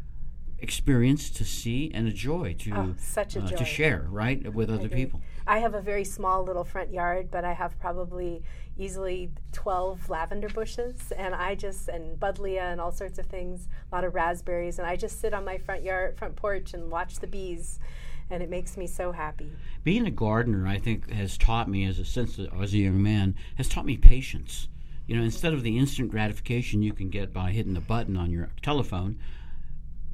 experience, 0.63 1.31
to 1.31 1.45
see, 1.45 1.91
and 1.93 2.07
a 2.09 2.13
joy 2.13 2.55
to 2.61 2.73
Oh, 2.75 2.95
such 2.99 3.37
a 3.37 3.41
uh, 3.43 3.47
joy. 3.47 3.57
to 3.57 3.65
share, 3.65 4.07
right, 4.09 4.53
with 4.55 4.71
other 4.71 4.89
people. 4.89 5.21
I 5.47 5.59
have 5.59 5.75
a 5.75 5.81
very 5.81 6.05
small 6.05 6.45
little 6.45 6.65
front 6.65 6.93
yard, 6.93 7.29
but 7.31 7.45
I 7.45 7.53
have 7.53 7.79
probably 7.81 8.43
easily 8.79 9.31
12 9.53 10.09
lavender 10.09 10.49
bushes, 10.49 11.13
and 11.17 11.35
I 11.35 11.55
just, 11.57 11.89
and 11.89 12.19
buddleia 12.19 12.73
and 12.73 12.81
all 12.81 12.93
sorts 12.93 13.19
of 13.19 13.27
things, 13.27 13.69
a 13.91 13.95
lot 13.95 14.05
of 14.05 14.15
raspberries, 14.15 14.79
and 14.79 14.87
I 14.87 14.97
just 14.97 15.21
sit 15.21 15.35
on 15.35 15.45
my 15.45 15.59
front 15.59 15.83
yard, 15.83 16.17
front 16.17 16.37
porch 16.37 16.73
and 16.75 16.91
watch 16.91 17.19
the 17.19 17.27
bees, 17.27 17.81
and 18.31 18.43
it 18.43 18.49
makes 18.49 18.77
me 18.77 18.87
so 18.87 19.13
happy. 19.13 19.51
Being 19.85 20.07
a 20.07 20.11
gardener, 20.11 20.67
I 20.67 20.79
think, 20.79 21.11
has 21.11 21.37
taught 21.37 21.69
me 21.69 21.85
as 21.85 21.99
a 21.99 22.05
since 22.05 22.39
as 22.39 22.73
a 22.73 22.79
young 22.79 23.03
man 23.03 23.35
has 23.57 23.69
taught 23.69 23.85
me 23.85 23.97
patience. 23.97 24.69
You 25.07 25.17
know, 25.17 25.23
instead 25.25 25.53
of 25.53 25.63
the 25.65 25.77
instant 25.77 26.11
gratification 26.11 26.83
you 26.83 26.93
can 26.93 27.11
get 27.11 27.33
by 27.35 27.51
hitting 27.51 27.75
the 27.75 27.81
button 27.81 28.17
on 28.17 28.31
your 28.31 28.49
telephone, 28.63 29.19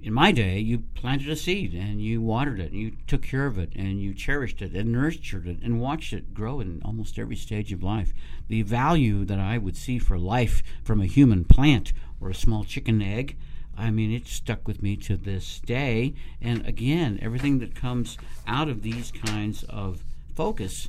in 0.03 0.13
my 0.13 0.31
day, 0.33 0.59
you 0.59 0.79
planted 0.95 1.29
a 1.29 1.37
seed 1.37 1.75
and 1.75 2.01
you 2.01 2.21
watered 2.21 2.61
it 2.61 2.73
and 2.73 2.81
you 2.81 2.93
took 3.07 3.23
care 3.23 3.47
of 3.47 3.59
it 3.59 3.73
and 3.75 4.01
you 4.01 4.15
cherished 4.15 4.63
it 4.63 4.73
and 4.73 4.93
nurtured 4.93 5.47
it 5.47 5.59
and 5.63 5.81
watched 5.81 6.13
it 6.13 6.33
grow 6.33 6.61
in 6.61 6.81
almost 6.85 7.19
every 7.19 7.37
stage 7.37 7.73
of 7.73 7.83
life. 7.83 8.13
The 8.49 8.63
value 8.63 9.25
that 9.25 9.41
I 9.41 9.59
would 9.59 9.77
see 9.77 9.99
for 9.99 10.19
life 10.19 10.63
from 10.85 11.01
a 11.01 11.07
human 11.07 11.45
plant 11.45 11.93
or 12.21 12.31
a 12.31 12.35
small 12.35 12.65
chicken 12.65 13.03
egg, 13.03 13.37
I 13.77 13.91
mean, 13.91 14.13
it 14.13 14.27
stuck 14.27 14.67
with 14.67 14.83
me 14.83 14.97
to 14.99 15.17
this 15.17 15.61
day. 15.61 16.15
And 16.41 16.65
again, 16.67 17.19
everything 17.21 17.59
that 17.59 17.75
comes 17.75 18.17
out 18.47 18.69
of 18.69 18.83
these 18.83 19.11
kinds 19.11 19.65
of 19.65 20.03
focus 20.35 20.89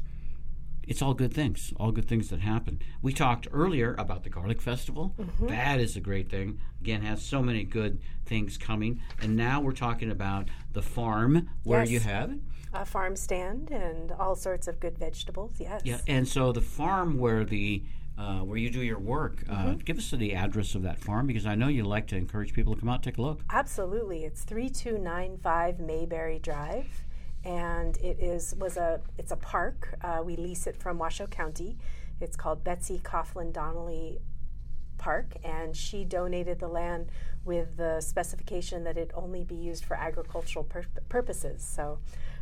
it's 0.89 1.03
all 1.03 1.13
good 1.13 1.31
things, 1.33 1.71
all 1.77 1.91
good 1.91 2.07
things 2.07 2.29
that 2.29 2.39
happen. 2.39 2.81
We 3.03 3.13
talked 3.13 3.47
earlier 3.53 3.95
about 3.99 4.23
the 4.23 4.29
Garlic 4.31 4.59
Festival. 4.59 5.15
That 5.39 5.79
is 5.79 5.95
a 5.95 5.99
great 6.01 6.29
thing. 6.31 6.59
Again, 6.81 7.03
has 7.03 7.21
so 7.21 7.43
many 7.43 7.63
good 7.63 8.01
things 8.25 8.57
coming. 8.57 8.99
And 9.21 9.37
now 9.37 9.61
we're 9.61 9.71
talking 9.73 10.09
about 10.09 10.49
the 10.73 10.81
farm 10.81 11.47
where 11.63 11.81
Yes. 11.81 11.91
you 11.91 11.99
have 11.99 12.31
it. 12.31 12.39
A 12.73 12.85
farm 12.85 13.15
stand 13.15 13.69
and 13.69 14.11
all 14.13 14.35
sorts 14.35 14.67
of 14.67 14.79
good 14.79 14.97
vegetables, 14.97 15.53
yes. 15.59 15.81
Yeah, 15.85 15.99
and 16.07 16.27
so 16.27 16.51
the 16.51 16.61
farm 16.61 17.17
where 17.19 17.43
the 17.45 17.83
uh, 18.17 18.39
where 18.39 18.57
you 18.57 18.69
do 18.69 18.81
your 18.81 18.99
work. 18.99 19.43
Uh, 19.49 19.75
give 19.75 19.97
us 19.97 20.11
the 20.11 20.33
address 20.35 20.75
of 20.75 20.81
that 20.81 20.99
farm 20.99 21.25
because 21.25 21.45
I 21.45 21.55
know 21.55 21.69
you 21.69 21.85
like 21.85 22.05
to 22.07 22.17
encourage 22.17 22.51
people 22.51 22.73
to 22.73 22.79
come 22.81 22.89
out 22.89 22.95
and 22.95 23.03
take 23.03 23.17
a 23.17 23.21
look. 23.21 23.39
Absolutely. 23.49 24.25
It's 24.25 24.43
3295 24.43 25.79
Mayberry 25.79 26.37
Drive 26.39 26.85
and 27.43 27.97
it 27.97 28.19
is 28.19 28.55
was 28.57 28.77
a 28.77 29.01
it's 29.17 29.31
a 29.31 29.37
park. 29.37 29.97
Uh, 30.01 30.21
we 30.23 30.35
lease 30.35 30.67
it 30.67 30.75
from 30.75 30.97
Washoe 30.97 31.27
County. 31.27 31.77
It's 32.19 32.35
called 32.35 32.63
Betsy 32.63 32.99
Caughlin 32.99 33.51
Donnelly 33.53 34.19
Park 34.97 35.37
and 35.43 35.75
she 35.75 36.03
donated 36.03 36.59
the 36.59 36.67
land 36.67 37.09
with 37.45 37.77
the 37.77 38.01
specification 38.01 38.83
that 38.83 38.97
it 38.97 39.11
only 39.13 39.43
be 39.43 39.55
used 39.55 39.85
for 39.85 39.95
agricultural 39.95 40.65
pur- 40.65 40.85
purposes. 41.07 41.63
So 41.63 41.99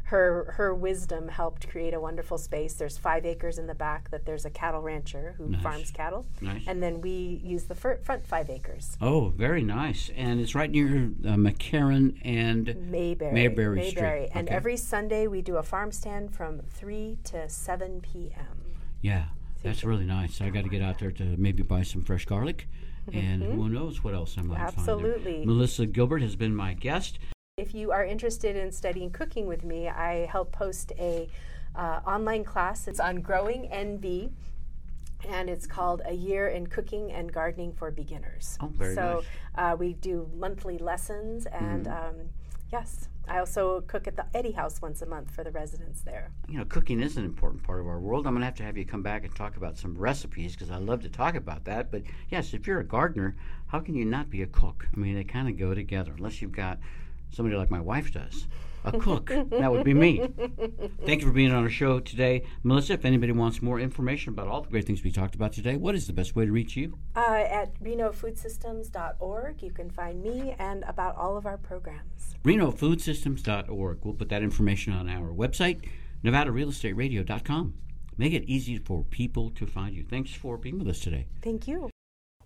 her 0.07 0.53
her 0.57 0.73
wisdom 0.73 1.27
helped 1.27 1.67
create 1.69 1.93
a 1.93 1.99
wonderful 1.99 2.37
space. 2.37 2.75
There's 2.75 2.97
five 2.97 3.25
acres 3.25 3.57
in 3.59 3.67
the 3.67 3.75
back 3.75 4.09
that 4.11 4.25
there's 4.25 4.45
a 4.45 4.49
cattle 4.49 4.81
rancher 4.81 5.35
who 5.37 5.53
farms 5.57 5.91
cattle, 5.91 6.25
Nice. 6.39 6.63
and 6.65 6.81
then 6.81 7.01
we 7.01 7.41
use 7.43 7.65
the 7.65 7.75
fir- 7.75 7.99
front 8.03 8.25
five 8.25 8.49
acres. 8.49 8.97
Oh, 9.01 9.29
very 9.35 9.63
nice. 9.63 10.09
And 10.15 10.39
it's 10.39 10.55
right 10.55 10.71
near 10.71 10.87
uh, 11.25 11.35
McCarran 11.35 12.17
and 12.23 12.73
Mayberry. 12.89 13.33
Mayberry 13.33 13.89
Street. 13.89 14.29
And 14.33 14.47
Okay. 14.47 14.55
every 14.55 14.77
Sunday 14.77 15.27
we 15.27 15.41
do 15.41 15.57
a 15.57 15.63
farm 15.63 15.91
stand 15.91 16.33
from 16.33 16.61
3 16.61 17.17
to 17.25 17.49
7 17.49 17.99
p.m. 17.99 18.75
Yeah, 19.01 19.25
that's 19.61 19.83
really 19.83 20.05
nice. 20.05 20.39
I 20.39 20.49
got 20.51 20.63
to 20.63 20.69
get 20.69 20.81
out 20.81 20.99
there 20.99 21.11
to 21.11 21.23
maybe 21.37 21.63
buy 21.63 21.83
some 21.83 22.01
fresh 22.01 22.25
garlic, 22.25 22.69
and 23.11 23.43
who 23.43 23.67
knows 23.67 24.03
what 24.05 24.13
else 24.13 24.37
I 24.37 24.41
might 24.41 24.57
find. 24.57 24.69
Mm-hmm. 24.71 24.79
Absolutely. 24.79 25.45
Melissa 25.45 25.85
Gilbert 25.85 26.21
has 26.21 26.37
been 26.37 26.55
my 26.55 26.73
guest. 26.73 27.19
If 27.57 27.73
you 27.73 27.91
are 27.91 28.05
interested 28.05 28.55
in 28.55 28.71
studying 28.71 29.09
cooking 29.09 29.47
with 29.47 29.63
me, 29.63 29.89
I 29.89 30.27
help 30.27 30.51
post 30.51 30.91
a 30.99 31.27
uh, 31.75 32.01
online 32.05 32.43
class. 32.43 32.87
It's 32.87 32.99
on 32.99 33.21
growing 33.21 33.67
NV. 33.69 34.29
And 35.27 35.49
it's 35.49 35.65
called 35.65 36.03
A 36.05 36.13
Year 36.13 36.49
in 36.49 36.67
Cooking 36.67 37.11
and 37.11 37.33
Gardening 37.33 37.73
for 37.73 37.89
Beginners. 37.89 38.59
Oh, 38.61 38.67
very 38.67 38.93
so 38.93 39.01
nice. 39.01 39.23
Mm-hmm. 39.23 39.59
uh, 39.59 39.75
we 39.75 39.93
do 39.93 40.29
monthly 40.35 40.77
lessons, 40.77 41.47
and 41.47 41.87
um, 41.87 42.29
Yes. 42.71 43.07
I 43.29 43.39
also 43.39 43.81
cook 43.81 44.07
at 44.07 44.15
the 44.15 44.25
Eddy 44.33 44.51
House 44.51 44.81
once 44.81 45.01
a 45.01 45.05
month 45.05 45.31
for 45.31 45.43
the 45.43 45.51
residents 45.51 46.01
there. 46.01 46.31
You 46.47 46.59
know, 46.59 46.65
cooking 46.65 47.01
is 47.01 47.17
an 47.17 47.25
important 47.25 47.61
part 47.63 47.81
of 47.81 47.87
our 47.87 47.99
world. 47.99 48.25
I'm 48.25 48.33
going 48.33 48.41
to 48.41 48.45
have 48.45 48.55
to 48.55 48.63
have 48.63 48.77
you 48.77 48.85
come 48.85 49.01
back 49.01 49.25
and 49.25 49.35
talk 49.35 49.57
about 49.57 49.77
some 49.77 49.97
recipes 49.97 50.53
because 50.53 50.71
I 50.71 50.77
love 50.77 51.01
to 51.01 51.09
talk 51.09 51.35
about 51.35 51.65
that. 51.65 51.91
But 51.91 52.03
yes, 52.29 52.53
if 52.53 52.67
you're 52.67 52.79
a 52.79 52.85
gardener, 52.85 53.35
how 53.67 53.79
can 53.79 53.95
you 53.95 54.05
not 54.05 54.29
be 54.29 54.43
a 54.43 54.47
cook? 54.47 54.87
I 54.93 54.97
mean, 54.97 55.15
they 55.15 55.25
kind 55.25 55.49
of 55.49 55.57
go 55.57 55.73
together, 55.73 56.13
unless 56.15 56.41
you've 56.41 56.53
got 56.53 56.77
somebody 57.31 57.55
like 57.55 57.71
my 57.71 57.81
wife 57.81 58.11
does 58.11 58.47
a 58.87 58.99
cook. 58.99 59.27
that 59.27 59.71
would 59.71 59.83
be 59.83 59.93
me. 59.93 60.19
Thank 61.05 61.21
you 61.21 61.27
for 61.27 61.33
being 61.33 61.51
on 61.51 61.63
our 61.63 61.69
show 61.69 61.99
today. 61.99 62.43
Melissa, 62.63 62.93
if 62.93 63.05
anybody 63.05 63.31
wants 63.31 63.61
more 63.61 63.79
information 63.79 64.33
about 64.33 64.47
all 64.47 64.61
the 64.61 64.69
great 64.69 64.85
things 64.85 65.03
we 65.03 65.11
talked 65.11 65.35
about 65.35 65.53
today, 65.53 65.75
what 65.75 65.95
is 65.95 66.07
the 66.07 66.13
best 66.13 66.35
way 66.35 66.45
to 66.45 66.51
reach 66.51 66.75
you? 66.75 66.97
Uh, 67.15 67.43
at 67.49 67.79
renofoodsystems.org, 67.81 69.61
you 69.61 69.71
can 69.71 69.89
find 69.89 70.21
me 70.21 70.55
and 70.59 70.83
about 70.87 71.15
all 71.15 71.37
of 71.37 71.45
our 71.45 71.57
programs. 71.57 72.35
renofoodsystems.org. 72.43 73.99
We'll 74.03 74.13
put 74.13 74.29
that 74.29 74.43
information 74.43 74.93
on 74.93 75.09
our 75.09 75.33
website, 75.33 75.85
nevadarealestateradio.com. 76.23 77.73
Make 78.17 78.33
it 78.33 78.45
easy 78.45 78.79
for 78.79 79.03
people 79.03 79.51
to 79.51 79.67
find 79.67 79.93
you. 79.93 80.03
Thanks 80.03 80.33
for 80.33 80.57
being 80.57 80.79
with 80.79 80.87
us 80.87 80.99
today. 80.99 81.27
Thank 81.43 81.67
you. 81.67 81.89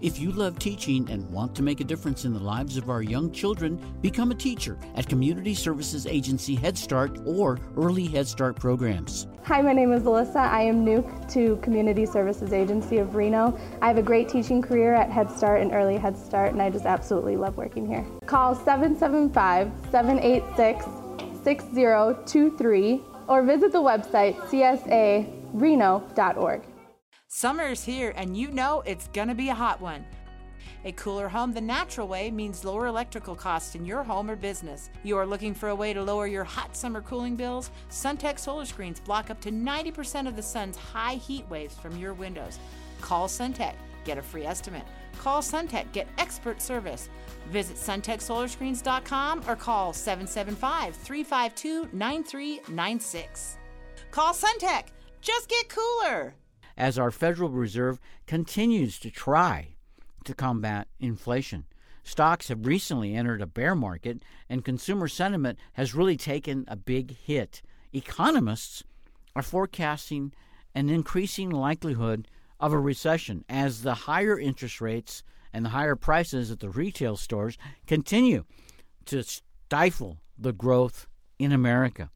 If 0.00 0.18
you 0.18 0.32
love 0.32 0.58
teaching 0.58 1.08
and 1.08 1.30
want 1.30 1.54
to 1.54 1.62
make 1.62 1.80
a 1.80 1.84
difference 1.84 2.24
in 2.24 2.34
the 2.34 2.40
lives 2.40 2.76
of 2.76 2.90
our 2.90 3.00
young 3.00 3.30
children, 3.30 3.80
become 4.02 4.32
a 4.32 4.34
teacher 4.34 4.76
at 4.96 5.08
Community 5.08 5.54
Services 5.54 6.04
Agency 6.04 6.56
Head 6.56 6.76
Start 6.76 7.20
or 7.24 7.60
Early 7.76 8.06
Head 8.06 8.26
Start 8.26 8.56
programs. 8.56 9.28
Hi, 9.44 9.62
my 9.62 9.72
name 9.72 9.92
is 9.92 10.02
Alyssa. 10.02 10.34
I 10.34 10.62
am 10.62 10.84
new 10.84 11.08
to 11.28 11.56
Community 11.62 12.06
Services 12.06 12.52
Agency 12.52 12.98
of 12.98 13.14
Reno. 13.14 13.56
I 13.80 13.86
have 13.86 13.96
a 13.96 14.02
great 14.02 14.28
teaching 14.28 14.60
career 14.60 14.94
at 14.94 15.10
Head 15.10 15.30
Start 15.30 15.62
and 15.62 15.72
Early 15.72 15.96
Head 15.96 16.18
Start, 16.18 16.50
and 16.50 16.60
I 16.60 16.70
just 16.70 16.86
absolutely 16.86 17.36
love 17.36 17.56
working 17.56 17.86
here. 17.86 18.04
Call 18.26 18.56
775 18.56 19.70
786 19.92 20.86
6023 21.44 23.00
or 23.28 23.44
visit 23.44 23.70
the 23.70 23.80
website 23.80 24.34
csareno.org. 25.54 26.62
Summer's 27.36 27.82
here, 27.82 28.12
and 28.14 28.36
you 28.36 28.52
know 28.52 28.80
it's 28.86 29.08
gonna 29.08 29.34
be 29.34 29.48
a 29.48 29.54
hot 29.54 29.80
one. 29.80 30.06
A 30.84 30.92
cooler 30.92 31.28
home 31.28 31.52
the 31.52 31.60
natural 31.60 32.06
way 32.06 32.30
means 32.30 32.64
lower 32.64 32.86
electrical 32.86 33.34
costs 33.34 33.74
in 33.74 33.84
your 33.84 34.04
home 34.04 34.30
or 34.30 34.36
business. 34.36 34.88
You 35.02 35.18
are 35.18 35.26
looking 35.26 35.52
for 35.52 35.70
a 35.70 35.74
way 35.74 35.92
to 35.94 36.00
lower 36.00 36.28
your 36.28 36.44
hot 36.44 36.76
summer 36.76 37.00
cooling 37.00 37.34
bills? 37.34 37.72
SunTech 37.90 38.38
solar 38.38 38.64
screens 38.64 39.00
block 39.00 39.30
up 39.30 39.40
to 39.40 39.50
90% 39.50 40.28
of 40.28 40.36
the 40.36 40.42
sun's 40.42 40.76
high 40.76 41.14
heat 41.14 41.44
waves 41.50 41.74
from 41.74 41.96
your 41.96 42.14
windows. 42.14 42.60
Call 43.00 43.26
SunTech, 43.26 43.74
get 44.04 44.16
a 44.16 44.22
free 44.22 44.46
estimate. 44.46 44.84
Call 45.18 45.42
SunTech, 45.42 45.90
get 45.90 46.06
expert 46.18 46.62
service. 46.62 47.08
Visit 47.50 47.76
suntechsolarscreens.com 47.76 49.42
or 49.48 49.56
call 49.56 49.92
775 49.92 50.94
352 50.94 51.88
9396. 51.92 53.56
Call 54.12 54.32
SunTech, 54.32 54.84
just 55.20 55.48
get 55.48 55.68
cooler 55.68 56.36
as 56.76 56.98
our 56.98 57.10
Federal 57.10 57.50
Reserve 57.50 57.98
continues 58.26 58.98
to 58.98 59.10
try 59.10 59.76
to 60.24 60.34
combat 60.34 60.88
inflation. 60.98 61.64
Stocks 62.02 62.48
have 62.48 62.66
recently 62.66 63.14
entered 63.14 63.40
a 63.40 63.46
bear 63.46 63.74
market, 63.74 64.22
and 64.48 64.64
consumer 64.64 65.08
sentiment 65.08 65.58
has 65.74 65.94
really 65.94 66.16
taken 66.16 66.64
a 66.68 66.76
big 66.76 67.16
hit. 67.16 67.62
Economists 67.92 68.82
are 69.34 69.42
forecasting 69.42 70.32
an 70.74 70.90
increasing 70.90 71.50
likelihood 71.50 72.28
of 72.60 72.72
a 72.72 72.78
recession 72.78 73.44
as 73.48 73.82
the 73.82 73.94
higher 73.94 74.38
interest 74.38 74.80
rates 74.80 75.22
and 75.52 75.64
the 75.64 75.70
higher 75.70 75.96
prices 75.96 76.50
at 76.50 76.60
the 76.60 76.68
retail 76.68 77.16
stores 77.16 77.56
continue 77.86 78.44
to 79.06 79.22
stifle 79.22 80.18
the 80.36 80.52
growth 80.52 81.06
in 81.38 81.52
America. 81.52 82.10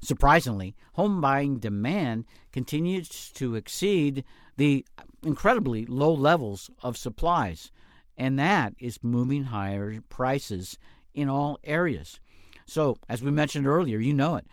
Surprisingly, 0.00 0.74
home 0.92 1.20
buying 1.20 1.58
demand 1.58 2.24
continues 2.52 3.08
to 3.32 3.54
exceed 3.54 4.24
the 4.56 4.84
incredibly 5.22 5.86
low 5.86 6.12
levels 6.12 6.70
of 6.82 6.96
supplies, 6.96 7.70
and 8.16 8.38
that 8.38 8.74
is 8.78 9.02
moving 9.02 9.44
higher 9.44 10.00
prices 10.08 10.78
in 11.14 11.28
all 11.28 11.58
areas. 11.64 12.20
So, 12.66 12.96
as 13.08 13.22
we 13.22 13.30
mentioned 13.30 13.66
earlier, 13.66 13.98
you 13.98 14.12
know 14.12 14.36
it. 14.36 14.46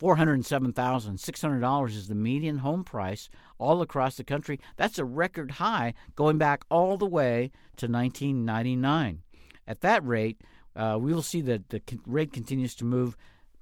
$407,600 0.00 1.88
is 1.90 2.08
the 2.08 2.14
median 2.14 2.58
home 2.58 2.84
price 2.84 3.28
all 3.58 3.82
across 3.82 4.16
the 4.16 4.24
country. 4.24 4.58
That's 4.76 4.98
a 4.98 5.04
record 5.04 5.52
high 5.52 5.92
going 6.16 6.38
back 6.38 6.64
all 6.70 6.96
the 6.96 7.06
way 7.06 7.50
to 7.76 7.86
1999. 7.86 9.22
At 9.66 9.82
that 9.82 10.04
rate, 10.04 10.40
uh, 10.74 10.98
we 11.00 11.12
will 11.12 11.22
see 11.22 11.42
that 11.42 11.68
the 11.68 11.82
rate 12.06 12.32
continues 12.32 12.74
to 12.76 12.84
move 12.84 13.16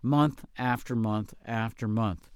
month 0.08 0.44
after 0.56 0.96
month 0.96 1.34
after 1.44 1.86
month. 1.86 2.30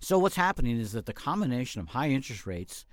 So, 0.00 0.18
what's 0.18 0.36
happening 0.36 0.78
is 0.78 0.92
that 0.92 1.06
the 1.06 1.12
combination 1.12 1.80
of 1.80 1.88
high 1.88 2.10
interest 2.10 2.46
rates 2.46 2.84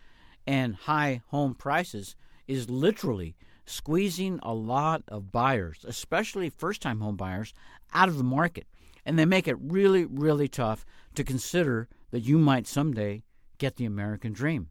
and 0.45 0.75
high 0.75 1.21
home 1.27 1.55
prices 1.55 2.15
is 2.47 2.69
literally 2.69 3.35
squeezing 3.65 4.39
a 4.41 4.53
lot 4.53 5.03
of 5.07 5.31
buyers, 5.31 5.85
especially 5.87 6.49
first 6.49 6.81
time 6.81 7.01
home 7.01 7.15
buyers, 7.15 7.53
out 7.93 8.09
of 8.09 8.17
the 8.17 8.23
market. 8.23 8.67
And 9.05 9.17
they 9.17 9.25
make 9.25 9.47
it 9.47 9.57
really, 9.59 10.05
really 10.05 10.47
tough 10.47 10.85
to 11.15 11.23
consider 11.23 11.87
that 12.11 12.21
you 12.21 12.37
might 12.37 12.67
someday 12.67 13.23
get 13.57 13.75
the 13.75 13.85
American 13.85 14.33
dream. 14.33 14.69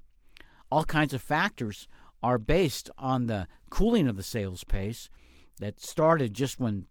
All 0.71 0.85
kinds 0.85 1.15
of 1.15 1.23
factors 1.23 1.89
are 2.23 2.39
based 2.39 2.91
on 2.99 3.27
the 3.27 3.47
cooling 3.71 4.09
of 4.09 4.17
the 4.17 4.23
sales 4.23 4.65
pace 4.65 5.09
that 5.61 5.81
started 5.81 6.35
just 6.35 6.61
when 6.61 6.87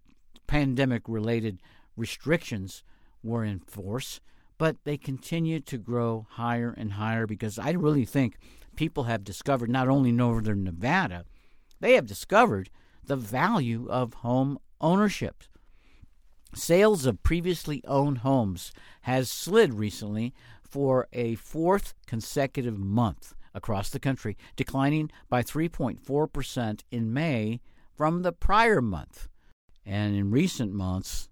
pandemic 0.48 1.04
related 1.08 1.62
restrictions 1.98 2.84
were 3.22 3.44
in 3.44 3.60
force, 3.60 4.22
but 4.58 4.78
they 4.86 4.98
continue 4.98 5.60
to 5.60 5.78
grow 5.78 6.28
higher 6.32 6.74
and 6.78 6.94
higher 6.94 7.28
because 7.28 7.60
I 7.60 7.72
really 7.72 8.06
think 8.06 8.38
people 8.76 9.04
have 9.04 9.24
discovered 9.24 9.70
not 9.70 9.90
only 9.90 10.12
northern 10.12 10.64
Nevada, 10.64 11.26
they 11.80 11.94
have 11.94 12.06
discovered 12.06 12.70
the 13.04 13.18
value 13.18 13.88
of 13.90 14.16
home 14.16 14.58
ownership. 14.80 15.44
Sales 16.54 17.06
of 17.06 17.24
previously 17.24 17.84
owned 17.86 18.20
homes 18.20 18.72
has 19.02 19.30
slid 19.30 19.74
recently 19.74 20.34
for 20.62 21.08
a 21.14 21.36
fourth 21.36 21.94
consecutive 22.06 22.78
month 22.78 23.34
across 23.54 23.90
the 23.90 24.00
country, 24.00 24.38
declining 24.56 25.10
by 25.30 25.42
3.4% 25.42 26.82
in 26.92 27.14
May 27.14 27.60
from 27.96 28.22
the 28.22 28.32
prior 28.32 28.82
month. 28.82 29.28
And 29.86 30.16
in 30.16 30.32
recent 30.32 30.74
months, 30.74 31.30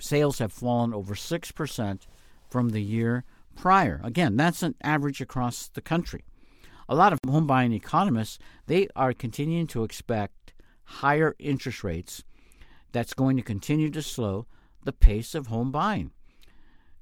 sales 0.00 0.38
have 0.38 0.52
fallen 0.52 0.92
over 0.92 1.14
6% 1.14 2.00
from 2.48 2.70
the 2.70 2.82
year 2.82 3.24
prior. 3.56 4.00
Again, 4.02 4.36
that's 4.36 4.62
an 4.62 4.74
average 4.82 5.20
across 5.20 5.68
the 5.68 5.80
country. 5.80 6.24
A 6.88 6.94
lot 6.94 7.12
of 7.12 7.20
home 7.28 7.46
buying 7.46 7.72
economists, 7.72 8.38
they 8.66 8.88
are 8.96 9.12
continuing 9.12 9.66
to 9.68 9.84
expect 9.84 10.52
higher 10.84 11.36
interest 11.38 11.84
rates 11.84 12.24
that's 12.92 13.14
going 13.14 13.36
to 13.36 13.42
continue 13.42 13.90
to 13.90 14.02
slow 14.02 14.46
the 14.84 14.92
pace 14.92 15.34
of 15.34 15.46
home 15.46 15.70
buying. 15.70 16.10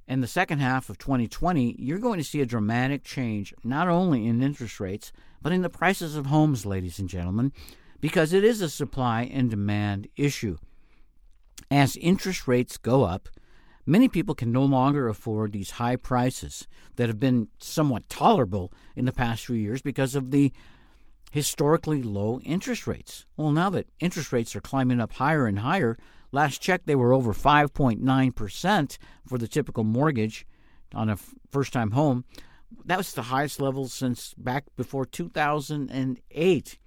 In 0.07 0.21
the 0.21 0.27
second 0.27 0.59
half 0.59 0.89
of 0.91 0.99
2020, 0.99 1.77
you're 1.79 1.99
going 1.99 2.19
to 2.19 2.25
see 2.25 2.41
a 2.41 2.47
dramatic 2.47 3.05
change 3.05 3.55
not 3.63 3.89
only 3.89 4.27
in 4.27 4.43
interest 4.43 4.81
rates, 4.81 5.13
but 5.41 5.53
in 5.53 5.63
the 5.63 5.71
prices 5.71 6.17
of 6.17 6.27
homes, 6.27 6.67
ladies 6.67 6.99
and 6.99 7.09
gentlemen, 7.09 7.53
because 8.01 8.33
it 8.33 8.45
is 8.45 8.61
a 8.61 8.69
supply 8.69 9.23
and 9.23 9.51
demand 9.51 10.09
issue. 10.17 10.57
As 11.71 11.97
interest 11.97 12.49
rates 12.49 12.79
go 12.79 13.05
up, 13.05 13.29
Many 13.89 14.07
people 14.07 14.35
can 14.35 14.53
no 14.53 14.65
longer 14.65 15.09
afford 15.09 15.53
these 15.53 15.71
high 15.71 15.97
prices 15.97 16.69
that 16.97 17.09
have 17.09 17.19
been 17.19 17.49
somewhat 17.59 18.07
tolerable 18.11 18.71
in 18.95 19.07
the 19.07 19.15
past 19.15 19.47
few 19.47 19.57
years 19.57 19.81
because 19.81 20.15
of 20.15 20.31
the 20.31 20.53
historically 21.31 22.03
low 22.03 22.39
interest 22.41 22.87
rates. 22.87 23.25
Well, 23.39 23.51
now 23.51 23.71
that 23.71 23.89
interest 23.99 24.31
rates 24.31 24.55
are 24.55 24.61
climbing 24.61 25.01
up 25.01 25.15
higher 25.15 25.47
and 25.47 25.61
higher, 25.61 25.97
last 26.33 26.61
check 26.61 26.83
they 26.85 26.97
were 26.97 27.15
over 27.15 27.33
5.9% 27.33 28.99
for 29.27 29.39
the 29.39 29.49
typical 29.49 29.85
mortgage 29.85 30.47
on 30.95 31.09
a 31.09 31.17
first 31.51 31.73
time 31.73 31.93
home. 31.93 32.27
That 32.85 32.99
was 32.99 33.15
the 33.15 33.23
highest 33.23 33.59
level 33.59 33.89
since 33.89 34.35
back 34.35 34.65
before 34.77 35.07
2008. 35.07 36.79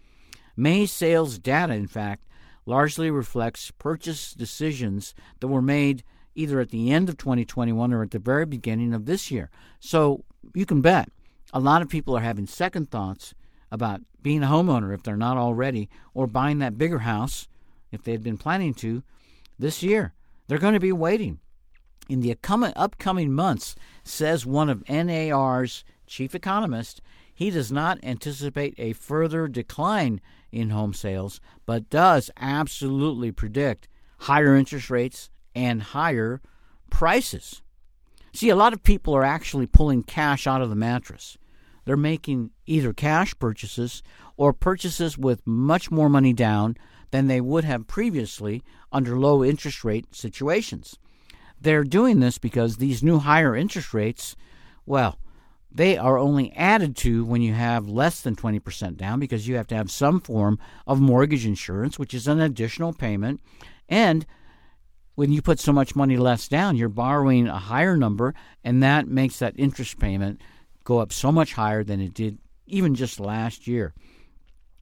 May 0.55 0.85
sales 0.85 1.39
data, 1.39 1.73
in 1.73 1.87
fact, 1.87 2.27
largely 2.65 3.09
reflects 3.09 3.71
purchase 3.71 4.33
decisions 4.33 5.13
that 5.39 5.47
were 5.47 5.61
made 5.61 6.03
either 6.35 6.59
at 6.59 6.69
the 6.69 6.91
end 6.91 7.09
of 7.09 7.17
2021 7.17 7.93
or 7.93 8.03
at 8.03 8.11
the 8.11 8.19
very 8.19 8.45
beginning 8.45 8.93
of 8.93 9.05
this 9.05 9.31
year. 9.31 9.49
So 9.79 10.23
you 10.53 10.65
can 10.65 10.81
bet 10.81 11.09
a 11.53 11.59
lot 11.59 11.81
of 11.81 11.89
people 11.89 12.15
are 12.15 12.21
having 12.21 12.45
second 12.45 12.89
thoughts 12.89 13.33
about 13.71 14.01
being 14.21 14.43
a 14.43 14.47
homeowner 14.47 14.93
if 14.93 15.03
they're 15.03 15.17
not 15.17 15.37
already, 15.37 15.89
or 16.13 16.27
buying 16.27 16.59
that 16.59 16.77
bigger 16.77 16.99
house 16.99 17.47
if 17.91 18.03
they've 18.03 18.23
been 18.23 18.37
planning 18.37 18.73
to 18.75 19.03
this 19.57 19.81
year. 19.81 20.13
They're 20.47 20.57
going 20.57 20.73
to 20.73 20.79
be 20.79 20.91
waiting. 20.91 21.39
In 22.09 22.19
the 22.19 22.37
upcoming 22.75 23.31
months, 23.31 23.75
says 24.03 24.45
one 24.45 24.69
of 24.69 24.87
NAR's 24.89 25.83
chief 26.05 26.35
economists, 26.35 26.99
he 27.33 27.49
does 27.49 27.71
not 27.71 27.99
anticipate 28.03 28.75
a 28.77 28.93
further 28.93 29.47
decline 29.47 30.21
in 30.51 30.69
home 30.69 30.93
sales, 30.93 31.39
but 31.65 31.89
does 31.89 32.29
absolutely 32.37 33.31
predict 33.31 33.87
higher 34.19 34.55
interest 34.55 34.89
rates 34.89 35.29
and 35.55 35.81
higher 35.81 36.41
prices. 36.89 37.61
See, 38.33 38.49
a 38.49 38.55
lot 38.55 38.73
of 38.73 38.83
people 38.83 39.15
are 39.15 39.23
actually 39.23 39.67
pulling 39.67 40.03
cash 40.03 40.47
out 40.47 40.61
of 40.61 40.69
the 40.69 40.75
mattress. 40.75 41.37
They're 41.85 41.97
making 41.97 42.51
either 42.65 42.93
cash 42.93 43.37
purchases 43.39 44.03
or 44.37 44.53
purchases 44.53 45.17
with 45.17 45.45
much 45.45 45.91
more 45.91 46.09
money 46.09 46.33
down 46.33 46.77
than 47.11 47.27
they 47.27 47.41
would 47.41 47.63
have 47.63 47.87
previously 47.87 48.63
under 48.91 49.17
low 49.17 49.43
interest 49.43 49.83
rate 49.83 50.15
situations. 50.15 50.97
They're 51.59 51.83
doing 51.83 52.19
this 52.19 52.37
because 52.37 52.77
these 52.77 53.03
new 53.03 53.19
higher 53.19 53.55
interest 53.55 53.93
rates, 53.93 54.35
well, 54.85 55.19
they 55.73 55.97
are 55.97 56.17
only 56.17 56.51
added 56.53 56.95
to 56.97 57.23
when 57.23 57.41
you 57.41 57.53
have 57.53 57.87
less 57.87 58.21
than 58.21 58.35
20% 58.35 58.97
down 58.97 59.19
because 59.19 59.47
you 59.47 59.55
have 59.55 59.67
to 59.67 59.75
have 59.75 59.89
some 59.89 60.19
form 60.19 60.59
of 60.85 60.99
mortgage 60.99 61.45
insurance, 61.45 61.97
which 61.97 62.13
is 62.13 62.27
an 62.27 62.41
additional 62.41 62.91
payment. 62.93 63.41
And 63.87 64.25
when 65.15 65.31
you 65.31 65.41
put 65.41 65.59
so 65.59 65.71
much 65.71 65.95
money 65.95 66.17
less 66.17 66.47
down, 66.47 66.75
you're 66.75 66.89
borrowing 66.89 67.47
a 67.47 67.57
higher 67.57 67.95
number, 67.95 68.33
and 68.63 68.83
that 68.83 69.07
makes 69.07 69.39
that 69.39 69.53
interest 69.57 69.99
payment 69.99 70.41
go 70.83 70.99
up 70.99 71.13
so 71.13 71.31
much 71.31 71.53
higher 71.53 71.83
than 71.83 72.01
it 72.01 72.13
did 72.13 72.37
even 72.65 72.95
just 72.95 73.19
last 73.19 73.67
year. 73.67 73.93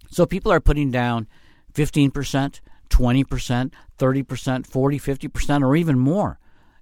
So 0.09 0.25
people 0.25 0.51
are 0.51 0.59
putting 0.59 0.91
down 0.91 1.27
15%, 1.73 2.59
20%, 2.89 3.71
30%, 3.99 4.65
40, 4.65 4.99
50%, 4.99 5.63
or 5.63 5.75
even 5.75 5.99
more. 5.99 6.39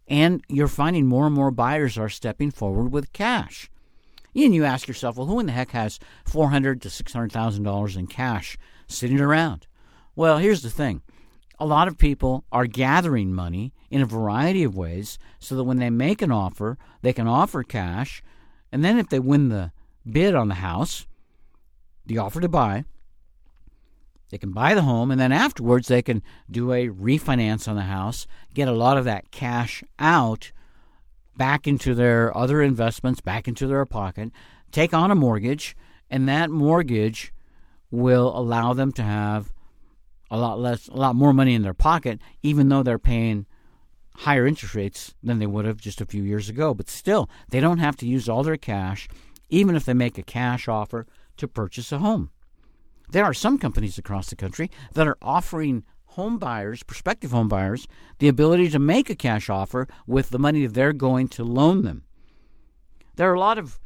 And 0.07 0.41
you're 0.47 0.67
finding 0.67 1.07
more 1.07 1.25
and 1.25 1.35
more 1.35 1.51
buyers 1.51 1.97
are 1.97 2.09
stepping 2.09 2.51
forward 2.51 2.91
with 2.91 3.11
cash. 3.11 3.69
And 4.37 4.53
you 4.53 4.65
ask 4.65 4.87
yourself, 4.87 5.17
well, 5.17 5.25
who 5.25 5.39
in 5.39 5.47
the 5.47 5.51
heck 5.51 5.71
has 5.71 5.99
four 6.23 6.51
hundred 6.51 6.81
to 6.83 6.91
six 6.91 7.11
hundred 7.11 7.31
thousand 7.31 7.63
dollars 7.63 7.97
in 7.97 8.05
cash 8.05 8.57
sitting 8.87 9.19
around? 9.19 9.65
Well, 10.15 10.37
here's 10.37 10.61
the 10.61 10.69
thing: 10.69 11.01
a 11.57 11.65
lot 11.65 11.87
of 11.87 11.97
people 11.97 12.45
are 12.51 12.67
gathering 12.67 13.33
money 13.33 13.73
in 13.89 14.01
a 14.01 14.05
variety 14.05 14.63
of 14.63 14.77
ways, 14.77 15.17
so 15.39 15.55
that 15.55 15.63
when 15.63 15.77
they 15.77 15.89
make 15.89 16.21
an 16.21 16.31
offer, 16.31 16.77
they 17.01 17.13
can 17.13 17.27
offer 17.27 17.63
cash, 17.63 18.21
and 18.71 18.85
then 18.85 18.99
if 18.99 19.09
they 19.09 19.19
win 19.19 19.49
the 19.49 19.71
bid 20.09 20.35
on 20.35 20.49
the 20.49 20.55
house, 20.55 21.07
the 22.05 22.19
offer 22.19 22.39
to 22.39 22.47
buy, 22.47 22.85
they 24.29 24.37
can 24.37 24.51
buy 24.51 24.75
the 24.75 24.83
home, 24.83 25.09
and 25.09 25.19
then 25.19 25.31
afterwards 25.31 25.87
they 25.87 26.03
can 26.03 26.21
do 26.51 26.71
a 26.73 26.89
refinance 26.89 27.67
on 27.67 27.75
the 27.75 27.83
house, 27.83 28.27
get 28.53 28.67
a 28.67 28.73
lot 28.73 28.97
of 28.97 29.05
that 29.05 29.31
cash 29.31 29.83
out 29.97 30.51
back 31.37 31.67
into 31.67 31.93
their 31.93 32.35
other 32.35 32.61
investments, 32.61 33.21
back 33.21 33.47
into 33.47 33.67
their 33.67 33.85
pocket, 33.85 34.31
take 34.71 34.93
on 34.93 35.11
a 35.11 35.15
mortgage, 35.15 35.75
and 36.09 36.27
that 36.27 36.49
mortgage 36.49 37.33
will 37.91 38.37
allow 38.37 38.73
them 38.73 38.91
to 38.93 39.03
have 39.03 39.53
a 40.29 40.37
lot 40.37 40.59
less, 40.59 40.87
a 40.87 40.95
lot 40.95 41.15
more 41.15 41.33
money 41.33 41.53
in 41.53 41.61
their 41.61 41.73
pocket, 41.73 42.19
even 42.43 42.69
though 42.69 42.83
they're 42.83 42.99
paying 42.99 43.45
higher 44.15 44.47
interest 44.47 44.75
rates 44.75 45.13
than 45.23 45.39
they 45.39 45.45
would 45.45 45.65
have 45.65 45.77
just 45.77 46.01
a 46.01 46.05
few 46.05 46.23
years 46.23 46.49
ago. 46.49 46.73
But 46.73 46.89
still, 46.89 47.29
they 47.49 47.59
don't 47.59 47.77
have 47.77 47.95
to 47.97 48.07
use 48.07 48.27
all 48.27 48.43
their 48.43 48.57
cash, 48.57 49.07
even 49.49 49.75
if 49.75 49.85
they 49.85 49.93
make 49.93 50.17
a 50.17 50.23
cash 50.23 50.67
offer 50.67 51.05
to 51.37 51.47
purchase 51.47 51.91
a 51.91 51.99
home. 51.99 52.31
There 53.09 53.23
are 53.23 53.33
some 53.33 53.57
companies 53.57 53.97
across 53.97 54.29
the 54.29 54.35
country 54.35 54.69
that 54.93 55.07
are 55.07 55.17
offering 55.21 55.85
home 56.17 56.39
buyers, 56.39 56.81
prospective 56.81 57.29
home 57.29 57.47
buyers, 57.47 57.87
the 58.17 58.27
ability 58.27 58.69
to 58.69 58.79
make 58.79 59.07
a 59.07 59.15
cash 59.15 59.51
offer 59.51 59.87
with 60.07 60.31
the 60.31 60.39
money 60.39 60.65
they're 60.65 60.91
going 60.91 61.27
to 61.27 61.43
loan 61.43 61.83
them. 61.83 62.03
There 63.15 63.29
are 63.29 63.35
a 63.35 63.39
lot 63.39 63.59
of 63.59 63.79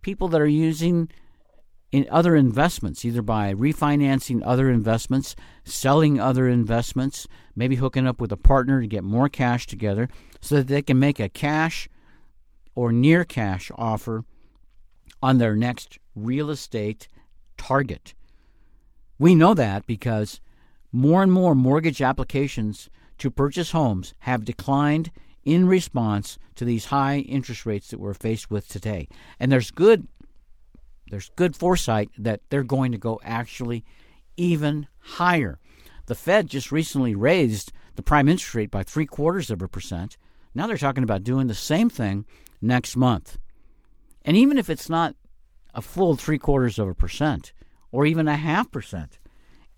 people 0.00 0.26
that 0.28 0.40
are 0.40 0.46
using 0.46 1.10
in 1.92 2.06
other 2.10 2.34
investments, 2.36 3.04
either 3.04 3.20
by 3.20 3.52
refinancing 3.52 4.40
other 4.44 4.70
investments, 4.70 5.36
selling 5.62 6.18
other 6.18 6.48
investments, 6.48 7.28
maybe 7.54 7.76
hooking 7.76 8.06
up 8.06 8.18
with 8.18 8.32
a 8.32 8.36
partner 8.38 8.80
to 8.80 8.86
get 8.86 9.04
more 9.04 9.28
cash 9.28 9.66
together 9.66 10.08
so 10.40 10.56
that 10.56 10.68
they 10.68 10.80
can 10.80 10.98
make 10.98 11.20
a 11.20 11.28
cash 11.28 11.86
or 12.74 12.92
near 12.92 13.26
cash 13.26 13.70
offer 13.76 14.24
on 15.22 15.36
their 15.36 15.54
next 15.54 15.98
real 16.16 16.48
estate 16.48 17.08
target. 17.58 18.14
We 19.18 19.34
know 19.34 19.52
that 19.52 19.86
because 19.86 20.40
more 20.94 21.24
and 21.24 21.32
more 21.32 21.56
mortgage 21.56 22.00
applications 22.00 22.88
to 23.18 23.28
purchase 23.28 23.72
homes 23.72 24.14
have 24.20 24.44
declined 24.44 25.10
in 25.42 25.66
response 25.66 26.38
to 26.54 26.64
these 26.64 26.86
high 26.86 27.18
interest 27.18 27.66
rates 27.66 27.88
that 27.88 27.98
we're 27.98 28.14
faced 28.14 28.48
with 28.48 28.68
today. 28.68 29.08
And 29.40 29.50
there's 29.50 29.72
good 29.72 30.06
there's 31.10 31.32
good 31.34 31.56
foresight 31.56 32.10
that 32.16 32.40
they're 32.48 32.62
going 32.62 32.92
to 32.92 32.98
go 32.98 33.20
actually 33.24 33.84
even 34.36 34.86
higher. 35.00 35.58
The 36.06 36.14
Fed 36.14 36.48
just 36.48 36.70
recently 36.70 37.14
raised 37.14 37.72
the 37.96 38.02
prime 38.02 38.28
interest 38.28 38.54
rate 38.54 38.70
by 38.70 38.84
three 38.84 39.06
quarters 39.06 39.50
of 39.50 39.60
a 39.62 39.68
percent. 39.68 40.16
Now 40.54 40.68
they're 40.68 40.78
talking 40.78 41.04
about 41.04 41.24
doing 41.24 41.48
the 41.48 41.54
same 41.54 41.90
thing 41.90 42.24
next 42.62 42.96
month. 42.96 43.36
And 44.24 44.36
even 44.36 44.58
if 44.58 44.70
it's 44.70 44.88
not 44.88 45.16
a 45.74 45.82
full 45.82 46.14
three 46.14 46.38
quarters 46.38 46.78
of 46.78 46.86
a 46.86 46.94
percent 46.94 47.52
or 47.90 48.06
even 48.06 48.28
a 48.28 48.36
half 48.36 48.70
percent, 48.70 49.18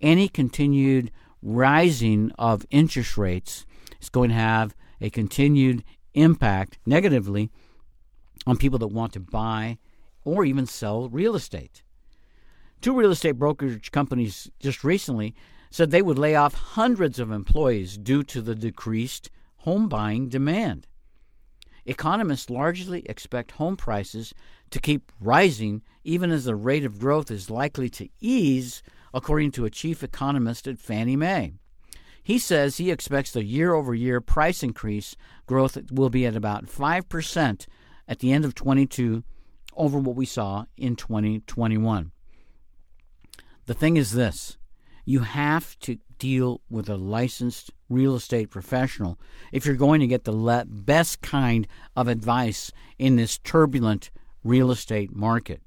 any 0.01 0.27
continued 0.27 1.11
rising 1.41 2.31
of 2.37 2.65
interest 2.69 3.17
rates 3.17 3.65
is 4.01 4.09
going 4.09 4.29
to 4.29 4.35
have 4.35 4.75
a 4.99 5.09
continued 5.09 5.83
impact 6.13 6.77
negatively 6.85 7.49
on 8.45 8.57
people 8.57 8.79
that 8.79 8.87
want 8.87 9.13
to 9.13 9.19
buy 9.19 9.77
or 10.23 10.43
even 10.43 10.65
sell 10.65 11.09
real 11.09 11.35
estate. 11.35 11.83
Two 12.81 12.97
real 12.97 13.11
estate 13.11 13.33
brokerage 13.33 13.91
companies 13.91 14.49
just 14.59 14.83
recently 14.83 15.35
said 15.69 15.91
they 15.91 16.01
would 16.01 16.19
lay 16.19 16.35
off 16.35 16.53
hundreds 16.53 17.19
of 17.19 17.31
employees 17.31 17.97
due 17.97 18.23
to 18.23 18.41
the 18.41 18.55
decreased 18.55 19.29
home 19.57 19.89
buying 19.89 20.29
demand. 20.29 20.87
Economists 21.85 22.49
largely 22.49 23.01
expect 23.05 23.51
home 23.51 23.77
prices 23.77 24.33
to 24.69 24.79
keep 24.79 25.11
rising 25.19 25.81
even 26.03 26.31
as 26.31 26.45
the 26.45 26.55
rate 26.55 26.83
of 26.83 26.99
growth 26.99 27.31
is 27.31 27.49
likely 27.49 27.89
to 27.89 28.09
ease 28.19 28.83
according 29.17 29.49
to 29.49 29.65
a 29.65 29.69
chief 29.71 30.03
economist 30.03 30.67
at 30.67 30.77
Fannie 30.77 31.15
Mae. 31.15 31.55
He 32.21 32.37
says 32.37 32.77
he 32.77 32.91
expects 32.91 33.31
the 33.31 33.43
year 33.43 33.73
over 33.73 33.95
year 33.95 34.21
price 34.21 34.61
increase 34.61 35.15
growth 35.47 35.75
will 35.91 36.11
be 36.11 36.27
at 36.27 36.35
about 36.35 36.67
5% 36.67 37.65
at 38.07 38.19
the 38.19 38.31
end 38.31 38.45
of 38.45 38.53
22 38.53 39.23
over 39.75 39.97
what 39.97 40.15
we 40.15 40.27
saw 40.27 40.65
in 40.77 40.95
2021. 40.95 42.11
The 43.65 43.73
thing 43.73 43.97
is 43.97 44.11
this 44.11 44.57
you 45.03 45.21
have 45.21 45.79
to 45.79 45.97
deal 46.19 46.61
with 46.69 46.87
a 46.87 46.95
licensed 46.95 47.71
real 47.89 48.15
estate 48.15 48.51
professional 48.51 49.19
if 49.51 49.65
you're 49.65 49.75
going 49.75 49.99
to 49.99 50.07
get 50.07 50.25
the 50.25 50.65
best 50.67 51.21
kind 51.21 51.67
of 51.95 52.07
advice 52.07 52.71
in 52.99 53.15
this 53.15 53.39
turbulent 53.39 54.11
real 54.43 54.69
estate 54.69 55.15
market. 55.15 55.63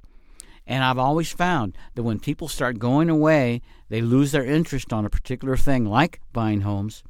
And 0.67 0.85
I've 0.85 0.99
always 0.99 1.33
found 1.33 1.77
that 1.95 2.03
when 2.03 2.21
people 2.21 2.49
start 2.49 2.79
going 2.79 3.11
away, 3.11 3.61
they 3.89 4.01
lose 4.01 4.33
their 4.33 4.45
interest 4.45 4.93
on 4.93 5.05
a 5.05 5.11
particular 5.11 5.57
thing 5.57 5.85
like 5.85 6.21
buying 6.33 6.61
homes. 6.61 7.03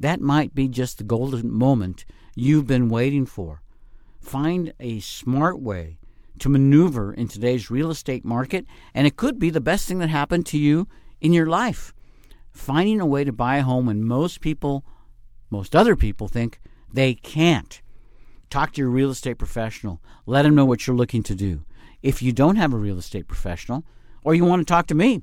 That 0.00 0.20
might 0.20 0.54
be 0.54 0.68
just 0.68 0.98
the 0.98 1.04
golden 1.04 1.50
moment 1.52 2.04
you've 2.34 2.66
been 2.66 2.88
waiting 2.88 3.26
for. 3.26 3.62
Find 4.20 4.72
a 4.80 5.00
smart 5.00 5.60
way 5.60 5.98
to 6.38 6.48
maneuver 6.48 7.12
in 7.12 7.28
today's 7.28 7.70
real 7.70 7.90
estate 7.90 8.24
market, 8.24 8.64
and 8.94 9.06
it 9.06 9.16
could 9.16 9.38
be 9.38 9.50
the 9.50 9.60
best 9.60 9.88
thing 9.88 9.98
that 9.98 10.08
happened 10.08 10.46
to 10.46 10.58
you 10.58 10.88
in 11.20 11.32
your 11.32 11.46
life. 11.46 11.92
Finding 12.52 13.00
a 13.00 13.06
way 13.06 13.24
to 13.24 13.32
buy 13.32 13.56
a 13.56 13.62
home 13.62 13.86
when 13.86 14.04
most 14.04 14.40
people, 14.40 14.84
most 15.50 15.74
other 15.74 15.96
people 15.96 16.28
think 16.28 16.60
They 16.92 17.14
can't. 17.14 17.82
Talk 18.50 18.72
to 18.72 18.80
your 18.80 18.90
real 18.90 19.10
estate 19.10 19.36
professional. 19.38 20.00
Let 20.24 20.42
them 20.42 20.54
know 20.54 20.64
what 20.64 20.86
you're 20.86 20.96
looking 20.96 21.22
to 21.24 21.34
do. 21.34 21.64
If 22.02 22.22
you 22.22 22.32
don't 22.32 22.56
have 22.56 22.72
a 22.72 22.78
real 22.78 22.98
estate 22.98 23.26
professional 23.26 23.84
or 24.22 24.34
you 24.34 24.44
want 24.44 24.60
to 24.60 24.72
talk 24.72 24.86
to 24.88 24.94
me, 24.94 25.22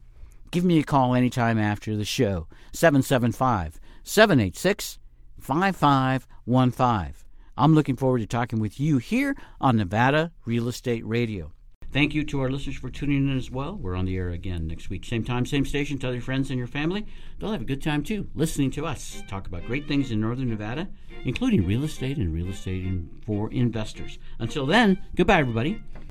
give 0.51 0.65
me 0.65 0.79
a 0.79 0.83
call 0.83 1.15
anytime 1.15 1.57
after 1.57 1.95
the 1.95 2.05
show. 2.05 2.47
775 2.73 3.79
786 4.03 4.99
5515. 5.39 7.13
I'm 7.57 7.73
looking 7.73 7.95
forward 7.95 8.19
to 8.19 8.27
talking 8.27 8.59
with 8.59 8.79
you 8.79 8.97
here 8.97 9.35
on 9.61 9.77
Nevada 9.77 10.33
Real 10.45 10.67
Estate 10.67 11.05
Radio. 11.05 11.53
Thank 11.93 12.13
you 12.13 12.25
to 12.25 12.41
our 12.41 12.49
listeners 12.49 12.75
for 12.75 12.89
tuning 12.89 13.29
in 13.29 13.37
as 13.37 13.49
well. 13.49 13.77
We're 13.77 13.95
on 13.95 14.03
the 14.03 14.17
air 14.17 14.31
again 14.31 14.67
next 14.67 14.89
week. 14.89 15.05
Same 15.05 15.23
time, 15.23 15.45
same 15.45 15.63
station. 15.63 15.97
Tell 15.97 16.11
your 16.11 16.21
friends 16.21 16.49
and 16.49 16.57
your 16.57 16.67
family. 16.67 17.05
They'll 17.39 17.53
have 17.53 17.61
a 17.61 17.65
good 17.65 17.81
time 17.81 18.03
too, 18.03 18.27
listening 18.35 18.71
to 18.71 18.85
us 18.85 19.23
talk 19.29 19.47
about 19.47 19.65
great 19.65 19.87
things 19.87 20.11
in 20.11 20.19
Northern 20.19 20.49
Nevada, 20.49 20.89
including 21.23 21.65
real 21.65 21.85
estate 21.85 22.17
and 22.17 22.33
real 22.33 22.49
estate 22.49 22.85
for 23.25 23.49
investors. 23.53 24.19
Until 24.39 24.65
then, 24.65 24.99
goodbye, 25.15 25.39
everybody. 25.39 25.81